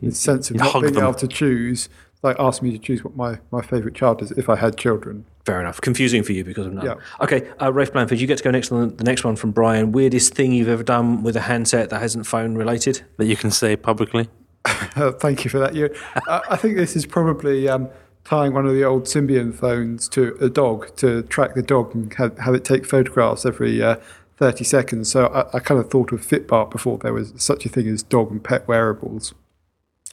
this 0.02 0.20
sense 0.20 0.50
of 0.50 0.56
you 0.56 0.64
not 0.64 0.82
being 0.82 0.94
them. 0.94 1.04
able 1.04 1.14
to 1.14 1.28
choose. 1.28 1.88
Like, 2.24 2.38
ask 2.40 2.64
me 2.64 2.72
to 2.72 2.80
choose 2.80 3.04
what 3.04 3.16
my, 3.16 3.38
my 3.52 3.62
favourite 3.62 3.94
child 3.96 4.24
is 4.24 4.32
if 4.32 4.50
I 4.50 4.56
had 4.56 4.78
children. 4.78 5.26
Fair 5.46 5.62
enough. 5.62 5.80
Confusing 5.80 6.24
for 6.24 6.32
you 6.32 6.44
because 6.44 6.66
of 6.66 6.74
none. 6.74 6.86
Yeah. 6.86 6.96
Okay, 7.22 7.48
uh, 7.62 7.72
Rafe 7.72 7.94
Blandford, 7.94 8.20
you 8.20 8.26
get 8.26 8.40
to 8.40 8.44
go 8.44 8.50
next 8.50 8.72
on 8.72 8.96
the 8.96 9.04
next 9.04 9.24
one 9.24 9.36
from 9.36 9.52
Brian. 9.52 9.92
Weirdest 9.92 10.34
thing 10.34 10.52
you've 10.52 10.68
ever 10.68 10.82
done 10.82 11.22
with 11.22 11.36
a 11.36 11.42
handset 11.42 11.92
that 11.92 12.02
hasn't 12.02 12.26
phone 12.26 12.56
related? 12.56 13.04
that 13.18 13.26
you 13.26 13.36
can 13.36 13.52
say 13.52 13.76
publicly. 13.76 14.28
Uh, 14.96 15.12
thank 15.12 15.44
you 15.44 15.50
for 15.50 15.60
that. 15.60 15.76
You, 15.76 15.94
uh, 16.28 16.40
I 16.50 16.56
think 16.56 16.78
this 16.78 16.96
is 16.96 17.06
probably 17.06 17.68
um, 17.68 17.90
tying 18.24 18.54
one 18.54 18.66
of 18.66 18.74
the 18.74 18.84
old 18.84 19.04
Symbian 19.04 19.54
phones 19.54 20.08
to 20.10 20.38
a 20.40 20.50
dog 20.50 20.96
to 20.98 21.22
track 21.24 21.54
the 21.54 21.62
dog 21.62 21.94
and 21.94 22.14
have, 22.14 22.38
have 22.40 22.56
it 22.56 22.64
take 22.64 22.86
photographs 22.86 23.46
every 23.46 23.84
uh, 23.84 23.98
30 24.38 24.64
seconds. 24.64 25.12
So 25.12 25.28
I, 25.28 25.58
I 25.58 25.60
kind 25.60 25.80
of 25.80 25.92
thought 25.92 26.12
of 26.14 26.22
FitBark 26.22 26.72
before 26.72 26.98
there 26.98 27.14
was 27.14 27.34
such 27.36 27.66
a 27.66 27.70
thing 27.70 27.88
as 27.90 28.04
dog 28.04 28.32
and 28.32 28.44
pet 28.44 28.68
wearables. 28.68 29.34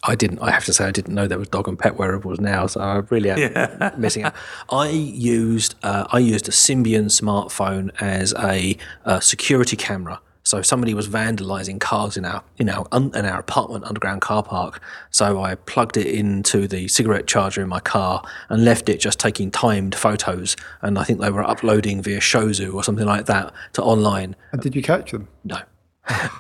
I 0.05 0.15
didn't. 0.17 0.41
I 0.41 0.51
have 0.51 0.65
to 0.65 0.73
say, 0.73 0.85
I 0.85 0.91
didn't 0.91 1.15
know 1.15 1.29
there 1.29 1.39
was 1.39 1.49
dog 1.49 1.69
and 1.69 1.79
pet 1.79 1.97
wearables 1.97 2.41
now, 2.41 2.67
so 2.67 2.81
I 2.81 2.97
really 3.11 3.31
am 3.31 4.01
missing 4.01 4.25
out. 4.25 4.35
I 4.71 4.89
used 4.89 5.75
uh, 5.83 6.07
I 6.11 6.19
used 6.19 6.49
a 6.49 6.51
Symbian 6.51 7.07
smartphone 7.07 7.91
as 8.01 8.35
a 8.35 8.77
uh, 9.05 9.21
security 9.21 9.77
camera. 9.77 10.21
So 10.45 10.61
somebody 10.61 10.93
was 10.93 11.07
vandalising 11.07 11.79
cars 11.79 12.17
in 12.17 12.25
our 12.25 12.43
in 12.59 12.69
our 12.69 12.85
un, 12.91 13.13
in 13.15 13.25
our 13.25 13.39
apartment 13.39 13.85
underground 13.85 14.23
car 14.23 14.43
park. 14.43 14.83
So 15.11 15.41
I 15.41 15.55
plugged 15.55 15.97
it 15.97 16.09
into 16.09 16.67
the 16.67 16.89
cigarette 16.89 17.29
charger 17.29 17.63
in 17.63 17.69
my 17.69 17.79
car 17.79 18.25
and 18.49 18.65
left 18.65 18.89
it 18.89 18.99
just 18.99 19.21
taking 19.21 19.53
timed 19.53 19.95
photos. 19.95 20.57
And 20.81 20.99
I 20.99 21.05
think 21.05 21.21
they 21.21 21.31
were 21.31 21.45
uploading 21.45 22.03
via 22.03 22.19
Shozu 22.19 22.75
or 22.75 22.83
something 22.83 23.07
like 23.07 23.27
that 23.27 23.53
to 23.75 23.83
online. 23.85 24.35
And 24.51 24.61
did 24.61 24.75
you 24.75 24.83
catch 24.83 25.13
them? 25.13 25.29
No, 25.45 25.61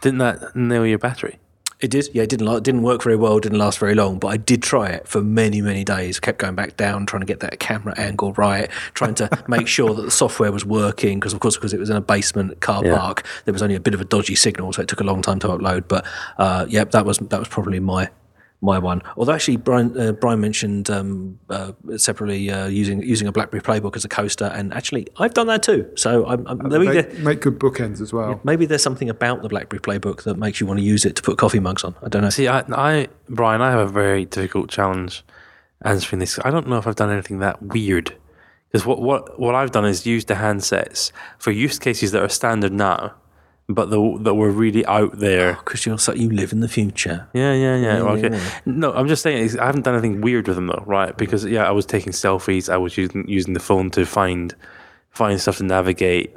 Didn't 0.00 0.18
that 0.18 0.56
nail 0.56 0.84
your 0.86 0.98
battery? 0.98 1.38
It 1.82 1.90
did. 1.90 2.08
Yeah, 2.14 2.22
it 2.22 2.30
didn't. 2.30 2.46
It 2.46 2.62
didn't 2.62 2.82
work 2.82 3.02
very 3.02 3.16
well. 3.16 3.40
Didn't 3.40 3.58
last 3.58 3.78
very 3.80 3.96
long. 3.96 4.20
But 4.20 4.28
I 4.28 4.36
did 4.36 4.62
try 4.62 4.88
it 4.90 5.08
for 5.08 5.20
many, 5.20 5.60
many 5.60 5.82
days. 5.82 6.20
Kept 6.20 6.38
going 6.38 6.54
back 6.54 6.76
down, 6.76 7.06
trying 7.06 7.20
to 7.22 7.26
get 7.26 7.40
that 7.40 7.58
camera 7.58 7.92
angle 7.98 8.32
right, 8.34 8.70
trying 8.94 9.14
to 9.16 9.28
make 9.48 9.66
sure 9.66 9.92
that 9.92 10.02
the 10.02 10.10
software 10.10 10.52
was 10.52 10.64
working. 10.64 11.18
Because 11.18 11.32
of 11.32 11.40
course, 11.40 11.56
because 11.56 11.74
it 11.74 11.80
was 11.80 11.90
in 11.90 11.96
a 11.96 12.00
basement 12.00 12.60
car 12.60 12.84
Yeah. 12.86 12.96
park, 12.96 13.26
there 13.46 13.52
was 13.52 13.62
only 13.62 13.74
a 13.74 13.80
bit 13.80 13.94
of 13.94 14.00
a 14.00 14.04
dodgy 14.04 14.36
signal, 14.36 14.72
so 14.72 14.80
it 14.82 14.88
took 14.88 15.00
a 15.00 15.04
long 15.04 15.22
time 15.22 15.40
to 15.40 15.48
upload. 15.48 15.88
But 15.88 16.06
uh, 16.38 16.66
yeah, 16.68 16.84
that 16.84 17.04
was 17.04 17.18
that 17.18 17.38
was 17.40 17.48
probably 17.48 17.80
my 17.80 18.08
my 18.62 18.78
one. 18.78 19.02
Although 19.16 19.32
actually, 19.32 19.56
Brian 19.58 19.98
uh, 20.00 20.12
Brian 20.12 20.40
mentioned 20.40 20.88
um, 20.88 21.38
uh, 21.50 21.72
separately 21.96 22.50
uh, 22.50 22.68
using 22.68 23.02
using 23.02 23.28
a 23.28 23.32
BlackBerry 23.32 23.60
Playbook 23.62 23.96
as 23.96 24.04
a 24.04 24.08
coaster, 24.08 24.46
and 24.46 24.72
actually, 24.72 25.06
I've 25.18 25.34
done 25.34 25.48
that 25.48 25.62
too. 25.62 25.90
So 25.96 26.26
I'm, 26.26 26.46
I'm, 26.46 26.68
maybe 26.68 26.86
there, 26.86 27.08
Make, 27.08 27.18
make 27.18 27.40
good 27.40 27.58
bookends 27.58 28.00
as 28.00 28.12
well. 28.12 28.40
maybe 28.44 28.64
there's 28.64 28.82
something 28.82 29.10
about 29.10 29.42
the 29.42 29.48
BlackBerry 29.48 29.80
Playbook 29.80 30.22
that 30.22 30.38
makes 30.38 30.60
you 30.60 30.66
want 30.66 30.78
to 30.78 30.84
use 30.84 31.04
it 31.04 31.16
to 31.16 31.22
put 31.22 31.36
coffee 31.36 31.60
mugs 31.60 31.84
on. 31.84 31.94
I 32.02 32.08
don't 32.08 32.22
know. 32.22 32.30
See, 32.30 32.48
I, 32.48 32.60
I, 32.72 33.08
Brian, 33.28 33.60
I 33.60 33.70
have 33.70 33.80
a 33.80 33.92
very 33.92 34.24
difficult 34.24 34.70
challenge 34.70 35.24
answering 35.84 36.20
this. 36.20 36.38
I 36.44 36.50
don't 36.50 36.68
know 36.68 36.78
if 36.78 36.86
I've 36.86 36.96
done 36.96 37.10
anything 37.10 37.40
that 37.40 37.60
weird. 37.62 38.16
Because 38.70 38.86
what, 38.86 39.02
what, 39.02 39.38
what 39.38 39.54
I've 39.54 39.70
done 39.70 39.84
is 39.84 40.06
used 40.06 40.28
the 40.28 40.34
handsets 40.34 41.12
for 41.38 41.50
use 41.50 41.78
cases 41.78 42.12
that 42.12 42.22
are 42.22 42.28
standard 42.30 42.72
now, 42.72 43.12
but 43.68 43.90
the, 43.90 44.18
that 44.20 44.34
were 44.34 44.50
really 44.50 44.84
out 44.86 45.18
there. 45.18 45.54
because 45.54 45.86
you're 45.86 45.98
so 45.98 46.12
you 46.12 46.30
live 46.30 46.52
in 46.52 46.60
the 46.60 46.68
future. 46.68 47.28
Yeah, 47.32 47.52
yeah, 47.52 47.76
yeah. 47.76 48.00
okay. 48.02 48.30
yeah. 48.32 48.60
No, 48.66 48.92
I'm 48.92 49.08
just 49.08 49.22
saying 49.22 49.58
I 49.58 49.66
haven't 49.66 49.82
done 49.82 49.94
anything 49.94 50.20
weird 50.20 50.46
with 50.48 50.56
them 50.56 50.66
though, 50.66 50.82
right? 50.86 51.16
Because 51.16 51.44
yeah, 51.44 51.66
I 51.66 51.70
was 51.70 51.86
taking 51.86 52.12
selfies. 52.12 52.68
I 52.68 52.76
was 52.76 52.96
using 52.96 53.26
using 53.28 53.54
the 53.54 53.60
phone 53.60 53.90
to 53.92 54.04
find 54.04 54.54
find 55.10 55.40
stuff 55.40 55.58
to 55.58 55.64
navigate. 55.64 56.34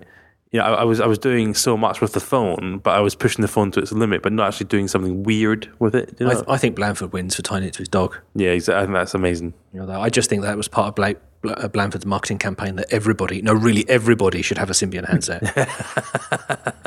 You 0.51 0.59
know, 0.59 0.65
I, 0.65 0.73
I 0.73 0.83
was 0.83 1.01
I 1.01 1.07
was 1.07 1.17
doing 1.17 1.53
so 1.53 1.75
much 1.75 1.99
with 1.99 2.13
the 2.13 2.19
phone, 2.19 2.77
but 2.79 2.91
I 2.91 2.99
was 3.01 3.15
pushing 3.15 3.41
the 3.41 3.47
phone 3.47 3.71
to 3.71 3.79
its 3.79 3.91
limit, 3.91 4.21
but 4.21 4.31
not 4.31 4.47
actually 4.47 4.67
doing 4.67 4.87
something 4.87 5.23
weird 5.23 5.69
with 5.79 5.95
it. 5.95 6.15
You 6.19 6.29
I, 6.29 6.33
know? 6.33 6.43
I 6.47 6.57
think 6.57 6.75
Blandford 6.75 7.11
wins 7.11 7.35
for 7.35 7.41
tying 7.41 7.63
it 7.63 7.73
to 7.73 7.79
his 7.79 7.89
dog. 7.89 8.17
yeah, 8.35 8.51
exactly. 8.51 8.81
I 8.81 8.85
think 8.85 8.93
that's 8.93 9.13
amazing. 9.13 9.53
You 9.73 9.81
know, 9.81 9.85
though 9.87 10.01
I 10.01 10.09
just 10.09 10.29
think 10.29 10.43
that 10.43 10.55
was 10.55 10.67
part 10.67 10.89
of 10.89 10.95
Blake 10.95 11.17
uh, 11.43 11.67
Blandford's 11.67 12.05
marketing 12.05 12.37
campaign 12.37 12.75
that 12.75 12.87
everybody, 12.91 13.41
no, 13.41 13.53
really 13.53 13.87
everybody 13.89 14.41
should 14.41 14.57
have 14.57 14.69
a 14.69 14.73
Symbian 14.73 15.07
handset. 15.07 15.41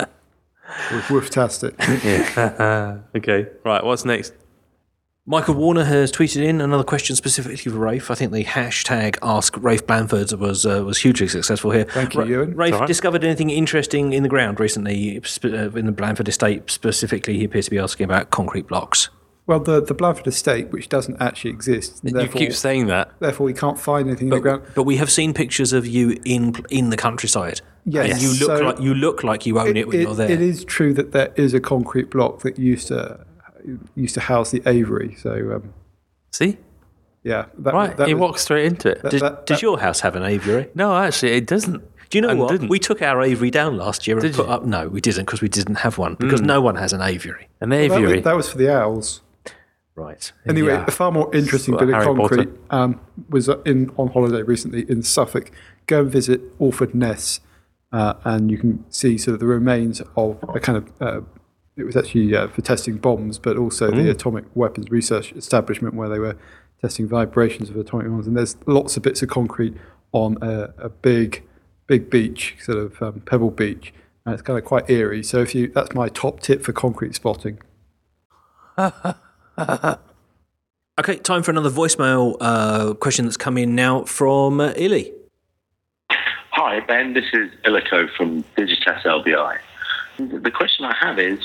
Woof-tastic. 1.11 1.75
okay, 3.17 3.47
right. 3.65 3.85
What's 3.85 4.05
next? 4.05 4.33
Michael 5.31 5.57
Warner 5.57 5.85
has 5.85 6.11
tweeted 6.11 6.43
in 6.43 6.63
another 6.63 6.85
question 6.85 7.15
specifically 7.15 7.71
for 7.71 7.79
Rafe. 7.79 8.11
I 8.11 8.15
think 8.15 8.33
the 8.33 8.45
hashtag 8.45 9.19
Ask 9.23 9.55
Rafe 9.59 9.87
Blandford 9.87 10.33
was 10.33 10.65
uh, 10.65 10.83
was 10.85 10.97
hugely 10.97 11.29
successful 11.29 11.71
here. 11.71 11.85
Thank 11.85 12.15
you, 12.15 12.21
Ra- 12.21 12.27
Ewan. 12.27 12.57
Rafe 12.57 12.73
All 12.73 12.81
right. 12.81 12.87
discovered 12.87 13.23
anything 13.25 13.51
interesting 13.51 14.15
in 14.15 14.23
the 14.23 14.29
ground 14.31 14.59
recently 14.59 15.19
uh, 15.19 15.71
in 15.73 15.85
the 15.85 15.93
Blandford 15.93 16.29
estate 16.29 16.71
specifically. 16.71 17.37
He 17.37 17.45
appears 17.45 17.67
to 17.67 17.71
be 17.71 17.79
asking 17.79 18.05
about 18.05 18.31
concrete 18.31 18.69
blocks. 18.69 19.11
Well, 19.49 19.61
the, 19.61 19.81
the 19.81 19.95
Blandford 19.95 20.27
estate, 20.27 20.71
which 20.73 20.91
doesn't 20.91 21.17
actually 21.21 21.53
exist, 21.53 22.05
and 22.05 22.15
You 22.21 22.29
keep 22.29 22.53
saying 22.53 22.87
that. 22.89 23.11
therefore 23.19 23.47
we 23.47 23.55
can't 23.55 23.81
find 23.81 24.07
anything 24.07 24.29
in 24.29 24.35
the 24.35 24.41
ground. 24.41 24.63
But 24.75 24.83
we 24.83 24.97
have 24.99 25.11
seen 25.11 25.33
pictures 25.33 25.73
of 25.73 25.87
you 25.87 26.19
in 26.25 26.55
in 26.69 26.91
the 26.91 26.97
countryside. 26.99 27.63
Yes. 27.87 28.13
and 28.13 28.21
you 28.23 28.29
look 28.47 28.59
So- 28.59 28.65
like 28.67 28.81
you 28.81 28.93
look 28.95 29.25
like 29.25 29.47
you 29.47 29.59
own 29.59 29.75
it, 29.77 29.89
when 29.89 30.01
you're 30.03 30.15
there. 30.15 30.31
it 30.31 30.43
is 30.43 30.65
true 30.65 30.93
that 30.93 31.13
there 31.13 31.33
is 31.37 31.55
a 31.55 31.61
concrete 31.61 32.11
block 32.11 32.41
that 32.43 32.59
used 32.59 32.89
to 32.89 33.25
used 33.95 34.15
to 34.15 34.21
house 34.21 34.51
the 34.51 34.63
aviary. 34.67 35.15
So 35.19 35.33
um, 35.55 35.73
See, 36.31 36.59
yeah, 37.25 37.47
that, 37.59 37.73
right? 37.73 37.97
that 37.97 38.07
he 38.07 38.13
was- 38.15 38.21
walks 38.21 38.43
straight 38.43 38.67
into 38.67 38.91
it. 38.91 39.03
that- 39.03 39.11
Does, 39.13 39.21
that- 39.23 39.47
does 39.47 39.57
that- 39.57 39.63
your 39.63 39.79
house 39.81 40.01
have 40.01 40.15
an 40.15 40.25
aviary? 40.25 40.69
no, 40.75 40.95
actually, 40.95 41.33
it 41.33 41.47
doesn't. 41.47 41.83
Do 42.11 42.19
you 42.19 42.23
know 42.23 42.29
And 42.31 42.41
what? 42.41 42.51
didn't. 42.51 42.69
We 42.69 42.79
took 42.79 43.01
our 43.03 43.23
aviary 43.23 43.51
down 43.51 43.77
last 43.79 44.07
year 44.07 44.17
and 44.19 44.23
Did 44.27 44.35
put 44.35 44.47
you? 44.47 44.53
up. 44.53 44.65
No, 44.67 44.89
we 44.89 45.01
didn't 45.01 45.25
because 45.25 45.41
we 45.41 45.49
didn't 45.49 45.77
have 45.77 45.97
one 45.99 46.15
because 46.19 46.43
no 46.43 46.61
one 46.61 46.77
has 46.77 46.93
an 46.93 47.01
aviary. 47.03 47.49
An 47.63 47.71
that, 47.71 47.77
aviary. 47.81 48.17
was, 48.17 48.25
that 48.25 48.37
was 48.37 48.49
for 48.51 48.59
the 48.59 48.71
owls. 48.71 49.23
Right. 49.99 50.33
Anyway, 50.49 50.73
Yeah. 50.75 50.85
a 50.87 50.91
far 50.93 51.11
more 51.11 51.29
interesting 51.35 51.75
bit 51.77 51.89
of 51.89 51.95
Harry 51.95 52.05
concrete 52.07 52.49
um, 52.71 53.01
was 53.29 53.49
in 53.67 53.91
on 53.97 54.09
holiday 54.09 54.43
recently 54.43 54.89
in 54.89 55.03
Suffolk. 55.03 55.51
Go 55.87 56.01
and 56.03 56.11
visit 56.11 56.41
Orford 56.61 56.95
Ness, 56.95 57.41
uh, 57.93 58.15
and 58.25 58.49
you 58.51 58.59
can 58.59 58.85
see 58.91 59.19
sort 59.19 59.35
of 59.35 59.41
the 59.41 59.47
remains 59.47 60.01
of 60.17 60.39
a 60.55 60.61
kind 60.61 60.79
of. 60.79 60.85
Uh, 61.01 61.21
it 61.77 61.85
was 61.85 61.97
actually 61.97 62.35
uh, 62.35 62.47
for 62.49 62.61
testing 62.63 62.97
bombs, 62.97 63.39
but 63.39 63.57
also 63.57 63.91
Mm. 63.91 64.03
the 64.05 64.11
atomic 64.11 64.45
weapons 64.55 64.91
research 64.91 65.33
establishment 65.33 65.95
where 65.95 66.09
they 66.09 66.19
were 66.21 66.37
testing 66.81 67.07
vibrations 67.09 67.69
of 67.71 67.77
atomic 67.77 68.07
bombs. 68.09 68.27
And 68.29 68.37
there's 68.37 68.57
lots 68.67 68.97
of 68.97 69.03
bits 69.03 69.23
of 69.23 69.29
concrete 69.29 69.75
on 70.13 70.39
a, 70.43 70.73
a 70.79 70.89
big, 70.89 71.43
big 71.89 72.09
beach, 72.11 72.57
sort 72.61 72.79
of 72.79 73.03
um, 73.03 73.21
pebble 73.27 73.51
beach, 73.51 73.93
and 74.25 74.33
it's 74.33 74.43
kind 74.43 74.59
of 74.59 74.65
quite 74.65 74.89
eerie. 74.91 75.23
So 75.25 75.41
if 75.41 75.55
you, 75.57 75.69
that's 75.69 75.93
my 75.95 76.09
top 76.09 76.41
tip 76.41 76.63
for 76.63 76.73
concrete 76.73 77.15
spotting. 77.17 77.59
Okay, 80.99 81.15
time 81.15 81.45
for 81.45 81.53
another 81.53 81.71
voicemail 81.71 82.37
uh, 82.41 82.93
question 82.95 83.25
that's 83.25 83.37
come 83.37 83.57
in 83.57 83.77
now 83.77 84.03
from 84.03 84.61
uh, 84.61 84.73
Illy. 84.75 85.13
Hi, 86.51 86.81
Ben. 86.81 87.15
This 87.15 87.27
is 87.33 87.53
Illico 87.65 88.13
from 88.17 88.43
Digitas 88.57 89.05
LBI. 89.05 89.59
The 90.17 90.51
question 90.51 90.85
I 90.85 90.97
have 90.99 91.21
is 91.21 91.39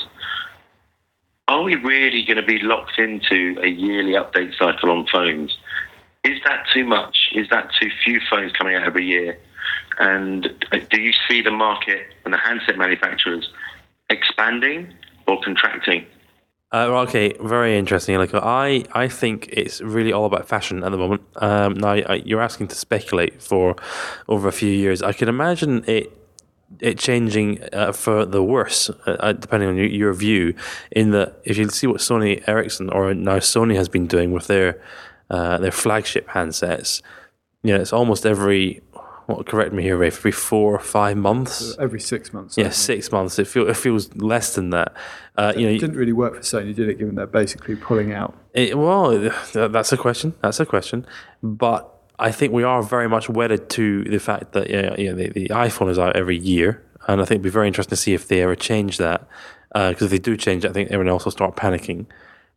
Are 1.46 1.62
we 1.62 1.76
really 1.76 2.24
going 2.24 2.38
to 2.38 2.42
be 2.42 2.58
locked 2.58 2.98
into 2.98 3.56
a 3.62 3.68
yearly 3.68 4.14
update 4.14 4.58
cycle 4.58 4.90
on 4.90 5.06
phones? 5.06 5.56
Is 6.24 6.40
that 6.44 6.64
too 6.74 6.84
much? 6.84 7.30
Is 7.36 7.48
that 7.50 7.70
too 7.80 7.90
few 8.02 8.20
phones 8.28 8.50
coming 8.54 8.74
out 8.74 8.82
every 8.82 9.06
year? 9.06 9.38
And 10.00 10.46
uh, 10.72 10.78
do 10.90 11.00
you 11.00 11.12
see 11.28 11.42
the 11.42 11.52
market 11.52 12.08
and 12.24 12.34
the 12.34 12.38
handset 12.38 12.76
manufacturers 12.76 13.48
expanding 14.10 14.92
or 15.28 15.40
contracting? 15.42 16.06
Uh, 16.74 17.02
okay, 17.06 17.32
very 17.40 17.78
interesting. 17.78 18.16
Like 18.18 18.34
I, 18.34 18.82
I 18.92 19.06
think 19.06 19.46
it's 19.52 19.80
really 19.80 20.12
all 20.12 20.24
about 20.24 20.48
fashion 20.48 20.82
at 20.82 20.90
the 20.90 20.98
moment. 20.98 21.22
Um, 21.36 21.74
now 21.74 21.90
I, 21.90 22.14
you're 22.24 22.42
asking 22.42 22.66
to 22.68 22.74
speculate 22.74 23.40
for 23.40 23.76
over 24.28 24.48
a 24.48 24.52
few 24.52 24.72
years. 24.72 25.00
I 25.00 25.12
can 25.12 25.28
imagine 25.28 25.84
it, 25.86 26.10
it 26.80 26.98
changing 26.98 27.62
uh, 27.72 27.92
for 27.92 28.26
the 28.26 28.42
worse, 28.42 28.90
uh, 29.06 29.34
depending 29.34 29.68
on 29.68 29.76
your, 29.76 29.86
your 29.86 30.12
view. 30.14 30.56
In 30.90 31.12
that, 31.12 31.40
if 31.44 31.56
you 31.58 31.68
see 31.68 31.86
what 31.86 32.00
Sony 32.00 32.42
Ericsson 32.48 32.90
or 32.90 33.14
now 33.14 33.38
Sony 33.38 33.76
has 33.76 33.88
been 33.88 34.08
doing 34.08 34.32
with 34.32 34.48
their 34.48 34.82
uh, 35.30 35.58
their 35.58 35.70
flagship 35.70 36.26
handsets, 36.30 37.02
you 37.62 37.72
know, 37.72 37.80
it's 37.80 37.92
almost 37.92 38.26
every. 38.26 38.82
What 39.26 39.46
correct 39.46 39.72
me 39.72 39.82
here, 39.82 39.96
Rafe? 39.96 40.18
Every 40.18 40.32
four 40.32 40.74
or 40.74 40.78
five 40.78 41.16
months. 41.16 41.76
Every 41.78 42.00
six 42.00 42.32
months. 42.32 42.58
Yeah, 42.58 42.70
six 42.70 43.10
months. 43.10 43.38
It 43.38 43.46
feels 43.46 43.68
it 43.68 43.76
feels 43.76 44.14
less 44.16 44.54
than 44.54 44.70
that. 44.70 44.92
Uh, 45.36 45.52
you 45.56 45.66
know, 45.66 45.72
It 45.72 45.78
didn't 45.78 45.96
really 45.96 46.12
work 46.12 46.34
for 46.34 46.40
Sony, 46.40 46.74
did 46.74 46.88
it? 46.88 46.98
Given 46.98 47.14
they're 47.14 47.26
basically 47.26 47.74
pulling 47.76 48.12
out. 48.12 48.36
It, 48.52 48.76
well, 48.76 49.30
that's 49.52 49.92
a 49.92 49.96
question. 49.96 50.34
That's 50.42 50.60
a 50.60 50.66
question. 50.66 51.06
But 51.42 51.90
I 52.18 52.30
think 52.32 52.52
we 52.52 52.62
are 52.64 52.82
very 52.82 53.08
much 53.08 53.28
wedded 53.28 53.70
to 53.70 54.04
the 54.04 54.20
fact 54.20 54.52
that 54.52 54.68
yeah, 54.68 54.94
yeah, 54.98 55.12
the, 55.12 55.28
the 55.30 55.48
iPhone 55.48 55.90
is 55.90 55.98
out 55.98 56.16
every 56.16 56.36
year, 56.36 56.84
and 57.08 57.20
I 57.20 57.24
think 57.24 57.36
it'd 57.36 57.42
be 57.42 57.50
very 57.50 57.66
interesting 57.66 57.96
to 57.96 58.02
see 58.02 58.12
if 58.14 58.28
they 58.28 58.42
ever 58.42 58.54
change 58.54 58.98
that. 58.98 59.26
Because 59.72 60.02
if 60.02 60.10
they 60.10 60.18
do 60.18 60.36
change 60.36 60.64
it, 60.64 60.70
I 60.70 60.72
think 60.72 60.90
everyone 60.90 61.08
else 61.08 61.24
will 61.24 61.32
start 61.32 61.56
panicking. 61.56 62.06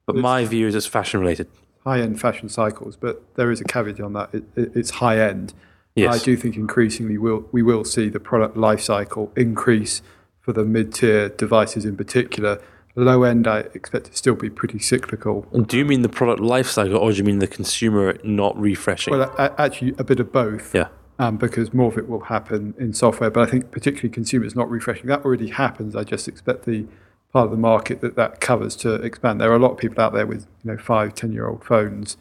But 0.06 0.18
my 0.18 0.46
view 0.46 0.68
is 0.68 0.76
it's 0.76 0.86
fashion 0.86 1.20
related. 1.20 1.48
high-end 1.84 2.20
fashion 2.22 2.48
cycles, 2.50 2.96
but 2.96 3.24
there 3.36 3.50
is 3.50 3.60
a 3.60 3.64
caveat 3.64 4.00
on 4.02 4.14
that. 4.14 4.30
It, 4.34 4.44
it, 4.56 4.72
it's 4.76 4.90
high-end. 4.92 5.54
Yes. 5.98 6.22
I 6.22 6.24
do 6.24 6.38
think 6.38 6.56
increasingly 6.56 7.18
we'll, 7.18 7.46
we 7.52 7.64
will 7.64 7.84
see 7.84 8.08
the 8.10 8.20
product 8.20 8.56
life 8.56 8.82
cycle 8.82 9.32
increase 9.36 10.02
for 10.40 10.54
the 10.54 10.64
mid-tier 10.64 11.30
devices 11.30 11.86
in 11.86 11.98
particular. 11.98 12.62
Low-end, 12.96 13.48
I 13.48 13.60
expect 13.74 14.06
to 14.08 14.16
still 14.16 14.36
be 14.36 14.50
pretty 14.50 14.80
cyclical. 14.80 15.46
And 15.52 15.68
do 15.68 15.78
you 15.78 15.86
mean 15.86 16.02
the 16.02 16.10
product 16.10 16.40
life 16.40 16.68
cycle, 16.68 16.98
or 16.98 17.12
do 17.12 17.18
you 17.18 17.24
mean 17.24 17.40
the 17.40 17.48
consumer 17.48 18.18
not 18.24 18.58
refreshing? 18.60 19.12
Well, 19.18 19.34
a- 19.38 19.60
actually, 19.62 19.94
a 20.00 20.04
bit 20.04 20.20
of 20.20 20.32
both. 20.32 20.74
yeah. 20.74 20.88
Um, 21.20 21.38
because 21.38 21.74
more 21.74 21.92
of 21.92 21.98
it 21.98 22.08
will 22.08 22.26
happen 22.26 22.76
in 22.78 22.94
software, 22.94 23.32
but 23.32 23.48
I 23.48 23.50
think 23.52 23.72
particularly 23.72 24.10
consumers 24.10 24.56
not 24.56 24.70
refreshing. 24.70 25.08
That 25.08 25.26
already 25.26 25.50
happens. 25.50 25.96
I 25.96 26.04
just 26.04 26.28
expect 26.28 26.66
the 26.66 26.86
part 27.34 27.46
of 27.46 27.52
the 27.52 27.58
market 27.58 28.02
that 28.02 28.16
that 28.16 28.40
covers 28.40 28.76
to 28.78 28.94
expand. 28.96 29.42
There 29.42 29.52
are 29.52 29.56
a 29.56 29.60
lot 29.60 29.72
of 29.72 29.78
people 29.80 30.00
out 30.00 30.14
there 30.14 30.28
with 30.28 30.46
you 30.64 30.72
know 30.72 30.78
five, 30.78 31.16
ten 31.16 31.32
year 31.34 31.48
old 31.48 31.64
phones. 31.64 32.18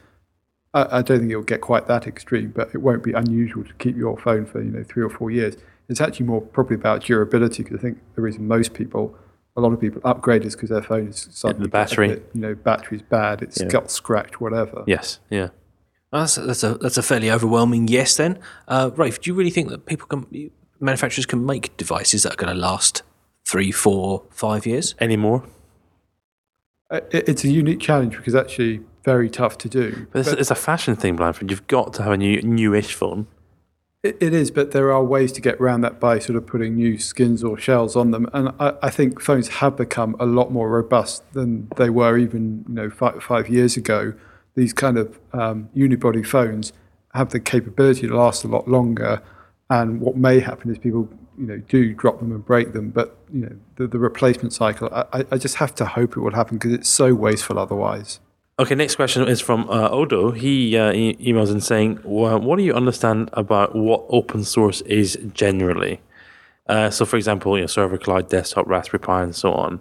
I, 0.77 0.99
I 0.99 1.03
don't 1.03 1.21
think 1.21 1.31
it'll 1.31 1.43
get 1.55 1.61
quite 1.61 1.87
that 1.89 2.07
extreme, 2.07 2.53
but 2.55 2.67
it 2.75 2.79
won't 2.79 3.03
be 3.03 3.13
unusual 3.13 3.65
to 3.65 3.73
keep 3.75 3.97
your 3.97 4.17
phone 4.19 4.45
for 4.47 4.63
you 4.63 4.71
know 4.71 4.85
three 4.85 5.03
or 5.03 5.11
four 5.11 5.31
years. 5.31 5.57
It's 5.89 6.01
actually 6.01 6.27
more 6.27 6.41
probably 6.41 6.77
about 6.77 7.05
durability 7.05 7.63
because 7.63 7.79
I 7.79 7.83
think 7.83 7.99
the 8.17 8.23
reason 8.23 8.47
most 8.49 8.75
people, 8.75 9.17
a 9.57 9.61
lot 9.61 9.73
of 9.73 9.81
people 9.81 10.01
upgrade 10.05 10.45
is 10.45 10.55
because 10.57 10.71
their 10.71 10.83
phone 10.83 11.09
is 11.09 11.29
suddenly 11.31 11.69
got 11.69 11.83
a 11.83 11.85
battery. 11.85 12.09
bit, 12.09 12.31
you 12.35 12.41
know, 12.41 12.55
battery's 12.55 13.03
bad, 13.03 13.43
it's 13.43 13.63
got 13.63 13.91
scratched, 13.91 14.41
whatever. 14.41 14.83
Yes. 14.87 15.21
Yeah. 15.31 15.49
That's, 16.13 16.37
that's 16.37 16.63
a 16.65 16.75
that's 16.75 16.97
a 16.99 17.03
fairly 17.03 17.31
overwhelming 17.31 17.89
yes. 17.89 18.17
Then, 18.17 18.39
uh, 18.69 18.91
Rafe, 18.97 19.21
do 19.21 19.31
you 19.31 19.35
really 19.35 19.51
think 19.51 19.69
that 19.71 19.87
people 19.87 20.07
can 20.07 20.51
manufacturers 20.81 21.27
can 21.27 21.45
make 21.47 21.77
devices 21.77 22.23
that 22.25 22.33
are 22.35 22.37
going 22.37 22.55
to 22.55 22.61
last 22.61 23.03
three, 23.47 23.71
four, 23.73 24.23
five 24.31 24.67
years? 24.67 24.95
Any 24.99 25.17
more? 25.17 25.45
Uh, 26.91 27.01
it- 27.11 27.29
It's 27.29 27.45
a 27.45 27.49
unique 27.49 27.81
challenge 27.81 28.17
because 28.17 28.35
actually 28.35 28.81
very 29.07 29.31
tough 29.31 29.57
to 29.59 29.69
do. 29.69 30.07
But 30.13 30.19
it's, 30.21 30.29
it's 30.33 30.51
a 30.51 30.57
fashion 30.57 30.97
thing, 30.97 31.15
Blandford. 31.17 31.49
You've 31.51 31.67
got 31.69 31.93
to 31.95 32.03
have 32.03 32.13
a 32.13 32.17
new 32.17 32.43
newish 32.43 32.93
phone. 32.93 33.29
It, 34.03 34.17
it 34.21 34.35
is, 34.35 34.51
but 34.51 34.73
there 34.73 34.93
are 34.93 35.03
ways 35.03 35.31
to 35.33 35.41
get 35.41 35.55
around 35.61 35.83
that 35.83 36.01
by 36.01 36.19
sort 36.19 36.37
of 36.37 36.45
putting 36.47 36.75
new 36.75 36.99
skins 36.99 37.45
or 37.45 37.57
shells 37.57 37.95
on 37.95 38.11
them. 38.11 38.29
And 38.35 38.51
I, 38.59 38.75
I 38.83 38.91
think 38.91 39.21
phones 39.23 39.49
have 39.61 39.77
become 39.77 40.17
a 40.19 40.27
lot 40.27 40.51
more 40.53 40.69
robust 40.69 41.23
than 41.33 41.69
they 41.77 41.89
were 41.89 42.19
even 42.19 42.65
you 42.69 42.75
know 42.75 42.91
five, 42.91 43.23
five 43.23 43.49
years 43.49 43.77
ago. 43.77 44.13
These 44.57 44.73
kind 44.73 44.99
of 44.99 45.19
um, 45.33 45.69
unibody 45.77 46.27
phones 46.27 46.73
have 47.15 47.31
the 47.31 47.41
capability 47.41 48.09
to 48.09 48.17
last 48.17 48.43
a 48.45 48.49
lot 48.49 48.67
longer. 48.69 49.23
And 49.71 50.01
what 50.01 50.17
may 50.17 50.41
happen 50.41 50.69
is 50.71 50.79
people 50.79 51.09
you 51.39 51.47
know 51.47 51.59
do 51.59 51.95
drop 51.95 52.19
them 52.19 52.33
and 52.33 52.45
break 52.45 52.73
them, 52.73 52.91
but 52.91 53.17
you 53.33 53.41
know 53.43 53.57
the, 53.77 53.87
the 53.87 53.99
replacement 54.01 54.53
cycle. 54.53 54.89
I- 54.93 55.27
I 55.31 55.39
just 55.39 55.57
have 55.57 55.75
to 55.77 55.85
hope 55.87 56.17
it 56.17 56.21
will 56.21 56.35
happen 56.35 56.59
because 56.59 56.73
it's 56.73 56.89
so 56.89 57.15
wasteful 57.15 57.57
otherwise. 57.59 58.19
Okay, 58.59 58.75
next 58.75 58.97
question 58.97 59.29
is 59.29 59.43
from 59.43 59.69
uh, 59.69 59.91
Odo. 59.91 60.31
He 60.31 60.79
uh, 60.79 60.91
e- 60.91 61.17
emails 61.17 61.51
in 61.51 61.61
saying, 61.61 62.01
well, 62.05 62.41
"What 62.41 62.57
do 62.57 62.63
you 62.63 62.73
understand 62.73 63.29
about 63.35 63.77
what 63.77 64.07
open 64.09 64.45
source 64.45 64.81
is 64.83 65.19
generally?" 65.35 66.01
Uh, 66.67 66.89
so, 66.89 67.05
for 67.05 67.17
example, 67.19 67.55
you 67.57 67.65
know, 67.65 67.67
server, 67.67 67.99
cloud, 67.99 68.31
desktop, 68.31 68.67
Raspberry 68.67 69.01
Pi, 69.01 69.23
and 69.23 69.37
so 69.37 69.53
on. 69.53 69.81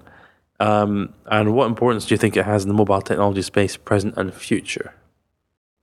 Um, 0.59 1.13
and 1.27 1.53
what 1.53 1.67
importance 1.67 2.05
do 2.05 2.13
you 2.13 2.17
think 2.17 2.35
it 2.35 2.43
has 2.43 2.63
in 2.63 2.67
the 2.67 2.73
mobile 2.73 3.01
technology 3.01 3.41
space, 3.43 3.77
present 3.77 4.13
and 4.17 4.33
future? 4.33 4.93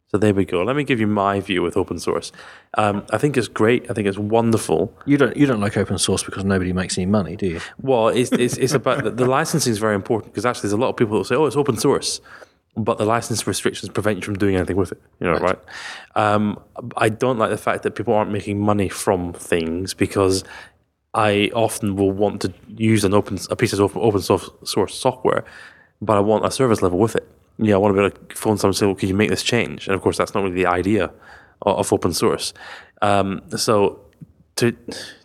So 0.08 0.18
there 0.18 0.34
we 0.34 0.44
go. 0.44 0.62
Let 0.62 0.76
me 0.76 0.84
give 0.84 1.00
you 1.00 1.06
my 1.06 1.40
view 1.40 1.62
with 1.62 1.78
open 1.78 1.98
source. 1.98 2.30
Um, 2.76 3.06
I 3.10 3.16
think 3.16 3.38
it's 3.38 3.48
great. 3.48 3.90
I 3.90 3.94
think 3.94 4.06
it's 4.06 4.18
wonderful. 4.18 4.92
You 5.06 5.16
don't 5.16 5.34
you 5.34 5.46
don't 5.46 5.60
like 5.60 5.78
open 5.78 5.96
source 5.96 6.22
because 6.22 6.44
nobody 6.44 6.74
makes 6.74 6.98
any 6.98 7.06
money, 7.06 7.36
do 7.36 7.46
you? 7.46 7.60
Well, 7.80 8.08
it's, 8.08 8.30
it's, 8.32 8.58
it's 8.58 8.74
about 8.74 9.04
the, 9.04 9.10
the 9.10 9.24
licensing 9.24 9.70
is 9.70 9.78
very 9.78 9.94
important 9.94 10.34
because 10.34 10.44
actually 10.44 10.68
there's 10.68 10.74
a 10.74 10.82
lot 10.84 10.90
of 10.90 10.96
people 10.98 11.16
that 11.18 11.24
say, 11.24 11.36
oh, 11.36 11.46
it's 11.46 11.56
open 11.56 11.78
source, 11.78 12.20
but 12.76 12.98
the 12.98 13.04
license 13.04 13.46
restrictions 13.46 13.90
prevent 13.90 14.18
you 14.18 14.22
from 14.22 14.36
doing 14.36 14.56
anything 14.56 14.76
with 14.76 14.92
it. 14.92 15.02
You 15.20 15.26
know, 15.26 15.38
right? 15.38 15.58
Um, 16.14 16.58
I 16.96 17.08
don't 17.08 17.38
like 17.38 17.50
the 17.50 17.58
fact 17.58 17.82
that 17.82 17.94
people 17.94 18.14
aren't 18.14 18.30
making 18.30 18.60
money 18.60 18.88
from 18.88 19.32
things 19.34 19.94
because 19.94 20.44
I 21.14 21.50
often 21.54 21.96
will 21.96 22.10
want 22.10 22.40
to 22.42 22.52
use 22.68 23.04
an 23.04 23.12
open 23.12 23.38
a 23.50 23.56
piece 23.56 23.72
of 23.72 23.80
open, 23.80 24.00
open 24.00 24.20
source, 24.20 24.50
software, 24.94 25.44
but 26.00 26.16
I 26.16 26.20
want 26.20 26.46
a 26.46 26.50
service 26.50 26.80
level 26.80 26.98
with 26.98 27.14
it. 27.14 27.28
Yeah, 27.58 27.74
I 27.74 27.78
want 27.78 27.94
to 27.94 28.00
be 28.00 28.06
able 28.06 28.28
to 28.28 28.34
phone 28.34 28.56
someone 28.56 28.70
and 28.70 28.76
say, 28.76 28.86
well, 28.86 28.94
can 28.94 29.08
you 29.08 29.14
make 29.14 29.28
this 29.28 29.42
change? 29.42 29.86
And 29.86 29.94
of 29.94 30.00
course, 30.00 30.16
that's 30.16 30.34
not 30.34 30.42
really 30.42 30.56
the 30.56 30.66
idea 30.66 31.12
of 31.60 31.92
open 31.92 32.14
source. 32.14 32.54
Um, 33.02 33.42
so, 33.56 34.00
to, 34.62 34.76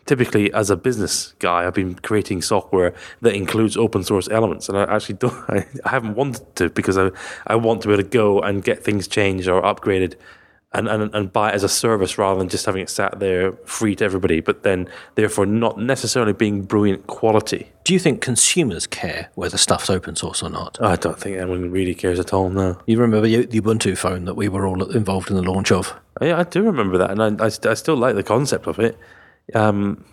typically, 0.06 0.52
as 0.54 0.70
a 0.70 0.76
business 0.76 1.34
guy, 1.40 1.66
I've 1.66 1.74
been 1.74 1.96
creating 1.96 2.42
software 2.42 2.94
that 3.22 3.36
includes 3.36 3.78
open 3.78 4.04
source 4.04 4.28
elements, 4.30 4.70
and 4.70 4.78
I 4.78 4.84
actually 4.94 5.16
don't. 5.16 5.34
I, 5.50 5.66
I 5.86 5.90
haven't 5.90 6.16
wanted 6.16 6.56
to 6.58 6.70
because 6.70 6.98
I 6.98 7.12
I 7.46 7.56
want 7.56 7.82
to 7.84 7.88
be 7.88 7.94
able 7.94 8.04
to 8.04 8.10
go 8.10 8.42
and 8.42 8.64
get 8.64 8.84
things 8.84 9.08
changed 9.08 9.48
or 9.48 9.62
upgraded 9.62 10.16
and, 10.74 10.88
and, 10.88 11.14
and 11.16 11.32
buy 11.32 11.50
it 11.50 11.56
as 11.56 11.64
a 11.64 11.70
service 11.70 12.18
rather 12.18 12.38
than 12.38 12.50
just 12.50 12.66
having 12.66 12.82
it 12.82 12.90
sat 12.90 13.20
there 13.20 13.54
free 13.66 13.96
to 13.96 14.06
everybody, 14.06 14.42
but 14.42 14.64
then 14.64 14.88
therefore 15.16 15.46
not 15.46 15.80
necessarily 15.80 16.34
being 16.34 16.64
brilliant 16.64 17.08
quality. 17.08 17.72
Do 17.84 17.94
you 17.94 18.00
think 18.00 18.22
consumers 18.22 18.86
care 18.86 19.30
whether 19.36 19.58
stuff's 19.58 19.90
open 19.90 20.16
source 20.16 20.44
or 20.44 20.50
not? 20.50 20.78
I 20.82 20.98
don't 20.98 21.20
think 21.20 21.38
anyone 21.38 21.72
really 21.72 21.96
cares 21.96 22.20
at 22.20 22.34
all, 22.34 22.50
no. 22.50 22.78
You 22.86 23.00
remember 23.00 23.26
the 23.26 23.46
Ubuntu 23.46 23.98
phone 23.98 24.26
that 24.26 24.36
we 24.36 24.50
were 24.50 24.68
all 24.68 24.92
involved 24.92 25.30
in 25.30 25.38
the 25.38 25.42
launch 25.42 25.72
of? 25.72 25.96
Yeah, 26.22 26.40
I 26.40 26.44
do 26.44 26.64
remember 26.64 26.98
that, 26.98 27.12
and 27.12 27.42
I, 27.42 27.46
I, 27.46 27.48
I 27.48 27.74
still 27.74 27.96
like 27.96 28.16
the 28.16 28.24
concept 28.24 28.68
of 28.68 28.80
it. 28.80 28.98
Um, 29.54 30.06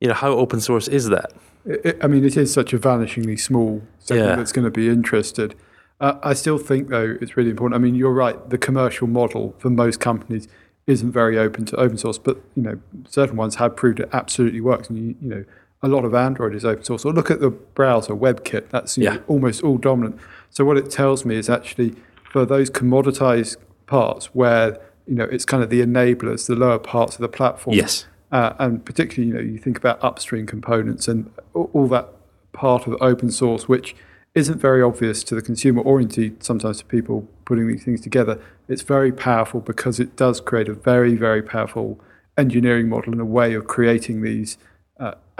you 0.00 0.08
know, 0.08 0.14
how 0.14 0.32
open 0.32 0.60
source 0.60 0.88
is 0.88 1.08
that? 1.08 1.32
It, 1.64 1.98
I 2.02 2.06
mean, 2.08 2.24
it 2.24 2.36
is 2.36 2.52
such 2.52 2.72
a 2.72 2.78
vanishingly 2.78 3.38
small 3.38 3.82
segment 3.98 4.28
yeah. 4.30 4.36
that's 4.36 4.52
going 4.52 4.64
to 4.64 4.70
be 4.70 4.88
interested. 4.88 5.54
Uh, 6.00 6.18
I 6.22 6.34
still 6.34 6.58
think, 6.58 6.88
though, 6.88 7.16
it's 7.20 7.36
really 7.36 7.50
important. 7.50 7.80
I 7.80 7.82
mean, 7.82 7.94
you're 7.94 8.12
right. 8.12 8.50
The 8.50 8.58
commercial 8.58 9.06
model 9.06 9.54
for 9.58 9.70
most 9.70 10.00
companies 10.00 10.48
isn't 10.86 11.12
very 11.12 11.38
open 11.38 11.64
to 11.66 11.76
open 11.76 11.96
source, 11.96 12.18
but 12.18 12.38
you 12.56 12.62
know, 12.62 12.80
certain 13.08 13.36
ones 13.36 13.56
have 13.56 13.76
proved 13.76 14.00
it 14.00 14.08
absolutely 14.12 14.60
works. 14.60 14.90
And 14.90 14.98
you, 14.98 15.14
you 15.20 15.28
know, 15.28 15.44
a 15.82 15.88
lot 15.88 16.04
of 16.04 16.14
Android 16.14 16.54
is 16.54 16.64
open 16.64 16.84
source. 16.84 17.04
Or 17.04 17.12
look 17.12 17.30
at 17.30 17.40
the 17.40 17.50
browser 17.50 18.14
WebKit. 18.14 18.70
That's 18.70 18.98
yeah. 18.98 19.14
know, 19.14 19.22
almost 19.28 19.62
all 19.62 19.78
dominant. 19.78 20.18
So 20.50 20.64
what 20.64 20.76
it 20.76 20.90
tells 20.90 21.24
me 21.24 21.36
is 21.36 21.48
actually 21.48 21.94
for 22.30 22.44
those 22.44 22.70
commoditized 22.70 23.56
parts 23.86 24.26
where 24.26 24.80
you 25.06 25.14
know 25.14 25.24
it's 25.24 25.44
kind 25.44 25.62
of 25.62 25.70
the 25.70 25.80
enablers, 25.80 26.46
the 26.46 26.56
lower 26.56 26.78
parts 26.78 27.14
of 27.14 27.20
the 27.20 27.28
platform. 27.28 27.76
Yes. 27.76 28.06
Uh, 28.32 28.54
and 28.58 28.84
particularly, 28.84 29.28
you 29.28 29.34
know, 29.34 29.52
you 29.52 29.58
think 29.58 29.76
about 29.76 30.02
upstream 30.02 30.46
components 30.46 31.06
and 31.06 31.30
all, 31.52 31.86
that 31.86 32.08
part 32.52 32.86
of 32.86 32.96
open 33.00 33.30
source, 33.30 33.68
which 33.68 33.94
isn't 34.34 34.58
very 34.58 34.82
obvious 34.82 35.22
to 35.22 35.34
the 35.34 35.42
consumer 35.42 35.82
or 35.82 36.00
indeed 36.00 36.42
sometimes 36.42 36.78
to 36.78 36.84
people 36.86 37.28
putting 37.44 37.68
these 37.68 37.84
things 37.84 38.00
together. 38.00 38.40
It's 38.68 38.80
very 38.80 39.12
powerful 39.12 39.60
because 39.60 40.00
it 40.00 40.16
does 40.16 40.40
create 40.40 40.68
a 40.68 40.72
very, 40.72 41.14
very 41.14 41.42
powerful 41.42 42.00
engineering 42.38 42.88
model 42.88 43.12
and 43.12 43.20
a 43.20 43.26
way 43.26 43.52
of 43.52 43.66
creating 43.66 44.22
these 44.22 44.56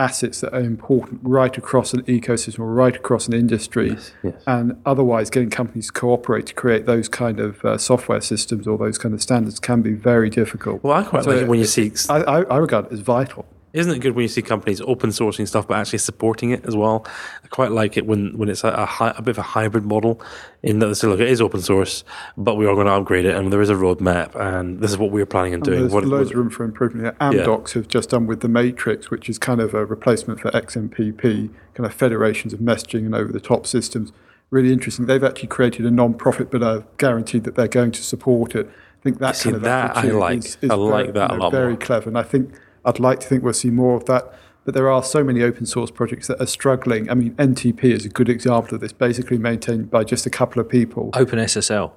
assets 0.02 0.40
that 0.40 0.52
are 0.52 0.60
important 0.60 1.20
right 1.22 1.56
across 1.56 1.94
an 1.94 2.02
ecosystem 2.02 2.60
or 2.60 2.72
right 2.74 2.96
across 2.96 3.28
an 3.28 3.34
industry. 3.34 3.90
Yes, 3.90 4.12
yes. 4.22 4.42
And 4.46 4.80
otherwise, 4.84 5.30
getting 5.30 5.50
companies 5.50 5.86
to 5.86 5.92
cooperate 5.92 6.46
to 6.46 6.54
create 6.54 6.86
those 6.86 7.08
kind 7.08 7.38
of 7.38 7.64
uh, 7.64 7.78
software 7.78 8.20
systems 8.20 8.66
or 8.66 8.76
those 8.76 8.98
kind 8.98 9.14
of 9.14 9.22
standards 9.22 9.60
can 9.60 9.80
be 9.82 9.94
very 9.94 10.30
difficult. 10.30 10.82
Well, 10.82 10.94
I 10.94 11.04
quite 11.04 11.24
so 11.24 11.30
like 11.30 11.42
it 11.42 11.48
when 11.48 11.60
you 11.60 11.66
see. 11.66 11.92
I, 12.08 12.16
I, 12.22 12.42
I 12.42 12.56
regard 12.56 12.86
it 12.86 12.92
as 12.92 13.00
vital. 13.00 13.46
Isn't 13.72 13.92
it 13.94 14.00
good 14.00 14.14
when 14.14 14.22
you 14.22 14.28
see 14.28 14.42
companies 14.42 14.80
open 14.82 15.10
sourcing 15.10 15.48
stuff 15.48 15.66
but 15.66 15.78
actually 15.78 16.00
supporting 16.00 16.50
it 16.50 16.64
as 16.66 16.76
well? 16.76 17.06
I 17.42 17.48
quite 17.48 17.70
like 17.70 17.96
it 17.96 18.06
when, 18.06 18.36
when 18.36 18.48
it's 18.48 18.64
a, 18.64 18.68
a, 18.68 18.84
high, 18.84 19.14
a 19.16 19.22
bit 19.22 19.32
of 19.32 19.38
a 19.38 19.42
hybrid 19.42 19.84
model 19.84 20.20
in 20.62 20.78
that 20.80 20.86
they 20.86 20.94
say, 20.94 21.06
look, 21.06 21.20
it 21.20 21.28
is 21.28 21.40
open 21.40 21.62
source, 21.62 22.04
but 22.36 22.56
we 22.56 22.66
are 22.66 22.74
going 22.74 22.86
to 22.86 22.92
upgrade 22.92 23.24
it 23.24 23.34
and 23.34 23.52
there 23.52 23.62
is 23.62 23.70
a 23.70 23.74
roadmap 23.74 24.34
and 24.34 24.80
this 24.80 24.90
is 24.90 24.98
what 24.98 25.10
we're 25.10 25.26
planning 25.26 25.54
on 25.54 25.60
doing. 25.60 25.80
there's 25.80 25.92
what, 25.92 26.04
loads 26.04 26.30
of 26.30 26.36
room 26.36 26.50
for 26.50 26.64
improvement. 26.64 27.18
Amdocs 27.18 27.74
yeah. 27.74 27.80
have 27.80 27.88
just 27.88 28.10
done 28.10 28.26
with 28.26 28.40
the 28.40 28.48
Matrix, 28.48 29.10
which 29.10 29.28
is 29.28 29.38
kind 29.38 29.60
of 29.60 29.72
a 29.72 29.86
replacement 29.86 30.40
for 30.40 30.50
XMPP, 30.50 31.50
kind 31.74 31.86
of 31.86 31.94
federations 31.94 32.52
of 32.52 32.60
messaging 32.60 33.06
and 33.06 33.14
over 33.14 33.32
the 33.32 33.40
top 33.40 33.66
systems. 33.66 34.12
Really 34.50 34.70
interesting. 34.70 35.06
They've 35.06 35.24
actually 35.24 35.48
created 35.48 35.86
a 35.86 35.90
non-profit, 35.90 36.50
but 36.50 36.62
I've 36.62 36.96
guaranteed 36.98 37.44
that 37.44 37.54
they're 37.54 37.68
going 37.68 37.92
to 37.92 38.02
support 38.02 38.54
it. 38.54 38.68
I 38.68 39.02
think 39.02 39.18
that 39.18 39.34
see, 39.34 39.44
kind 39.44 39.56
of 39.56 39.62
that 39.62 39.96
I 39.96 40.02
like. 40.02 40.38
Is, 40.40 40.58
is 40.60 40.70
I 40.70 40.74
like 40.74 41.06
very, 41.06 41.12
that 41.12 41.30
you 41.32 41.38
know, 41.38 41.42
a 41.42 41.44
lot 41.44 41.52
Very 41.52 41.72
more. 41.72 41.80
clever, 41.80 42.08
and 42.10 42.18
I 42.18 42.22
think 42.22 42.52
I'd 42.84 43.00
like 43.00 43.20
to 43.20 43.26
think 43.26 43.42
we'll 43.42 43.52
see 43.52 43.70
more 43.70 43.96
of 43.96 44.06
that. 44.06 44.32
But 44.64 44.74
there 44.74 44.88
are 44.88 45.02
so 45.02 45.24
many 45.24 45.42
open 45.42 45.66
source 45.66 45.90
projects 45.90 46.28
that 46.28 46.40
are 46.40 46.46
struggling. 46.46 47.10
I 47.10 47.14
mean, 47.14 47.34
NTP 47.34 47.82
is 47.84 48.04
a 48.04 48.08
good 48.08 48.28
example 48.28 48.76
of 48.76 48.80
this, 48.80 48.92
basically 48.92 49.38
maintained 49.38 49.90
by 49.90 50.04
just 50.04 50.24
a 50.24 50.30
couple 50.30 50.60
of 50.60 50.68
people. 50.68 51.10
OpenSSL 51.12 51.90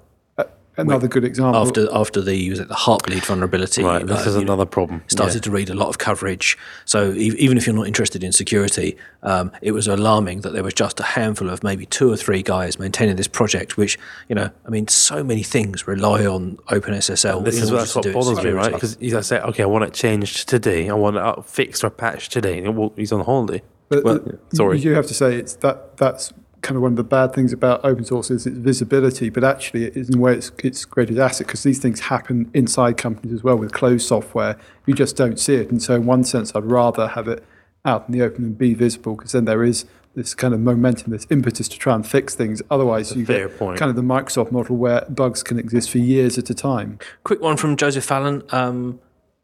another 0.78 1.08
good 1.08 1.24
example. 1.24 1.62
After 1.62 1.88
after 1.94 2.22
the 2.22 2.50
was 2.50 2.60
it 2.60 2.68
the 2.68 2.76
Heartbleed 2.76 3.26
vulnerability, 3.26 3.84
right? 3.84 4.06
This 4.06 4.26
uh, 4.26 4.30
is 4.30 4.36
another 4.36 4.64
know, 4.64 4.66
problem. 4.66 5.04
Started 5.08 5.36
yeah. 5.36 5.42
to 5.42 5.52
read 5.52 5.70
a 5.70 5.74
lot 5.74 5.90
of 5.90 5.98
coverage. 5.98 6.58
So 6.86 7.12
e- 7.12 7.36
even 7.38 7.58
if 7.58 7.66
you're 7.66 7.76
not 7.76 7.88
interested 7.88 8.24
in 8.24 8.32
security, 8.32 8.98
um, 9.24 9.52
it 9.62 9.72
was 9.72 9.88
alarming 9.88 10.42
that 10.42 10.54
there 10.54 10.64
was 10.64 10.74
just 10.74 11.00
a 11.00 11.04
handful 11.04 11.50
of 11.50 11.64
maybe 11.64 11.86
two 11.86 12.12
or 12.12 12.18
three 12.18 12.44
guys 12.44 12.80
maintaining 12.80 13.16
this 13.16 13.28
project. 13.28 13.78
Which 13.78 13.98
you 14.28 14.36
know, 14.36 14.50
I 14.66 14.70
mean, 14.70 14.88
so 14.88 15.24
many 15.24 15.44
things 15.44 15.88
rely 15.88 16.26
on 16.26 16.58
OpenSSL. 16.70 17.44
This 17.44 17.62
is 17.62 17.72
what, 17.72 17.90
what 17.96 18.14
bothers 18.14 18.44
me, 18.44 18.52
right? 18.52 18.74
Because 18.74 18.98
I 19.02 19.22
say, 19.22 19.40
okay, 19.40 19.64
I 19.64 19.68
want 19.68 19.86
it 19.86 19.94
changed 19.94 20.48
today. 20.50 20.90
I 20.90 20.94
want 20.94 21.18
it 21.18 21.46
fixed 21.46 21.84
or 21.84 21.90
patched 21.90 22.32
today. 22.32 22.68
Well, 22.68 22.94
he's 22.96 23.12
on 23.12 23.24
holiday. 23.24 23.62
But 23.90 24.04
well, 24.04 24.20
sorry, 24.54 24.80
you 24.80 24.96
have 24.96 25.06
to 25.08 25.14
say 25.14 25.36
it's 25.36 25.56
that 25.58 25.98
that's 25.98 26.34
kind 26.66 26.76
of 26.76 26.82
one 26.82 26.94
of 26.94 26.98
the 26.98 27.04
bad 27.04 27.32
things 27.32 27.54
about 27.54 27.80
open 27.86 28.04
source 28.04 28.32
is 28.32 28.48
its 28.48 28.58
visibility, 28.58 29.30
but 29.30 29.44
actually 29.44 29.86
it 29.86 29.96
is 29.96 30.10
in 30.10 30.16
a 30.16 30.20
way 30.20 30.34
it's, 30.34 30.52
it's 30.64 30.84
greatest 30.84 31.20
asset 31.20 31.46
because 31.46 31.62
these 31.62 31.78
things 31.78 32.00
happen 32.00 32.50
inside 32.56 32.98
companies 32.98 33.34
as 33.34 33.44
well 33.44 33.56
with 33.56 33.72
closed 33.72 34.08
software. 34.08 34.58
You 34.88 34.96
just 34.96 35.16
don't 35.16 35.40
see 35.40 35.56
it. 35.56 35.70
And 35.70 35.82
so 35.82 35.94
in 35.94 36.08
one 36.08 36.24
sense, 36.24 36.56
I'd 36.56 36.66
rather 36.66 37.10
have 37.10 37.28
it 37.28 37.44
out 37.86 38.06
in 38.08 38.18
the 38.18 38.26
open 38.26 38.44
and 38.44 38.58
be 38.58 38.74
visible 38.74 39.16
because 39.16 39.34
then 39.34 39.46
there 39.46 39.64
is 39.64 39.86
this 40.16 40.34
kind 40.34 40.56
of 40.56 40.60
momentum, 40.60 41.12
this 41.12 41.28
impetus 41.30 41.68
to 41.68 41.78
try 41.78 41.94
and 41.94 42.08
fix 42.08 42.34
things. 42.34 42.64
Otherwise, 42.72 43.16
you 43.16 43.26
get 43.26 43.56
point. 43.60 43.78
kind 43.78 43.92
of 43.92 43.96
the 43.96 44.02
Microsoft 44.02 44.52
model 44.52 44.76
where 44.76 45.06
bugs 45.08 45.44
can 45.44 45.60
exist 45.60 45.92
for 45.92 46.00
years 46.00 46.40
at 46.40 46.50
a 46.50 46.56
time. 46.56 46.98
Quick 47.24 47.42
one 47.42 47.58
from 47.58 47.78
Joseph 47.78 48.06
Fallon. 48.06 48.42
Um, 48.50 49.00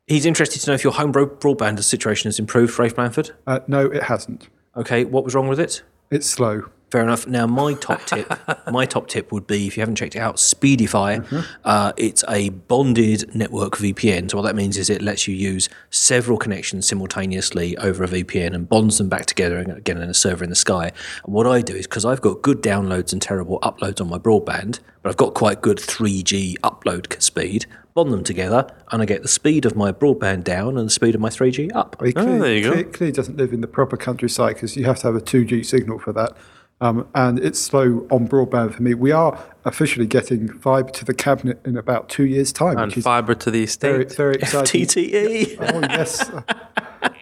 he's 0.08 0.26
interested 0.26 0.60
to 0.62 0.72
know 0.72 0.74
if 0.74 0.84
your 0.84 0.94
home 0.94 1.14
broadband 1.14 1.84
situation 1.84 2.30
has 2.30 2.40
improved, 2.40 2.80
Rafe 2.80 2.96
Blandford. 2.96 3.30
Uh, 3.46 3.60
no, 3.68 3.86
it 3.86 4.04
hasn't. 4.04 4.50
Okay, 4.76 5.06
what 5.06 5.24
was 5.24 5.36
wrong 5.36 5.48
with 5.48 5.60
it? 5.60 5.84
It's 6.10 6.28
slow. 6.28 6.64
Fair 6.92 7.04
enough. 7.04 7.26
Now, 7.26 7.48
my 7.48 7.74
top 7.74 8.02
tip, 8.06 8.30
my 8.70 8.86
top 8.86 9.08
tip 9.08 9.32
would 9.32 9.48
be 9.48 9.66
if 9.66 9.78
you 9.78 9.82
haven't 9.82 9.96
checked 9.96 10.16
it 10.16 10.20
out, 10.20 10.36
Speedify. 10.36 11.26
Mm-hmm. 11.26 11.40
Uh, 11.64 11.94
it's 11.96 12.24
a 12.28 12.50
bonded 12.50 13.34
network 13.34 13.78
VPN. 13.78 14.30
So 14.30 14.38
what 14.38 14.44
that 14.44 14.56
means 14.56 14.78
is 14.78 14.90
it 14.90 15.02
lets 15.02 15.28
you 15.28 15.34
use 15.34 15.70
several 15.90 16.38
connections 16.38 16.88
simultaneously 16.88 17.78
over 17.78 18.04
a 18.04 18.08
VPN 18.08 18.54
and 18.54 18.68
bonds 18.68 18.98
them 18.98 19.08
back 19.08 19.26
together 19.26 19.60
again 19.60 20.02
in 20.02 20.10
a 20.10 20.14
server 20.14 20.44
in 20.44 20.50
the 20.50 20.56
sky. 20.56 20.92
And 21.24 21.34
what 21.34 21.48
I 21.48 21.62
do 21.62 21.74
is 21.74 21.88
because 21.88 22.04
I've 22.04 22.22
got 22.22 22.42
good 22.42 22.62
downloads 22.62 23.14
and 23.14 23.22
terrible 23.22 23.60
uploads 23.62 24.02
on 24.02 24.10
my 24.10 24.18
broadband, 24.18 24.80
but 25.02 25.10
I've 25.10 25.18
got 25.18 25.34
quite 25.34 25.62
good 25.62 25.78
3G 25.78 26.60
upload 26.60 27.22
speed. 27.22 27.66
Bond 27.94 28.14
them 28.14 28.24
together, 28.24 28.74
and 28.90 29.02
I 29.02 29.06
get 29.06 29.22
the 29.22 29.28
speed 29.28 29.66
of 29.66 29.76
my 29.76 29.92
broadband 29.92 30.46
down 30.46 30.78
and 30.78 30.88
the 30.88 30.92
speed 30.92 31.14
of 31.14 31.20
my 31.20 31.28
3G 31.28 31.72
up. 31.76 32.02
Well, 32.02 32.10
clearly, 32.14 32.32
oh, 32.32 32.40
there 32.40 32.56
you 32.56 32.62
go. 32.64 32.90
Clearly 32.90 33.12
doesn't 33.12 33.36
live 33.36 33.52
in 33.52 33.60
the 33.60 33.68
proper 33.68 33.98
countryside 33.98 34.56
because 34.56 34.78
you 34.78 34.86
have 34.86 35.00
to 35.00 35.08
have 35.08 35.16
a 35.16 35.20
2G 35.20 35.66
signal 35.66 36.00
for 36.00 36.14
that. 36.14 36.38
Um, 36.82 37.08
and 37.14 37.40
it's 37.40 37.60
slow 37.60 38.08
on 38.10 38.28
broadband 38.28 38.74
for 38.74 38.82
me. 38.82 38.96
We 38.96 39.12
are 39.12 39.42
officially 39.66 40.08
getting 40.08 40.52
fibre 40.60 40.92
to 40.92 41.06
the 41.06 41.14
cabinet 41.14 41.62
in 41.64 41.78
about 41.78 42.10
two 42.10 42.26
years' 42.26 42.52
time. 42.52 42.78
And 42.78 42.92
fibre 42.92 43.36
to 43.36 43.52
the 43.52 43.64
estate. 43.64 43.92
Very, 43.92 44.06
very 44.06 44.36
exciting. 44.36 44.82
FTTE. 44.86 45.58
oh, 45.60 45.80
yes. 45.82 46.32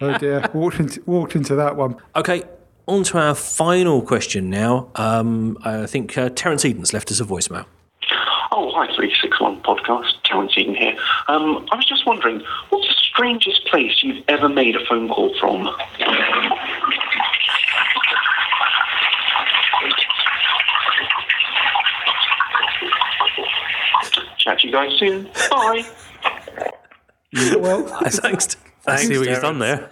oh, 0.00 0.18
dear. 0.18 0.50
Walked 0.54 0.80
into, 0.80 1.02
walked 1.04 1.36
into 1.36 1.54
that 1.56 1.76
one. 1.76 1.96
Okay, 2.16 2.42
on 2.88 3.04
to 3.04 3.18
our 3.18 3.34
final 3.34 4.00
question 4.00 4.48
now. 4.48 4.88
Um, 4.94 5.58
I 5.62 5.86
think 5.86 6.16
uh, 6.16 6.30
Terence 6.30 6.64
Eden's 6.64 6.94
left 6.94 7.10
us 7.10 7.20
a 7.20 7.24
voicemail. 7.24 7.66
Oh, 8.52 8.72
hi, 8.74 8.86
361 8.86 9.62
podcast. 9.62 10.12
Terence 10.24 10.56
Eden 10.56 10.74
here. 10.74 10.96
Um, 11.28 11.68
I 11.70 11.76
was 11.76 11.86
just 11.86 12.06
wondering, 12.06 12.42
what's 12.70 12.88
the 12.88 12.94
strangest 12.94 13.66
place 13.66 14.02
you've 14.02 14.24
ever 14.26 14.48
made 14.48 14.74
a 14.74 14.84
phone 14.86 15.08
call 15.08 15.32
from? 15.38 15.68
Catch 24.42 24.64
you 24.64 24.72
guys 24.72 24.92
soon. 24.98 25.24
Bye. 25.50 25.84
well, 27.58 27.84
thanks. 28.08 28.56
Thanks, 28.82 29.06
see 29.06 29.18
what 29.18 29.28
you've 29.28 29.42
done 29.42 29.58
there. 29.58 29.88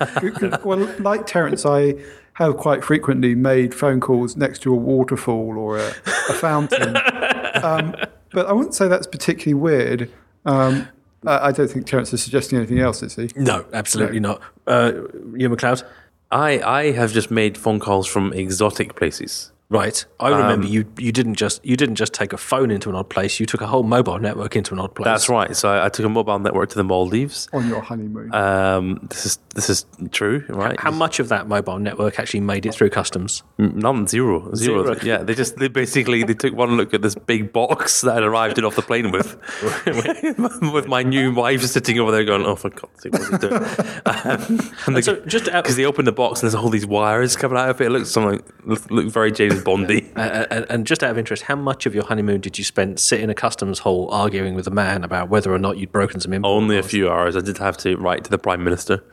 well, 0.64 0.78
like 1.00 1.26
Terence, 1.26 1.66
I 1.66 1.94
have 2.34 2.56
quite 2.56 2.82
frequently 2.82 3.34
made 3.34 3.74
phone 3.74 4.00
calls 4.00 4.36
next 4.36 4.60
to 4.60 4.72
a 4.72 4.76
waterfall 4.76 5.58
or 5.58 5.78
a, 5.78 5.88
a 6.30 6.34
fountain. 6.34 6.96
um, 7.62 7.94
but 8.32 8.46
I 8.46 8.52
wouldn't 8.52 8.74
say 8.74 8.88
that's 8.88 9.06
particularly 9.06 9.54
weird. 9.54 10.10
Um, 10.46 10.88
I 11.26 11.52
don't 11.52 11.68
think 11.68 11.86
Terence 11.86 12.12
is 12.14 12.22
suggesting 12.22 12.58
anything 12.58 12.78
else, 12.78 13.02
is 13.02 13.16
he? 13.16 13.30
No, 13.36 13.66
absolutely 13.72 14.20
no. 14.20 14.34
not. 14.34 14.42
Uh, 14.66 14.92
you, 15.36 15.48
MacLeod? 15.48 15.82
I, 16.30 16.60
I 16.60 16.92
have 16.92 17.12
just 17.12 17.30
made 17.30 17.58
phone 17.58 17.80
calls 17.80 18.06
from 18.06 18.32
exotic 18.32 18.94
places 18.94 19.50
Right. 19.70 20.02
I 20.18 20.30
remember 20.30 20.66
um, 20.66 20.72
you 20.72 20.90
you 20.98 21.12
didn't 21.12 21.34
just 21.34 21.62
you 21.62 21.76
didn't 21.76 21.96
just 21.96 22.14
take 22.14 22.32
a 22.32 22.38
phone 22.38 22.70
into 22.70 22.88
an 22.88 22.94
odd 22.94 23.10
place. 23.10 23.38
You 23.38 23.44
took 23.44 23.60
a 23.60 23.66
whole 23.66 23.82
mobile 23.82 24.18
network 24.18 24.56
into 24.56 24.72
an 24.72 24.80
odd 24.80 24.94
place. 24.94 25.04
That's 25.04 25.28
right. 25.28 25.54
So 25.54 25.68
I, 25.68 25.86
I 25.86 25.88
took 25.90 26.06
a 26.06 26.08
mobile 26.08 26.38
network 26.38 26.70
to 26.70 26.76
the 26.76 26.84
Maldives 26.84 27.48
on 27.52 27.68
your 27.68 27.82
honeymoon. 27.82 28.34
Um, 28.34 29.06
this 29.10 29.26
is 29.26 29.38
this 29.54 29.68
is 29.68 29.84
true, 30.10 30.42
right? 30.48 30.80
How, 30.80 30.90
how 30.90 30.96
much 30.96 31.20
of 31.20 31.28
that 31.28 31.48
mobile 31.48 31.78
network 31.78 32.18
actually 32.18 32.40
made 32.40 32.64
it 32.64 32.72
through 32.72 32.88
customs? 32.88 33.42
None. 33.58 34.06
Zero. 34.06 34.54
Zero. 34.54 34.84
zero. 34.84 34.96
Yeah. 35.02 35.18
They 35.18 35.34
just 35.34 35.56
they 35.58 35.68
basically 35.68 36.22
they 36.22 36.32
took 36.32 36.54
one 36.54 36.78
look 36.78 36.94
at 36.94 37.02
this 37.02 37.14
big 37.14 37.52
box 37.52 38.00
that 38.08 38.22
I 38.22 38.26
arrived 38.26 38.56
in 38.56 38.64
off 38.64 38.74
the 38.74 38.80
plane 38.80 39.10
with, 39.10 39.36
with 40.72 40.88
my 40.88 41.02
new 41.02 41.34
wife 41.34 41.62
sitting 41.64 42.00
over 42.00 42.10
there 42.10 42.24
going, 42.24 42.46
"Oh, 42.46 42.56
for 42.56 42.70
God's 42.70 43.02
sake, 43.02 43.12
what's 43.12 43.28
he 43.28 43.36
doing?" 43.36 43.64
Um, 44.08 44.40
and, 44.86 44.96
and 44.96 45.04
so 45.04 45.16
just 45.26 45.44
because 45.44 45.76
they 45.76 45.84
opened 45.84 46.06
the 46.06 46.12
box 46.12 46.40
and 46.40 46.50
there's 46.50 46.54
all 46.54 46.70
these 46.70 46.86
wires 46.86 47.36
coming 47.36 47.58
out 47.58 47.68
of 47.68 47.80
it. 47.80 47.86
It 47.86 47.90
looks 47.90 48.10
something 48.10 48.42
looked 48.64 49.10
very 49.10 49.30
James 49.30 49.57
Bondy. 49.58 50.06
Uh, 50.18 50.46
and, 50.50 50.66
and, 50.68 50.86
just 50.86 51.04
out 51.04 51.10
of 51.10 51.18
interest, 51.18 51.44
how 51.44 51.54
much 51.54 51.86
of 51.86 51.94
your 51.94 52.04
honeymoon 52.04 52.40
did 52.40 52.58
you 52.58 52.64
spend 52.64 52.98
sitting 52.98 53.24
in 53.24 53.30
a 53.30 53.34
customs 53.34 53.80
hall 53.80 54.10
arguing 54.10 54.54
with 54.54 54.66
a 54.66 54.70
man 54.70 55.04
about 55.04 55.28
whether 55.28 55.52
or 55.52 55.58
not 55.58 55.78
you'd 55.78 55.92
broken 55.92 56.18
some 56.18 56.32
import 56.32 56.50
Only 56.50 56.76
a 56.76 56.82
few 56.82 57.08
hours. 57.08 57.36
I 57.36 57.40
did 57.40 57.58
have 57.58 57.76
to 57.78 57.96
write 57.96 58.24
to 58.24 58.30
the 58.30 58.38
Prime 58.38 58.64
Minister 58.64 59.04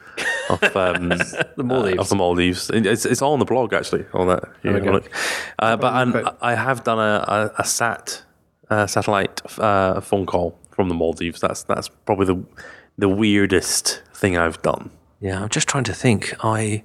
of 0.50 0.64
um, 0.76 1.10
the 1.10 1.64
Maldives. 1.64 1.98
Uh, 1.98 2.02
of 2.02 2.10
the 2.10 2.16
Maldives. 2.16 2.72
It's, 2.74 3.06
it's 3.06 3.22
all 3.22 3.34
on 3.34 3.40
the 3.40 3.46
blog, 3.46 3.74
actually, 3.74 4.06
all 4.14 4.26
that. 4.26 4.46
Uh, 5.60 5.78
but 5.78 5.94
I 6.42 6.56
have 6.56 6.84
done 6.84 7.00
a, 7.00 7.24
a, 7.28 7.62
a 7.62 7.66
sat 7.66 8.24
uh, 8.70 8.88
satellite 8.88 9.42
uh, 9.60 10.02
phone 10.02 10.26
call 10.26 10.58
from 10.72 10.90
the 10.90 10.96
Maldives. 10.96 11.40
That's 11.40 11.64
that's 11.64 11.88
probably 11.88 12.26
the 12.26 12.44
the 12.98 13.10
weirdest 13.10 14.02
thing 14.14 14.38
I've 14.38 14.62
done. 14.62 14.92
Yeah, 15.20 15.42
I'm 15.44 15.50
just 15.50 15.68
trying 15.68 15.84
to 15.86 15.94
think. 15.94 16.34
I 16.44 16.84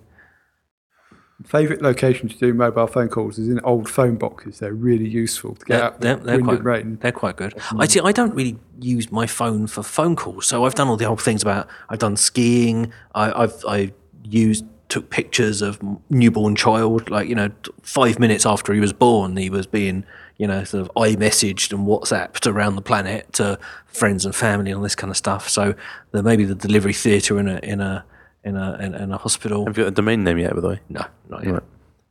Favorite 1.44 1.80
location 1.80 2.28
to 2.28 2.36
do 2.36 2.52
mobile 2.52 2.86
phone 2.86 3.08
calls 3.08 3.38
is 3.38 3.48
in 3.48 3.60
old 3.60 3.88
phone 3.88 4.16
boxes. 4.16 4.58
They're 4.58 4.74
really 4.74 5.08
useful 5.08 5.54
to 5.54 5.64
get 5.64 5.76
they're, 5.76 5.84
out 5.84 6.00
they're, 6.00 6.16
they're 6.16 6.40
quite, 6.40 6.64
rain. 6.64 6.98
They're 7.00 7.12
quite 7.12 7.36
good. 7.36 7.54
Um, 7.70 7.80
I 7.80 7.86
see. 7.86 8.00
I 8.00 8.12
don't 8.12 8.34
really 8.34 8.58
use 8.80 9.10
my 9.10 9.26
phone 9.26 9.66
for 9.66 9.82
phone 9.82 10.16
calls, 10.16 10.46
so 10.46 10.64
I've 10.64 10.74
done 10.74 10.88
all 10.88 10.96
the 10.96 11.06
old 11.06 11.22
things 11.22 11.42
about. 11.42 11.68
I've 11.88 11.98
done 11.98 12.16
skiing. 12.16 12.92
I, 13.14 13.44
I've 13.44 13.64
I 13.66 13.92
used 14.22 14.64
took 14.90 15.08
pictures 15.08 15.62
of 15.62 15.80
newborn 16.10 16.56
child. 16.56 17.08
Like 17.08 17.28
you 17.28 17.34
know, 17.34 17.50
five 17.80 18.18
minutes 18.18 18.44
after 18.44 18.74
he 18.74 18.80
was 18.80 18.92
born, 18.92 19.36
he 19.36 19.48
was 19.48 19.66
being 19.66 20.04
you 20.36 20.46
know 20.46 20.64
sort 20.64 20.80
of 20.80 20.90
i 20.96 21.14
messaged 21.16 21.70
and 21.70 21.86
WhatsApped 21.86 22.50
around 22.50 22.76
the 22.76 22.82
planet 22.82 23.30
to 23.34 23.58
friends 23.86 24.24
and 24.24 24.34
family 24.34 24.70
and 24.70 24.78
all 24.78 24.82
this 24.82 24.94
kind 24.94 25.10
of 25.10 25.16
stuff. 25.16 25.48
So 25.48 25.74
the, 26.10 26.22
maybe 26.22 26.44
the 26.44 26.54
delivery 26.54 26.92
theatre 26.92 27.38
in 27.38 27.48
a 27.48 27.58
in 27.62 27.80
a 27.80 28.04
in 28.44 28.56
a 28.56 28.78
in, 28.80 28.94
in, 28.94 29.12
a 29.12 29.18
hospital. 29.18 29.66
Have 29.66 29.76
you 29.76 29.84
got 29.84 29.88
a 29.88 29.94
domain 29.94 30.24
name 30.24 30.38
yet, 30.38 30.54
by 30.54 30.60
the 30.60 30.68
way? 30.68 30.80
No, 30.88 31.04
not 31.28 31.44
yet. 31.44 31.52
Right. 31.54 31.62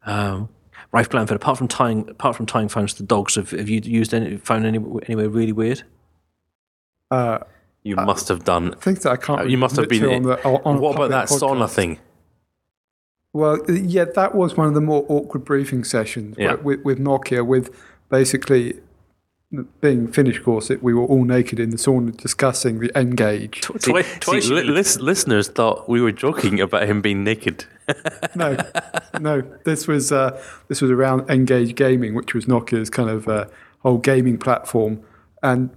Um, 0.06 0.50
Rafe 0.92 1.10
Blandford, 1.10 1.36
apart 1.36 1.58
from 1.58 1.68
tying 1.68 2.10
apart 2.10 2.36
from 2.36 2.46
tying 2.46 2.70
phones 2.70 2.94
to 2.96 3.04
dogs, 3.04 3.36
have, 3.36 3.52
have 3.52 3.70
you 3.70 3.82
used 3.84 4.14
any 4.14 4.38
phone 4.38 4.66
any, 4.66 4.80
anywhere 5.08 5.30
really 5.30 5.52
weird? 5.52 5.84
Uh, 7.12 7.40
you 7.84 7.96
I, 7.98 8.06
must 8.06 8.28
have 8.28 8.44
done 8.44 8.74
I 8.74 8.78
think 8.78 9.02
that 9.02 9.12
I 9.12 9.18
can't. 9.18 9.42
Uh, 9.42 9.44
you 9.46 9.58
must 9.58 9.76
have 9.76 9.90
been. 9.90 10.06
On 10.06 10.24
the, 10.24 10.44
on 10.44 10.80
what 10.80 10.96
about 10.96 11.10
that 11.12 11.28
podcast. 11.28 11.42
sauna 11.42 11.70
thing? 11.70 12.00
Well, 13.32 13.60
yeah, 13.70 14.06
that 14.16 14.34
was 14.34 14.58
one 14.58 14.68
of 14.68 14.74
the 14.74 14.82
more 14.82 15.06
awkward 15.08 15.46
briefing 15.46 15.84
sessions 15.84 16.36
yeah. 16.40 16.56
with, 16.56 16.84
with 16.84 16.98
Nokia, 16.98 17.46
with 17.46 17.70
basically 18.10 18.80
being 19.82 20.08
finished 20.08 20.44
course, 20.44 20.70
it, 20.70 20.84
we 20.84 20.94
were 20.94 21.06
all 21.06 21.24
naked 21.24 21.60
in 21.60 21.72
the 21.72 21.78
sauna 21.78 22.16
discussing 22.16 22.80
the 22.80 22.96
N-Gage. 22.96 23.64
See, 23.80 24.04
see, 24.22 24.54
li- 24.54 24.64
listeners 24.72 25.48
thought 25.48 25.90
we 25.90 26.02
were 26.02 26.12
joking 26.12 26.62
about 26.62 26.88
him 26.88 27.02
being 27.02 27.24
naked. 27.24 27.66
no, 28.36 28.58
no. 29.20 29.42
This 29.66 29.88
was 29.88 30.12
uh, 30.12 30.40
this 30.68 30.82
was 30.82 30.92
around 30.92 31.30
N-Gage 31.30 31.74
Gaming, 31.76 32.14
which 32.14 32.36
was 32.36 32.46
Nokia's 32.46 32.92
kind 32.92 33.10
of 33.10 33.28
uh, 33.28 33.46
whole 33.80 33.98
gaming 33.98 34.38
platform, 34.38 35.02
and 35.42 35.72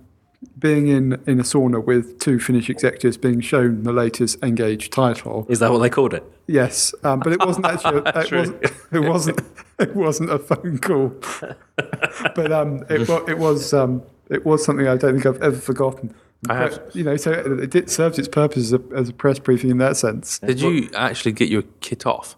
being 0.58 0.88
in, 0.88 1.20
in 1.26 1.40
a 1.40 1.42
sauna 1.42 1.84
with 1.84 2.18
two 2.18 2.38
Finnish 2.38 2.70
executives 2.70 3.16
being 3.16 3.40
shown 3.40 3.82
the 3.82 3.92
latest 3.92 4.38
N-Gage 4.42 4.90
title. 4.90 5.46
Is 5.48 5.58
that 5.58 5.70
what 5.70 5.78
they 5.78 5.90
called 5.90 6.14
it? 6.14 6.24
Yes, 6.46 6.94
um, 7.04 7.20
but 7.20 7.32
it 7.32 7.40
wasn't 7.40 7.66
actually. 7.66 8.02
A, 8.04 8.20
it, 8.20 8.32
wasn't, 8.32 8.62
it 8.92 9.00
wasn't. 9.00 9.40
It 9.78 9.96
wasn't 9.96 10.30
a 10.30 10.38
phone 10.38 10.78
call. 10.78 11.08
but 12.34 12.52
um, 12.52 12.84
it, 12.88 13.08
it 13.28 13.38
was. 13.38 13.72
Um, 13.72 14.02
it 14.30 14.46
was 14.46 14.64
something 14.64 14.88
I 14.88 14.96
don't 14.96 15.14
think 15.14 15.26
I've 15.26 15.42
ever 15.42 15.58
forgotten. 15.58 16.14
I 16.48 16.56
have. 16.56 16.82
You 16.94 17.04
know, 17.04 17.16
so 17.16 17.32
it 17.32 17.70
did, 17.70 17.90
serves 17.90 18.18
its 18.18 18.28
purpose 18.28 18.64
as 18.64 18.72
a, 18.72 18.82
as 18.94 19.08
a 19.08 19.12
press 19.12 19.38
briefing 19.38 19.70
in 19.70 19.78
that 19.78 19.96
sense. 19.96 20.38
Did 20.40 20.60
you 20.60 20.90
actually 20.94 21.32
get 21.32 21.48
your 21.48 21.62
kit 21.80 22.06
off? 22.06 22.36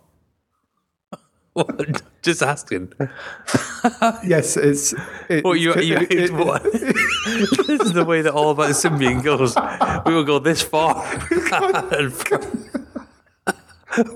Just 2.23 2.43
asking. 2.43 2.93
yes, 4.25 4.57
it's. 4.57 4.95
It, 5.29 5.45
what 5.45 5.61
you, 5.61 5.75
you 5.81 5.99
it, 6.11 6.33
what? 6.33 6.63
this 6.73 7.81
is 7.81 7.93
the 7.93 8.05
way 8.05 8.23
that 8.23 8.33
all 8.33 8.51
about 8.51 8.69
the 8.69 8.75
Symbian 8.75 9.23
goes. 9.23 9.55
We 10.07 10.15
will 10.15 10.25
go 10.25 10.39
this 10.39 10.63
far. 10.63 11.05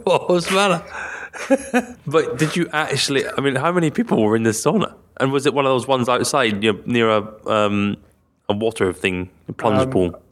what 0.05 0.29
was 0.29 0.47
the 0.47 0.55
matter? 0.55 0.85
but 2.07 2.39
did 2.39 2.57
you 2.57 2.69
actually? 2.73 3.29
I 3.29 3.41
mean, 3.41 3.55
how 3.55 3.71
many 3.73 3.91
people 3.91 4.23
were 4.23 4.35
in 4.35 4.43
this 4.43 4.63
sauna? 4.63 4.95
And 5.21 5.33
was 5.33 5.47
it 5.47 5.55
one 5.55 5.65
of 5.65 5.71
those 5.71 5.87
ones 5.87 6.09
outside 6.09 6.63
you 6.63 6.73
know, 6.73 6.81
near 6.87 7.11
a 7.11 7.49
um, 7.49 7.97
a 8.49 8.55
water 8.55 8.93
thing, 8.93 9.31
a 9.49 9.53
plunge 9.53 9.83
um, 9.83 9.91
pool? 9.91 10.23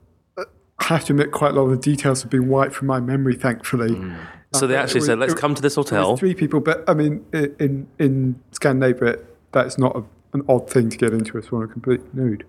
I 0.78 0.84
have 0.84 1.04
to 1.06 1.12
admit, 1.12 1.30
quite 1.32 1.52
a 1.52 1.54
lot 1.54 1.62
of 1.62 1.70
the 1.70 1.76
details 1.76 2.22
have 2.22 2.30
been 2.30 2.48
wiped 2.48 2.74
from 2.74 2.86
my 2.86 3.00
memory, 3.00 3.34
thankfully. 3.34 3.90
Mm. 3.90 4.18
So 4.54 4.66
they 4.66 4.76
actually 4.76 5.02
said, 5.02 5.18
"Let's 5.18 5.34
come 5.34 5.54
to 5.54 5.62
this 5.62 5.74
hotel." 5.74 6.16
Three 6.16 6.34
people, 6.34 6.60
but 6.60 6.84
I 6.88 6.94
mean, 6.94 7.24
in 7.32 7.88
in 7.98 8.40
Scandinavia, 8.52 9.18
that's 9.52 9.78
not 9.78 9.96
a, 9.96 10.04
an 10.32 10.44
odd 10.48 10.70
thing 10.70 10.88
to 10.90 10.96
get 10.96 11.12
into 11.12 11.36
a 11.38 11.42
sauna 11.42 11.70
complete 11.70 12.14
nude. 12.14 12.44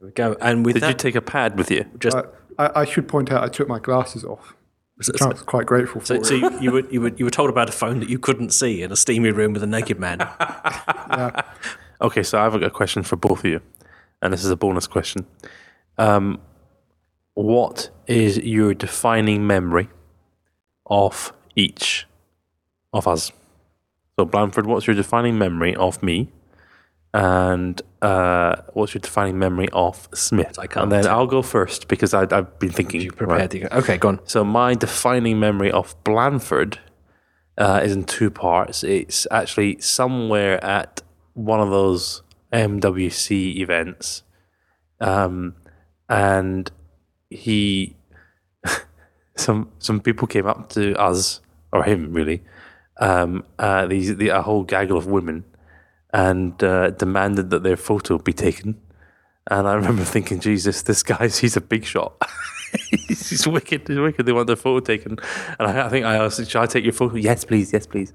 There 0.00 0.06
we 0.06 0.12
go. 0.12 0.36
And 0.40 0.64
with 0.64 0.74
did 0.74 0.82
that, 0.82 0.88
you 0.88 0.94
take 0.94 1.14
a 1.14 1.20
pad 1.20 1.58
with 1.58 1.70
you? 1.70 1.84
Just 1.98 2.16
uh, 2.16 2.24
I, 2.58 2.80
I, 2.80 2.84
should 2.84 3.06
point 3.08 3.30
out, 3.30 3.42
I 3.42 3.48
took 3.48 3.68
my 3.68 3.78
glasses 3.78 4.24
off. 4.24 4.54
So, 5.02 5.12
I 5.20 5.28
was 5.28 5.42
quite 5.42 5.66
grateful 5.66 6.00
for 6.00 6.06
so, 6.06 6.14
it. 6.14 6.26
So 6.26 6.34
you, 6.34 6.60
you, 6.60 6.72
were 6.72 6.90
you 6.90 7.00
were 7.00 7.12
you 7.16 7.24
were 7.24 7.30
told 7.30 7.48
about 7.48 7.68
a 7.68 7.72
phone 7.72 8.00
that 8.00 8.10
you 8.10 8.18
couldn't 8.18 8.50
see 8.50 8.82
in 8.82 8.92
a 8.92 8.96
steamy 8.96 9.30
room 9.30 9.54
with 9.54 9.62
a 9.62 9.66
naked 9.66 9.98
man. 9.98 10.18
yeah. 10.40 11.42
Okay, 12.02 12.22
so 12.22 12.38
I 12.38 12.44
have 12.44 12.52
got 12.52 12.62
a 12.62 12.70
question 12.70 13.02
for 13.02 13.16
both 13.16 13.40
of 13.40 13.44
you, 13.46 13.60
and 14.20 14.32
this 14.32 14.44
is 14.44 14.50
a 14.50 14.56
bonus 14.56 14.86
question. 14.86 15.26
Um, 15.96 16.40
what 17.34 17.90
is 18.06 18.38
your 18.38 18.74
defining 18.74 19.46
memory 19.46 19.88
of 20.90 21.32
each 21.56 22.06
of 22.92 23.06
us. 23.06 23.32
So, 24.18 24.24
Blandford, 24.24 24.66
what's 24.66 24.86
your 24.86 24.96
defining 24.96 25.38
memory 25.38 25.74
of 25.76 26.02
me? 26.02 26.28
And 27.12 27.80
uh, 28.02 28.56
what's 28.72 28.94
your 28.94 29.00
defining 29.00 29.38
memory 29.38 29.68
of 29.72 30.08
Smith? 30.14 30.58
I 30.58 30.66
can't. 30.66 30.84
And 30.84 30.92
then 30.92 31.06
I'll 31.06 31.26
go 31.26 31.42
first 31.42 31.88
because 31.88 32.12
I, 32.14 32.26
have 32.30 32.58
been 32.58 32.70
thinking. 32.70 33.00
You 33.00 33.12
prepared 33.12 33.54
right? 33.54 33.72
Okay, 33.72 33.98
go 33.98 34.08
on. 34.08 34.20
So, 34.24 34.44
my 34.44 34.74
defining 34.74 35.40
memory 35.40 35.70
of 35.70 35.94
Blandford 36.04 36.78
uh, 37.56 37.80
is 37.82 37.92
in 37.92 38.04
two 38.04 38.30
parts. 38.30 38.84
It's 38.84 39.26
actually 39.30 39.80
somewhere 39.80 40.62
at 40.64 41.02
one 41.34 41.60
of 41.60 41.70
those 41.70 42.22
MWC 42.52 43.56
events. 43.56 44.22
Um, 45.00 45.54
and 46.08 46.70
he 47.30 47.96
some 49.40 49.70
some 49.78 50.00
people 50.00 50.26
came 50.26 50.46
up 50.46 50.68
to 50.70 50.94
us 50.98 51.40
or 51.72 51.84
him 51.84 52.12
really, 52.12 52.42
um, 52.98 53.44
uh, 53.58 53.86
these 53.86 54.16
the, 54.16 54.28
a 54.28 54.42
whole 54.42 54.64
gaggle 54.64 54.96
of 54.96 55.06
women, 55.06 55.44
and 56.12 56.62
uh, 56.62 56.90
demanded 56.90 57.50
that 57.50 57.62
their 57.62 57.76
photo 57.76 58.18
be 58.18 58.32
taken. 58.32 58.80
And 59.50 59.66
I 59.66 59.74
remember 59.74 60.04
thinking, 60.04 60.40
Jesus, 60.40 60.82
this 60.82 61.02
guy's 61.02 61.38
he's 61.42 61.56
a 61.56 61.60
big 61.60 61.84
shot. 61.84 62.20
he's, 63.08 63.30
he's, 63.30 63.48
wicked. 63.48 63.88
He's 63.88 63.98
wicked. 63.98 64.26
They 64.26 64.32
want 64.32 64.46
their 64.46 64.56
photo 64.56 64.80
taken, 64.80 65.18
and 65.58 65.68
I, 65.68 65.86
I, 65.86 65.88
think 65.88 66.04
I 66.04 66.16
asked, 66.16 66.38
"Should 66.38 66.60
I 66.60 66.66
take 66.66 66.84
your 66.84 66.92
photo?" 66.92 67.16
Yes, 67.16 67.44
please. 67.44 67.72
Yes, 67.72 67.86
please. 67.86 68.12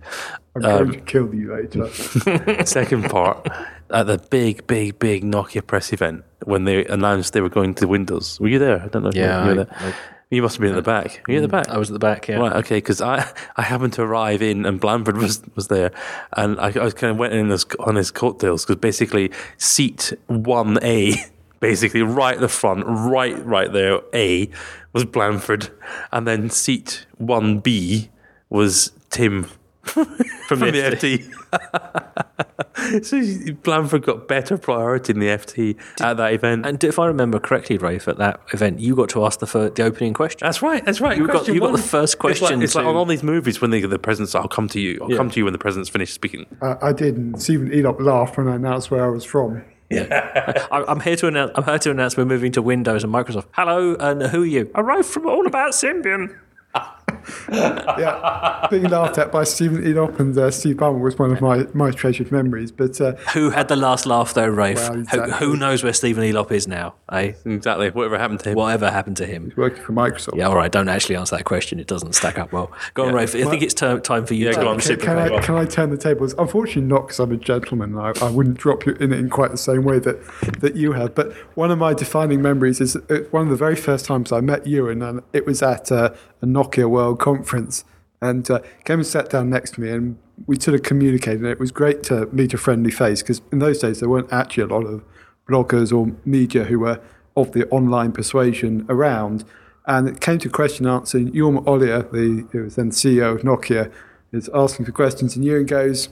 I'm 0.56 0.66
um, 0.66 0.86
going 0.86 0.92
to 0.92 1.02
kill 1.02 1.34
you 1.34 1.54
later. 1.54 2.66
second 2.66 3.10
part 3.10 3.48
at 3.90 4.08
the 4.08 4.18
big, 4.18 4.66
big, 4.68 4.98
big 5.00 5.24
Nokia 5.24 5.66
press 5.66 5.92
event 5.92 6.24
when 6.46 6.64
they 6.64 6.86
announced 6.86 7.34
they 7.34 7.42
were 7.42 7.50
going 7.50 7.74
to 7.76 7.88
Windows. 7.88 8.40
Were 8.40 8.48
you 8.48 8.60
there? 8.60 8.82
I 8.82 8.88
don't 8.88 9.04
know. 9.04 9.10
If 9.10 9.16
yeah, 9.16 9.44
you 9.44 9.50
were 9.50 9.66
there. 9.66 9.76
I, 9.78 9.94
you 10.30 10.42
must 10.42 10.56
have 10.56 10.62
been 10.62 10.72
at 10.72 10.76
the 10.76 10.82
back. 10.82 11.24
Were 11.28 11.34
you 11.34 11.40
at 11.40 11.42
the 11.42 11.48
mm. 11.48 11.64
back? 11.64 11.70
I 11.70 11.78
was 11.78 11.90
at 11.90 11.94
the 11.94 12.00
back, 12.00 12.28
yeah. 12.28 12.38
Right, 12.38 12.54
okay, 12.54 12.78
because 12.78 13.02
I, 13.02 13.32
I 13.56 13.62
happened 13.62 13.94
to 13.94 14.02
arrive 14.02 14.42
in 14.42 14.66
and 14.66 14.80
Blandford 14.80 15.18
was, 15.18 15.42
was 15.56 15.68
there. 15.68 15.92
And 16.36 16.60
I, 16.60 16.68
I 16.68 16.90
kind 16.92 17.12
of 17.12 17.18
went 17.18 17.34
in 17.34 17.50
his, 17.50 17.66
on 17.80 17.96
his 17.96 18.12
coattails 18.12 18.66
because 18.66 18.80
basically 18.80 19.32
seat 19.58 20.14
1A, 20.30 21.32
basically 21.60 22.02
right 22.02 22.36
at 22.36 22.42
the 22.42 22.48
front, 22.48 22.84
right 22.86 23.44
right 23.46 23.72
there, 23.72 24.02
A, 24.14 24.50
was 24.94 25.06
Blandford. 25.06 25.70
And 26.12 26.28
then 26.28 26.50
seat 26.50 27.06
1B 27.22 28.10
was 28.50 28.92
Tim 29.10 29.48
from, 29.86 30.06
from 30.48 30.60
the, 30.60 30.72
FT. 30.72 31.32
so 33.06 33.54
Blandford 33.64 34.04
got 34.04 34.28
better 34.28 34.58
priority 34.58 35.14
in 35.14 35.20
the 35.20 35.28
FT 35.28 35.78
at 36.02 36.18
that 36.18 36.34
event. 36.34 36.66
And 36.66 36.84
if 36.84 37.00
I 37.00 37.06
remember 37.08 37.40
correctly, 37.40 37.78
Rafe, 37.78 38.08
at 38.08 38.18
that 38.18 38.40
event, 38.54 38.80
you 38.80 38.96
got 38.96 39.10
to 39.10 39.26
ask 39.26 39.40
the, 39.40 39.48
fir- 39.48 39.70
the 39.70 39.84
opening 39.84 40.14
question. 40.14 40.40
That's 40.46 40.62
right. 40.62 40.84
That's 40.86 41.02
right. 41.02 41.18
You 41.18 41.28
got 41.28 41.48
you 41.48 41.60
got 41.60 41.72
the 41.72 41.78
first 41.78 42.16
It's 42.16 42.24
like, 42.24 42.38
question. 42.38 42.62
it's 42.62 42.76
like 42.76 42.86
on 42.86 42.96
all 42.96 43.06
these 43.06 43.24
movies 43.24 43.62
when 43.62 43.72
they 43.72 43.82
get 43.82 43.90
the 43.90 44.00
presidents. 44.00 44.36
I'll 44.36 44.48
come 44.48 44.68
to 44.70 44.80
you. 44.80 45.00
I'll 45.02 45.16
come 45.18 45.30
to 45.30 45.40
you 45.40 45.44
when 45.46 45.54
the 45.54 45.60
president's 45.60 45.90
finished 45.90 46.14
speaking. 46.14 46.46
Uh, 46.62 46.76
I 46.82 46.92
did, 46.94 47.16
and 47.18 47.42
Stephen 47.42 47.70
Elop 47.70 48.00
laughed 48.00 48.38
when 48.38 48.48
I 48.48 48.56
announced 48.56 48.92
where 48.92 49.04
I 49.06 49.10
was 49.10 49.24
from. 49.24 49.64
I- 49.92 50.84
I'm 50.88 51.00
here 51.00 51.16
to 51.18 51.28
announce. 51.28 51.52
I'm 51.56 51.64
here 51.64 51.78
to 51.80 51.92
announce 51.92 52.18
we're 52.18 52.26
moving 52.26 52.52
to 52.54 52.62
Windows 52.62 53.04
and 53.04 53.14
Microsoft. 53.14 53.46
Hello, 53.52 53.96
and 54.00 54.22
who 54.24 54.44
are 54.44 54.46
you? 54.46 54.72
Arrived 54.76 55.08
from 55.08 55.28
All 55.28 55.46
About 55.48 55.72
Symbian. 55.72 56.36
Yeah, 57.52 58.68
being 58.70 58.84
laughed 58.90 59.18
at 59.18 59.32
by 59.32 59.44
Stephen 59.44 59.84
Elop 59.84 60.20
and 60.20 60.38
uh, 60.38 60.52
Steve 60.52 60.78
Ballmer 60.78 61.02
was 61.02 61.18
one 61.18 61.32
of 61.32 61.42
my, 61.42 61.66
my 61.74 61.92
treasured 61.92 62.32
memories. 62.32 62.72
But 62.72 63.00
uh, 63.00 63.14
Who 63.34 63.52
had 63.52 63.68
the 63.68 63.76
last 63.76 64.06
laugh 64.06 64.34
though, 64.34 64.48
Rafe? 64.48 64.78
Well, 64.78 64.94
who, 64.94 65.00
exactly. 65.02 65.34
who 65.34 65.58
knows 65.58 65.84
where 65.84 65.94
Stephen 65.94 66.24
Elop 66.24 66.52
is 66.52 66.68
now? 66.68 66.96
Eh? 67.12 67.34
Exactly. 67.46 67.90
Whatever 67.90 68.18
happened 68.18 68.40
to 68.42 68.50
him. 68.50 68.56
Whatever 68.56 68.92
happened 68.92 69.18
to 69.18 69.26
him? 69.26 69.54
working 69.56 69.84
for 69.84 69.94
Microsoft. 69.94 70.38
Yeah, 70.38 70.48
all 70.48 70.56
right. 70.56 70.72
Don't 70.72 70.90
actually 70.90 71.16
answer 71.16 71.36
that 71.38 71.44
question. 71.44 71.80
It 71.80 71.88
doesn't 71.88 72.14
stack 72.14 72.38
up 72.38 72.52
well. 72.52 72.72
Go 72.94 73.06
on, 73.06 73.14
Rafe. 73.14 73.36
I 73.36 73.44
think 73.44 73.62
it's 73.62 73.74
ter- 73.74 74.00
time 74.00 74.26
for 74.26 74.34
you 74.34 74.48
Yeah, 74.48 74.54
to 74.54 74.62
go 74.62 74.68
on, 74.70 74.78
reciprocate. 74.78 75.06
Can, 75.06 75.28
can 75.28 75.40
I, 75.40 75.46
can 75.46 75.56
I 75.56 75.66
turn 75.66 75.90
the 75.90 75.98
tables? 75.98 76.34
Unfortunately, 76.38 76.84
not 76.84 77.08
because 77.08 77.20
I'm 77.20 77.32
a 77.32 77.38
gentleman. 77.38 77.98
I, 77.98 78.14
I 78.22 78.30
wouldn't 78.30 78.58
drop 78.58 78.86
you 78.86 78.94
in 78.94 79.14
it 79.14 79.20
in 79.20 79.30
quite 79.30 79.52
the 79.52 79.58
same 79.58 79.84
way 79.84 80.00
that, 80.00 80.20
that 80.60 80.76
you 80.76 80.94
have. 80.94 81.16
But 81.16 81.34
one 81.56 81.72
of 81.72 81.78
my 81.78 81.94
defining 81.94 82.42
memories 82.42 82.82
is 82.82 82.96
uh, 82.96 83.20
one 83.32 83.44
of 83.44 83.50
the 83.50 83.56
very 83.56 83.76
first 83.76 84.06
times 84.06 84.32
I 84.32 84.42
met 84.42 84.68
Ewan, 84.68 85.02
and 85.02 85.22
it 85.34 85.46
was 85.46 85.62
at 85.62 85.92
uh, 85.92 86.14
a 86.42 86.46
Nokia 86.46 86.90
World 86.90 87.05
Conference. 87.14 87.84
And 88.22 88.50
uh, 88.50 88.60
came 88.86 89.00
and 89.00 89.08
sat 89.08 89.30
down 89.30 89.50
next 89.50 89.76
to 89.76 89.82
me, 89.82 89.90
and 89.90 90.18
we 90.48 90.60
sort 90.60 90.76
of 90.76 90.84
communicated. 90.84 91.42
And 91.42 91.50
it 91.50 91.60
was 91.60 91.72
great 91.72 92.02
to 92.04 92.28
meet 92.28 92.54
a 92.54 92.58
friendly 92.58 92.92
face 92.92 93.22
because 93.22 93.42
in 93.52 93.60
those 93.60 93.80
days 93.80 94.00
there 94.00 94.10
weren't 94.10 94.32
actually 94.32 94.64
a 94.64 94.68
lot 94.68 94.86
of 94.86 95.04
bloggers 95.48 95.96
or 95.96 96.16
media 96.26 96.64
who 96.64 96.80
were 96.80 97.00
of 97.36 97.52
the 97.52 97.68
online 97.70 98.12
persuasion 98.12 98.86
around. 98.90 99.44
And 99.86 100.08
it 100.08 100.20
came 100.22 100.40
to 100.40 100.50
question 100.50 100.86
and 100.88 100.96
answer. 100.96 101.18
And 101.18 101.32
Ollier, 101.34 102.12
the 102.12 102.48
who 102.52 102.64
was 102.64 102.76
then 102.76 102.92
CEO 102.92 103.36
of 103.36 103.42
Nokia, 103.42 103.92
is 104.32 104.50
asking 104.54 104.86
for 104.86 104.92
questions, 104.92 105.36
and 105.36 105.46
Ewan 105.46 105.66
goes, 105.66 106.10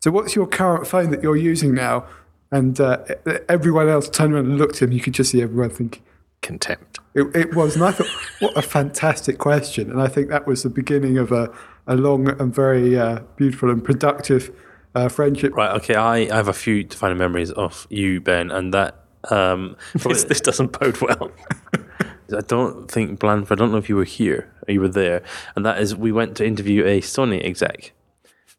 "So 0.00 0.10
what's 0.10 0.36
your 0.36 0.46
current 0.46 0.86
phone 0.86 1.10
that 1.10 1.22
you're 1.22 1.36
using 1.36 1.74
now?" 1.74 2.06
And 2.50 2.80
uh, 2.80 3.04
everyone 3.48 3.88
else 3.88 4.08
turned 4.08 4.32
around 4.32 4.46
and 4.46 4.58
looked 4.58 4.76
at 4.76 4.82
him. 4.88 4.92
You 4.92 5.00
could 5.00 5.14
just 5.14 5.32
see 5.32 5.42
everyone 5.42 5.70
thinking, 5.70 6.02
Contempt. 6.40 7.00
it, 7.14 7.34
it 7.34 7.54
was, 7.54 7.74
and 7.74 7.84
I 7.84 7.90
thought, 7.90 8.06
what 8.38 8.56
a 8.56 8.62
fantastic 8.62 9.38
question. 9.38 9.90
And 9.90 10.00
I 10.00 10.08
think 10.08 10.28
that 10.28 10.46
was 10.46 10.62
the 10.62 10.70
beginning 10.70 11.18
of 11.18 11.32
a, 11.32 11.52
a 11.86 11.96
long 11.96 12.28
and 12.40 12.54
very 12.54 12.98
uh, 12.98 13.20
beautiful 13.36 13.70
and 13.70 13.84
productive 13.84 14.54
uh, 14.94 15.08
friendship. 15.08 15.54
Right. 15.54 15.74
Okay. 15.76 15.94
I, 15.94 16.16
I 16.16 16.36
have 16.36 16.48
a 16.48 16.52
few 16.52 16.84
defining 16.84 17.18
memories 17.18 17.50
of 17.52 17.86
you, 17.90 18.20
Ben, 18.20 18.50
and 18.50 18.72
that. 18.74 19.04
Um, 19.30 19.76
This, 19.94 20.24
this 20.24 20.40
doesn't 20.40 20.78
bode 20.78 21.00
well. 21.00 21.30
I 22.36 22.40
don't 22.46 22.90
think 22.90 23.18
Blandford. 23.18 23.58
I 23.58 23.62
don't 23.62 23.72
know 23.72 23.78
if 23.78 23.88
you 23.88 23.96
were 23.96 24.04
here 24.04 24.50
or 24.66 24.72
you 24.72 24.80
were 24.80 24.88
there, 24.88 25.22
and 25.56 25.64
that 25.64 25.80
is 25.80 25.96
we 25.96 26.12
went 26.12 26.36
to 26.36 26.46
interview 26.46 26.84
a 26.84 27.00
Sony 27.00 27.44
exec, 27.44 27.92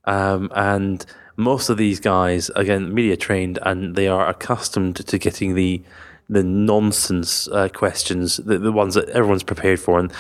um, 0.06 0.52
and 0.56 1.06
most 1.38 1.70
of 1.70 1.78
these 1.78 2.00
guys 2.00 2.50
again 2.56 2.94
media 2.94 3.16
trained, 3.16 3.60
and 3.62 3.96
they 3.96 4.08
are 4.08 4.28
accustomed 4.28 4.96
to 4.96 5.18
getting 5.18 5.56
the 5.56 5.82
the 6.30 6.44
nonsense 6.44 7.48
uh, 7.50 7.70
questions, 7.70 8.38
the, 8.38 8.58
the 8.58 8.72
ones 8.72 8.94
that 8.94 9.10
everyone's 9.10 9.44
prepared 9.44 9.80
for, 9.80 10.00
and 10.00 10.14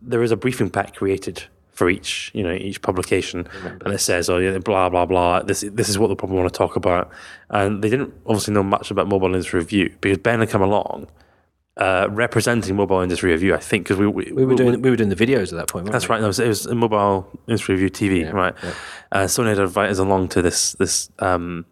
there 0.00 0.22
is 0.22 0.30
a 0.30 0.36
briefing 0.36 0.70
pack 0.70 0.94
created 0.96 1.44
for 1.72 1.88
each 1.88 2.30
you 2.34 2.42
know 2.42 2.52
each 2.52 2.82
publication, 2.82 3.48
and 3.84 3.92
it 3.92 4.00
says 4.00 4.28
oh 4.28 4.38
yeah 4.38 4.58
blah 4.58 4.88
blah 4.88 5.06
blah 5.06 5.40
this 5.42 5.64
this 5.72 5.88
is 5.88 5.98
what 5.98 6.08
they 6.08 6.14
probably 6.14 6.36
want 6.36 6.52
to 6.52 6.56
talk 6.56 6.76
about, 6.76 7.10
and 7.50 7.82
they 7.82 7.88
didn't 7.88 8.14
obviously 8.26 8.54
know 8.54 8.62
much 8.62 8.90
about 8.90 9.08
mobile 9.08 9.26
industry 9.26 9.60
review 9.60 9.94
because 10.00 10.18
Ben 10.18 10.40
had 10.40 10.50
come 10.50 10.62
along 10.62 11.08
uh, 11.78 12.08
representing 12.10 12.74
mobile 12.76 13.00
industry 13.00 13.30
review, 13.30 13.54
I 13.54 13.58
think, 13.58 13.84
because 13.84 13.98
we, 13.98 14.06
we, 14.06 14.32
We 14.32 14.44
were 14.44 14.56
doing 14.56 14.82
we 14.82 14.90
were 14.90 14.96
doing 14.96 15.10
the 15.10 15.16
videos 15.16 15.52
at 15.52 15.58
that 15.58 15.68
point. 15.68 15.90
That's 15.90 16.08
we? 16.08 16.14
right. 16.14 16.22
It 16.22 16.26
was, 16.26 16.40
it 16.40 16.48
was 16.48 16.66
mobile 16.66 17.28
industry 17.46 17.76
review 17.76 17.90
TV, 17.90 18.32
right? 18.32 18.54
Uh, 19.12 19.24
Sony 19.24 19.50
had 19.50 19.58
invited 19.58 19.92
us 19.92 19.98
along 19.98 20.28
to 20.30 20.42
this 20.42 20.72
this 20.72 21.10
um, 21.20 21.64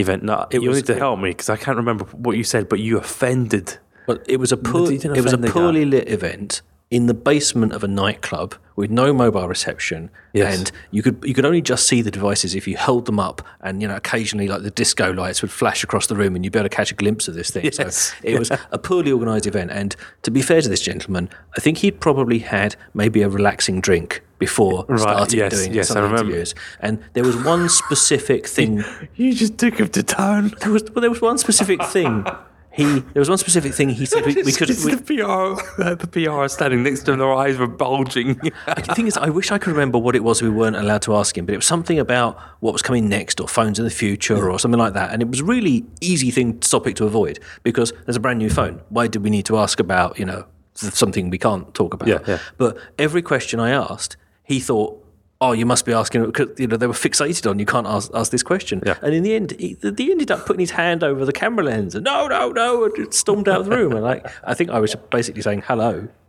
event. 0.00 0.22
Now, 0.22 0.48
you 0.50 0.62
was- 0.62 0.78
need 0.78 0.86
to 0.86 0.94
help 0.96 1.20
me 1.20 1.30
because 1.30 1.48
I 1.50 1.56
can't 1.56 1.76
remember 1.76 2.04
what 2.06 2.36
you 2.36 2.44
said, 2.44 2.68
but 2.68 2.80
you 2.80 2.98
offended. 2.98 3.78
But 4.06 4.24
it 4.26 4.38
was 4.38 4.50
a 4.50 4.56
poor, 4.56 4.90
it 4.90 5.04
was 5.04 5.04
a 5.04 5.10
offend 5.12 5.44
the 5.44 5.48
guy. 5.48 5.52
poorly 5.52 5.84
lit 5.84 6.08
event 6.08 6.62
in 6.90 7.06
the 7.06 7.14
basement 7.14 7.72
of 7.72 7.84
a 7.84 7.88
nightclub 7.88 8.56
with 8.74 8.90
no 8.90 9.12
mobile 9.12 9.46
reception, 9.46 10.10
Yes. 10.32 10.58
and 10.58 10.72
you 10.90 11.02
could 11.02 11.22
you 11.24 11.34
could 11.34 11.44
only 11.44 11.60
just 11.62 11.86
see 11.86 12.02
the 12.02 12.10
devices 12.10 12.54
if 12.54 12.66
you 12.66 12.76
held 12.76 13.06
them 13.06 13.20
up, 13.20 13.42
and 13.60 13.80
you 13.80 13.86
know 13.86 13.94
occasionally 13.94 14.48
like 14.48 14.62
the 14.62 14.70
disco 14.72 15.12
lights 15.12 15.40
would 15.42 15.52
flash 15.52 15.84
across 15.84 16.08
the 16.08 16.16
room, 16.16 16.34
and 16.34 16.44
you'd 16.44 16.52
be 16.52 16.58
able 16.58 16.68
to 16.68 16.74
catch 16.74 16.90
a 16.90 16.94
glimpse 16.94 17.28
of 17.28 17.34
this 17.34 17.50
thing. 17.50 17.64
Yes. 17.64 17.96
So 17.96 18.14
it 18.24 18.38
was 18.38 18.50
a 18.50 18.78
poorly 18.78 19.12
organised 19.12 19.46
event, 19.46 19.70
and 19.70 19.94
to 20.22 20.30
be 20.32 20.42
fair 20.42 20.60
to 20.62 20.68
this 20.68 20.80
gentleman, 20.80 21.28
I 21.56 21.60
think 21.60 21.78
he'd 21.78 22.00
probably 22.00 22.40
had 22.40 22.74
maybe 22.92 23.22
a 23.22 23.28
relaxing 23.28 23.80
drink 23.80 24.22
before 24.38 24.84
starting 24.98 25.38
yes, 25.38 25.52
doing 25.52 25.74
yes, 25.74 25.88
some 25.88 25.98
I 25.98 26.00
remember. 26.00 26.22
interviews, 26.24 26.54
and 26.80 26.98
there 27.12 27.24
was 27.24 27.36
one 27.36 27.68
specific 27.68 28.46
thing. 28.56 28.82
You 29.14 29.32
just 29.34 29.58
took 29.58 29.74
him 29.78 29.88
to 29.90 30.02
town. 30.02 30.54
There 30.60 30.72
was 30.72 30.82
well, 30.92 31.02
there 31.02 31.10
was 31.10 31.20
one 31.20 31.38
specific 31.38 31.84
thing. 31.84 32.24
He 32.80 33.00
there 33.00 33.20
was 33.20 33.28
one 33.28 33.38
specific 33.38 33.74
thing 33.74 33.90
he 33.90 34.06
said 34.06 34.24
we, 34.24 34.34
we 34.42 34.52
could. 34.52 34.68
We, 34.68 34.94
the 34.94 35.02
PR, 35.02 35.82
the 35.94 36.06
PR 36.06 36.48
standing 36.48 36.82
next 36.82 37.02
to 37.02 37.12
him. 37.12 37.18
Their 37.18 37.32
eyes 37.34 37.58
were 37.58 37.66
bulging. 37.66 38.34
the 38.66 38.92
thing 38.94 39.06
is, 39.06 39.16
I 39.16 39.28
wish 39.28 39.50
I 39.50 39.58
could 39.58 39.70
remember 39.70 39.98
what 39.98 40.16
it 40.16 40.24
was 40.24 40.40
we 40.42 40.48
weren't 40.48 40.76
allowed 40.76 41.02
to 41.02 41.14
ask 41.14 41.36
him, 41.36 41.46
but 41.46 41.52
it 41.52 41.58
was 41.58 41.66
something 41.66 41.98
about 41.98 42.38
what 42.60 42.72
was 42.72 42.82
coming 42.82 43.08
next, 43.08 43.40
or 43.40 43.48
phones 43.48 43.78
in 43.78 43.84
the 43.84 43.90
future, 43.90 44.50
or 44.50 44.58
something 44.58 44.78
like 44.78 44.94
that. 44.94 45.12
And 45.12 45.20
it 45.22 45.28
was 45.28 45.40
a 45.40 45.44
really 45.44 45.84
easy 46.00 46.30
thing 46.30 46.58
topic 46.60 46.96
to 46.96 47.04
avoid 47.06 47.38
because 47.62 47.92
there's 48.06 48.16
a 48.16 48.20
brand 48.20 48.38
new 48.38 48.50
phone. 48.50 48.80
Why 48.88 49.06
did 49.06 49.22
we 49.22 49.30
need 49.30 49.46
to 49.46 49.58
ask 49.58 49.78
about 49.80 50.18
you 50.18 50.24
know 50.24 50.46
something 50.74 51.30
we 51.30 51.38
can't 51.38 51.74
talk 51.74 51.92
about? 51.94 52.08
Yeah, 52.08 52.20
yeah. 52.26 52.38
But 52.56 52.78
every 52.98 53.22
question 53.22 53.60
I 53.60 53.70
asked, 53.70 54.16
he 54.44 54.60
thought. 54.60 54.99
Oh, 55.42 55.52
you 55.52 55.64
must 55.64 55.86
be 55.86 55.92
asking 55.94 56.26
because 56.26 56.50
you 56.58 56.66
know 56.66 56.76
they 56.76 56.86
were 56.86 56.92
fixated 56.92 57.48
on 57.48 57.58
you 57.58 57.64
can't 57.64 57.86
ask, 57.86 58.10
ask 58.12 58.30
this 58.30 58.42
question. 58.42 58.82
Yeah. 58.84 58.98
And 59.00 59.14
in 59.14 59.22
the 59.22 59.34
end, 59.34 59.52
he, 59.58 59.74
he 59.96 60.10
ended 60.10 60.30
up 60.30 60.44
putting 60.44 60.60
his 60.60 60.72
hand 60.72 61.02
over 61.02 61.24
the 61.24 61.32
camera 61.32 61.64
lens 61.64 61.94
and 61.94 62.04
no, 62.04 62.28
no, 62.28 62.50
no, 62.50 62.84
and 62.84 62.94
just 62.94 63.14
stormed 63.14 63.48
out 63.48 63.60
of 63.60 63.66
the 63.66 63.74
room. 63.74 63.92
And 63.92 64.02
like, 64.02 64.26
I 64.44 64.52
think 64.52 64.68
I 64.68 64.78
was 64.78 64.94
basically 65.10 65.40
saying 65.40 65.62
hello. 65.66 66.08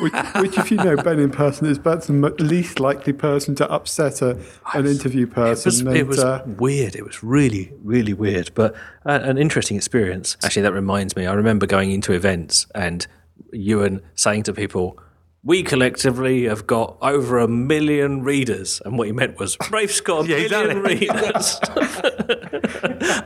Which, 0.00 0.12
which, 0.36 0.58
if 0.58 0.70
you 0.70 0.78
know 0.78 0.96
Ben 0.96 1.20
in 1.20 1.30
person, 1.30 1.68
is 1.68 1.78
Ben's 1.78 2.06
the 2.08 2.12
least 2.40 2.80
likely 2.80 3.12
person 3.12 3.54
to 3.56 3.70
upset 3.70 4.20
a, 4.20 4.36
an 4.74 4.86
interview 4.86 5.26
It 5.26 5.36
was, 5.36 5.64
person. 5.64 5.94
it 5.94 6.06
was 6.08 6.18
uh, 6.18 6.42
weird. 6.46 6.96
It 6.96 7.04
was 7.04 7.22
really, 7.22 7.72
really 7.84 8.12
weird, 8.14 8.50
but 8.54 8.74
uh, 9.06 9.20
an 9.22 9.38
interesting 9.38 9.76
experience. 9.76 10.36
Actually, 10.42 10.62
that 10.62 10.72
reminds 10.72 11.14
me. 11.14 11.26
I 11.26 11.34
remember 11.34 11.66
going 11.66 11.92
into 11.92 12.12
events 12.14 12.66
and 12.74 13.06
Ewan 13.52 14.02
saying 14.16 14.44
to 14.44 14.52
people, 14.52 14.98
"We 15.44 15.62
collectively 15.62 16.44
have 16.44 16.66
got 16.66 16.96
over 17.02 17.38
a 17.38 17.48
million 17.48 18.22
readers," 18.22 18.80
and 18.84 18.96
what 18.98 19.06
he 19.06 19.12
meant 19.12 19.38
was, 19.38 19.56
"Rafe's 19.70 20.00
got 20.00 20.24
a 20.24 20.28
Yeah, 20.28 20.48
million 20.48 20.82
readers," 20.82 21.60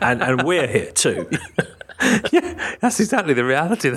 and 0.00 0.22
and 0.22 0.42
we're 0.42 0.66
here 0.66 0.92
too. 0.92 1.28
yeah, 2.32 2.76
That's 2.80 3.00
exactly 3.00 3.34
the 3.34 3.44
reality. 3.44 3.90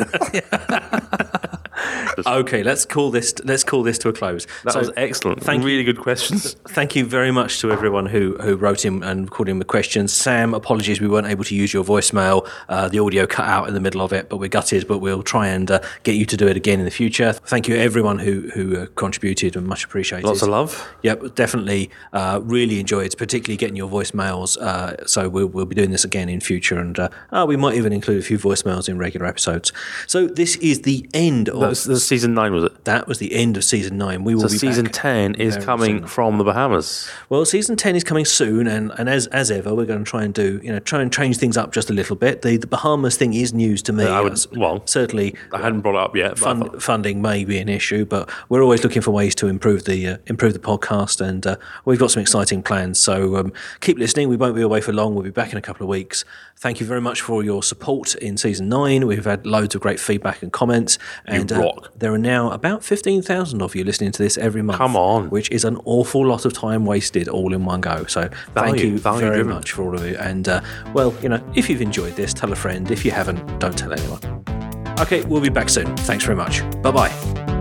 Okay, 2.26 2.64
let's 2.64 2.86
call 2.86 3.12
this 3.12 3.34
let's 3.44 3.64
call 3.64 3.84
this 3.84 3.98
to 4.00 4.10
a 4.10 4.14
close. 4.14 4.46
That 4.64 4.74
So, 4.74 4.80
was 4.80 4.92
excellent. 4.98 5.44
Thank 5.44 5.62
you. 5.62 5.68
really 5.68 5.84
good 5.84 6.00
questions. 6.00 6.54
Thank 6.70 6.96
you 6.96 7.06
very 7.06 7.32
much 7.32 7.60
to 7.62 7.72
everyone 7.72 8.06
who, 8.08 8.36
who 8.42 8.56
wrote 8.56 8.86
in 8.86 9.04
and 9.04 9.30
called 9.30 9.50
in 9.50 9.58
with 9.60 9.68
questions. 9.68 10.12
Sam, 10.14 10.54
apologies 10.54 11.00
we 11.02 11.08
weren't 11.08 11.28
able 11.28 11.44
to 11.46 11.56
use 11.56 11.74
your 11.74 11.84
voicemail. 11.84 12.48
Uh, 12.68 12.88
the 12.90 13.00
audio 13.00 13.26
cut 13.26 13.46
out 13.46 13.68
in 13.68 13.74
the 13.74 13.80
middle 13.80 14.02
of 14.02 14.12
it, 14.14 14.30
but 14.30 14.38
we're 14.38 14.50
gutted. 14.50 14.88
But 14.88 15.00
we'll 15.00 15.24
try 15.24 15.48
and 15.48 15.70
uh, 15.72 15.80
get 16.04 16.16
you 16.16 16.26
to 16.26 16.38
do 16.38 16.48
it 16.48 16.58
again 16.58 16.80
in 16.80 16.86
the 16.86 16.92
future. 16.92 17.34
Thank 17.34 17.68
you 17.68 17.76
everyone 17.76 18.20
who 18.20 18.50
who 18.54 18.78
uh, 18.78 18.86
contributed 18.96 19.56
and 19.56 19.66
much 19.68 19.84
appreciated. 19.86 20.26
Lots 20.26 20.42
of 20.42 20.50
love. 20.50 20.88
Yep, 21.04 21.36
definitely. 21.36 21.90
Uh, 22.14 22.40
really 22.44 22.80
enjoyed, 22.80 23.16
particularly 23.18 23.58
getting 23.58 23.76
your 23.76 23.90
voicemails. 23.90 24.58
Uh, 24.58 25.06
so 25.06 25.30
we'll, 25.30 25.48
we'll 25.48 25.66
be 25.66 25.76
doing 25.76 25.92
this 25.92 26.04
again 26.04 26.30
in 26.30 26.40
future, 26.40 26.78
and 26.80 26.98
uh, 27.00 27.10
uh, 27.32 27.46
we 27.48 27.56
might 27.56 27.76
even 27.76 27.94
include 27.94 28.20
a 28.20 28.26
few 28.26 28.38
voicemails 28.38 28.90
in 28.90 28.98
regular 28.98 29.26
episodes. 29.26 29.72
So 30.08 30.28
this 30.28 30.56
is 30.58 30.82
the 30.82 31.08
end 31.14 31.50
of 31.50 31.69
That 31.70 31.88
was, 31.88 31.88
was 31.88 32.08
season 32.08 32.34
nine, 32.34 32.54
was 32.54 32.66
it? 32.66 32.86
that. 32.86 33.08
Was 33.08 33.20
the 33.20 33.34
end 33.34 33.58
of 33.58 33.64
season 33.64 33.98
nine. 33.98 34.24
We 34.24 34.36
will 34.36 34.44
So 34.44 34.50
be 34.50 34.58
season 34.58 34.86
back 34.86 34.94
ten 34.94 35.36
is 35.36 35.58
coming 35.58 36.06
from 36.06 36.38
the 36.38 36.44
Bahamas. 36.44 37.10
Well, 37.30 37.46
season 37.46 37.76
ten 37.76 37.96
is 37.96 38.04
coming 38.04 38.26
soon, 38.26 38.68
and, 38.68 38.92
and 38.98 39.10
as 39.10 39.28
as 39.28 39.52
ever, 39.52 39.74
we're 39.74 39.86
going 39.86 40.04
to 40.04 40.10
try 40.10 40.24
and 40.24 40.34
do 40.34 40.60
you 40.64 40.72
know 40.72 40.80
try 40.80 41.02
and 41.02 41.12
change 41.14 41.38
things 41.38 41.58
up 41.58 41.72
just 41.72 41.90
a 41.90 41.94
little 41.94 42.16
bit. 42.16 42.42
The 42.42 42.58
the 42.58 42.68
Bahamas 42.68 43.18
thing 43.18 43.34
is 43.34 43.54
news 43.54 43.82
to 43.84 43.94
me. 43.94 44.06
I 44.06 44.22
would- 44.22 44.40
well, 44.56 44.82
certainly. 44.86 45.36
I 45.54 45.60
hadn't 45.62 45.82
brought 45.82 45.96
it 45.96 46.02
up 46.02 46.16
yet. 46.16 46.38
Fund, 46.40 46.82
funding 46.82 47.22
may 47.22 47.46
be 47.46 47.58
an 47.60 47.70
issue, 47.70 48.06
but 48.06 48.30
we're 48.50 48.62
always 48.62 48.84
looking 48.84 49.02
for 49.02 49.12
ways 49.12 49.36
to 49.36 49.48
improve 49.48 49.86
the 49.86 50.08
uh, 50.08 50.18
improve 50.28 50.54
the 50.54 50.60
podcast, 50.60 51.22
and 51.22 51.46
uh, 51.46 51.56
we've 51.86 52.00
got 52.00 52.12
some 52.12 52.22
exciting 52.22 52.64
plans. 52.64 53.00
So 53.00 53.36
um, 53.38 53.54
keep 53.82 53.98
listening. 53.98 54.30
We 54.30 54.38
won't 54.38 54.56
be 54.56 54.62
away 54.62 54.82
for 54.82 54.94
long. 54.94 55.14
We'll 55.14 55.24
be 55.24 55.30
back 55.30 55.52
in 55.52 55.58
a 55.58 55.62
couple 55.62 55.84
of 55.84 55.90
weeks. 55.90 56.26
Thank 56.58 56.82
you 56.82 56.86
very 56.86 57.00
much 57.00 57.22
for 57.22 57.42
your 57.42 57.64
support 57.64 58.16
in 58.16 58.36
season 58.36 58.68
nine. 58.68 59.08
We've 59.08 59.24
had 59.24 59.46
loads 59.46 59.76
of 59.76 59.82
great 59.82 60.00
feedback 60.00 60.44
and 60.44 60.52
comments. 60.52 60.98
And 61.26 61.50
uh, 61.52 61.59
rock. 61.60 61.92
there 61.96 62.14
are 62.14 62.18
now 62.18 62.52
about 62.52 62.84
15,000 62.84 63.62
of 63.62 63.76
you 63.76 63.84
listening 63.84 64.12
to 64.12 64.24
this 64.24 64.38
every 64.38 64.62
month. 64.62 64.78
Come 64.78 64.96
on. 64.96 65.30
Which 65.30 65.50
is 65.52 65.66
an 65.66 65.78
awful 65.86 66.26
lot 66.26 66.46
of 66.46 66.54
time 66.54 66.86
wasted 66.86 67.28
all 67.28 67.54
in 67.54 67.66
one 67.66 67.82
go. 67.82 68.06
So 68.06 68.30
thank 68.54 68.80
you 68.80 68.98
value 68.98 69.22
very 69.22 69.36
driven. 69.36 69.54
much 69.54 69.72
for 69.72 69.84
all 69.84 69.96
of 69.96 70.06
you. 70.06 70.18
And, 70.18 70.48
uh, 70.48 70.62
well, 70.94 71.14
you 71.22 71.30
know, 71.30 71.44
if 71.56 71.70
you've 71.70 71.82
enjoyed 71.82 72.16
this, 72.16 72.34
tell 72.34 72.52
a 72.52 72.56
friend. 72.56 72.90
If 72.92 73.06
you 73.06 73.12
haven't, 73.12 73.60
don't 73.60 73.78
tell 73.78 73.94
anyone. 73.94 74.44
Okay, 75.00 75.24
we'll 75.26 75.42
be 75.42 75.50
back 75.50 75.70
soon. 75.70 75.96
Thanks 75.98 76.26
very 76.26 76.36
much. 76.36 76.62
Bye 76.82 76.92
bye. 76.92 77.59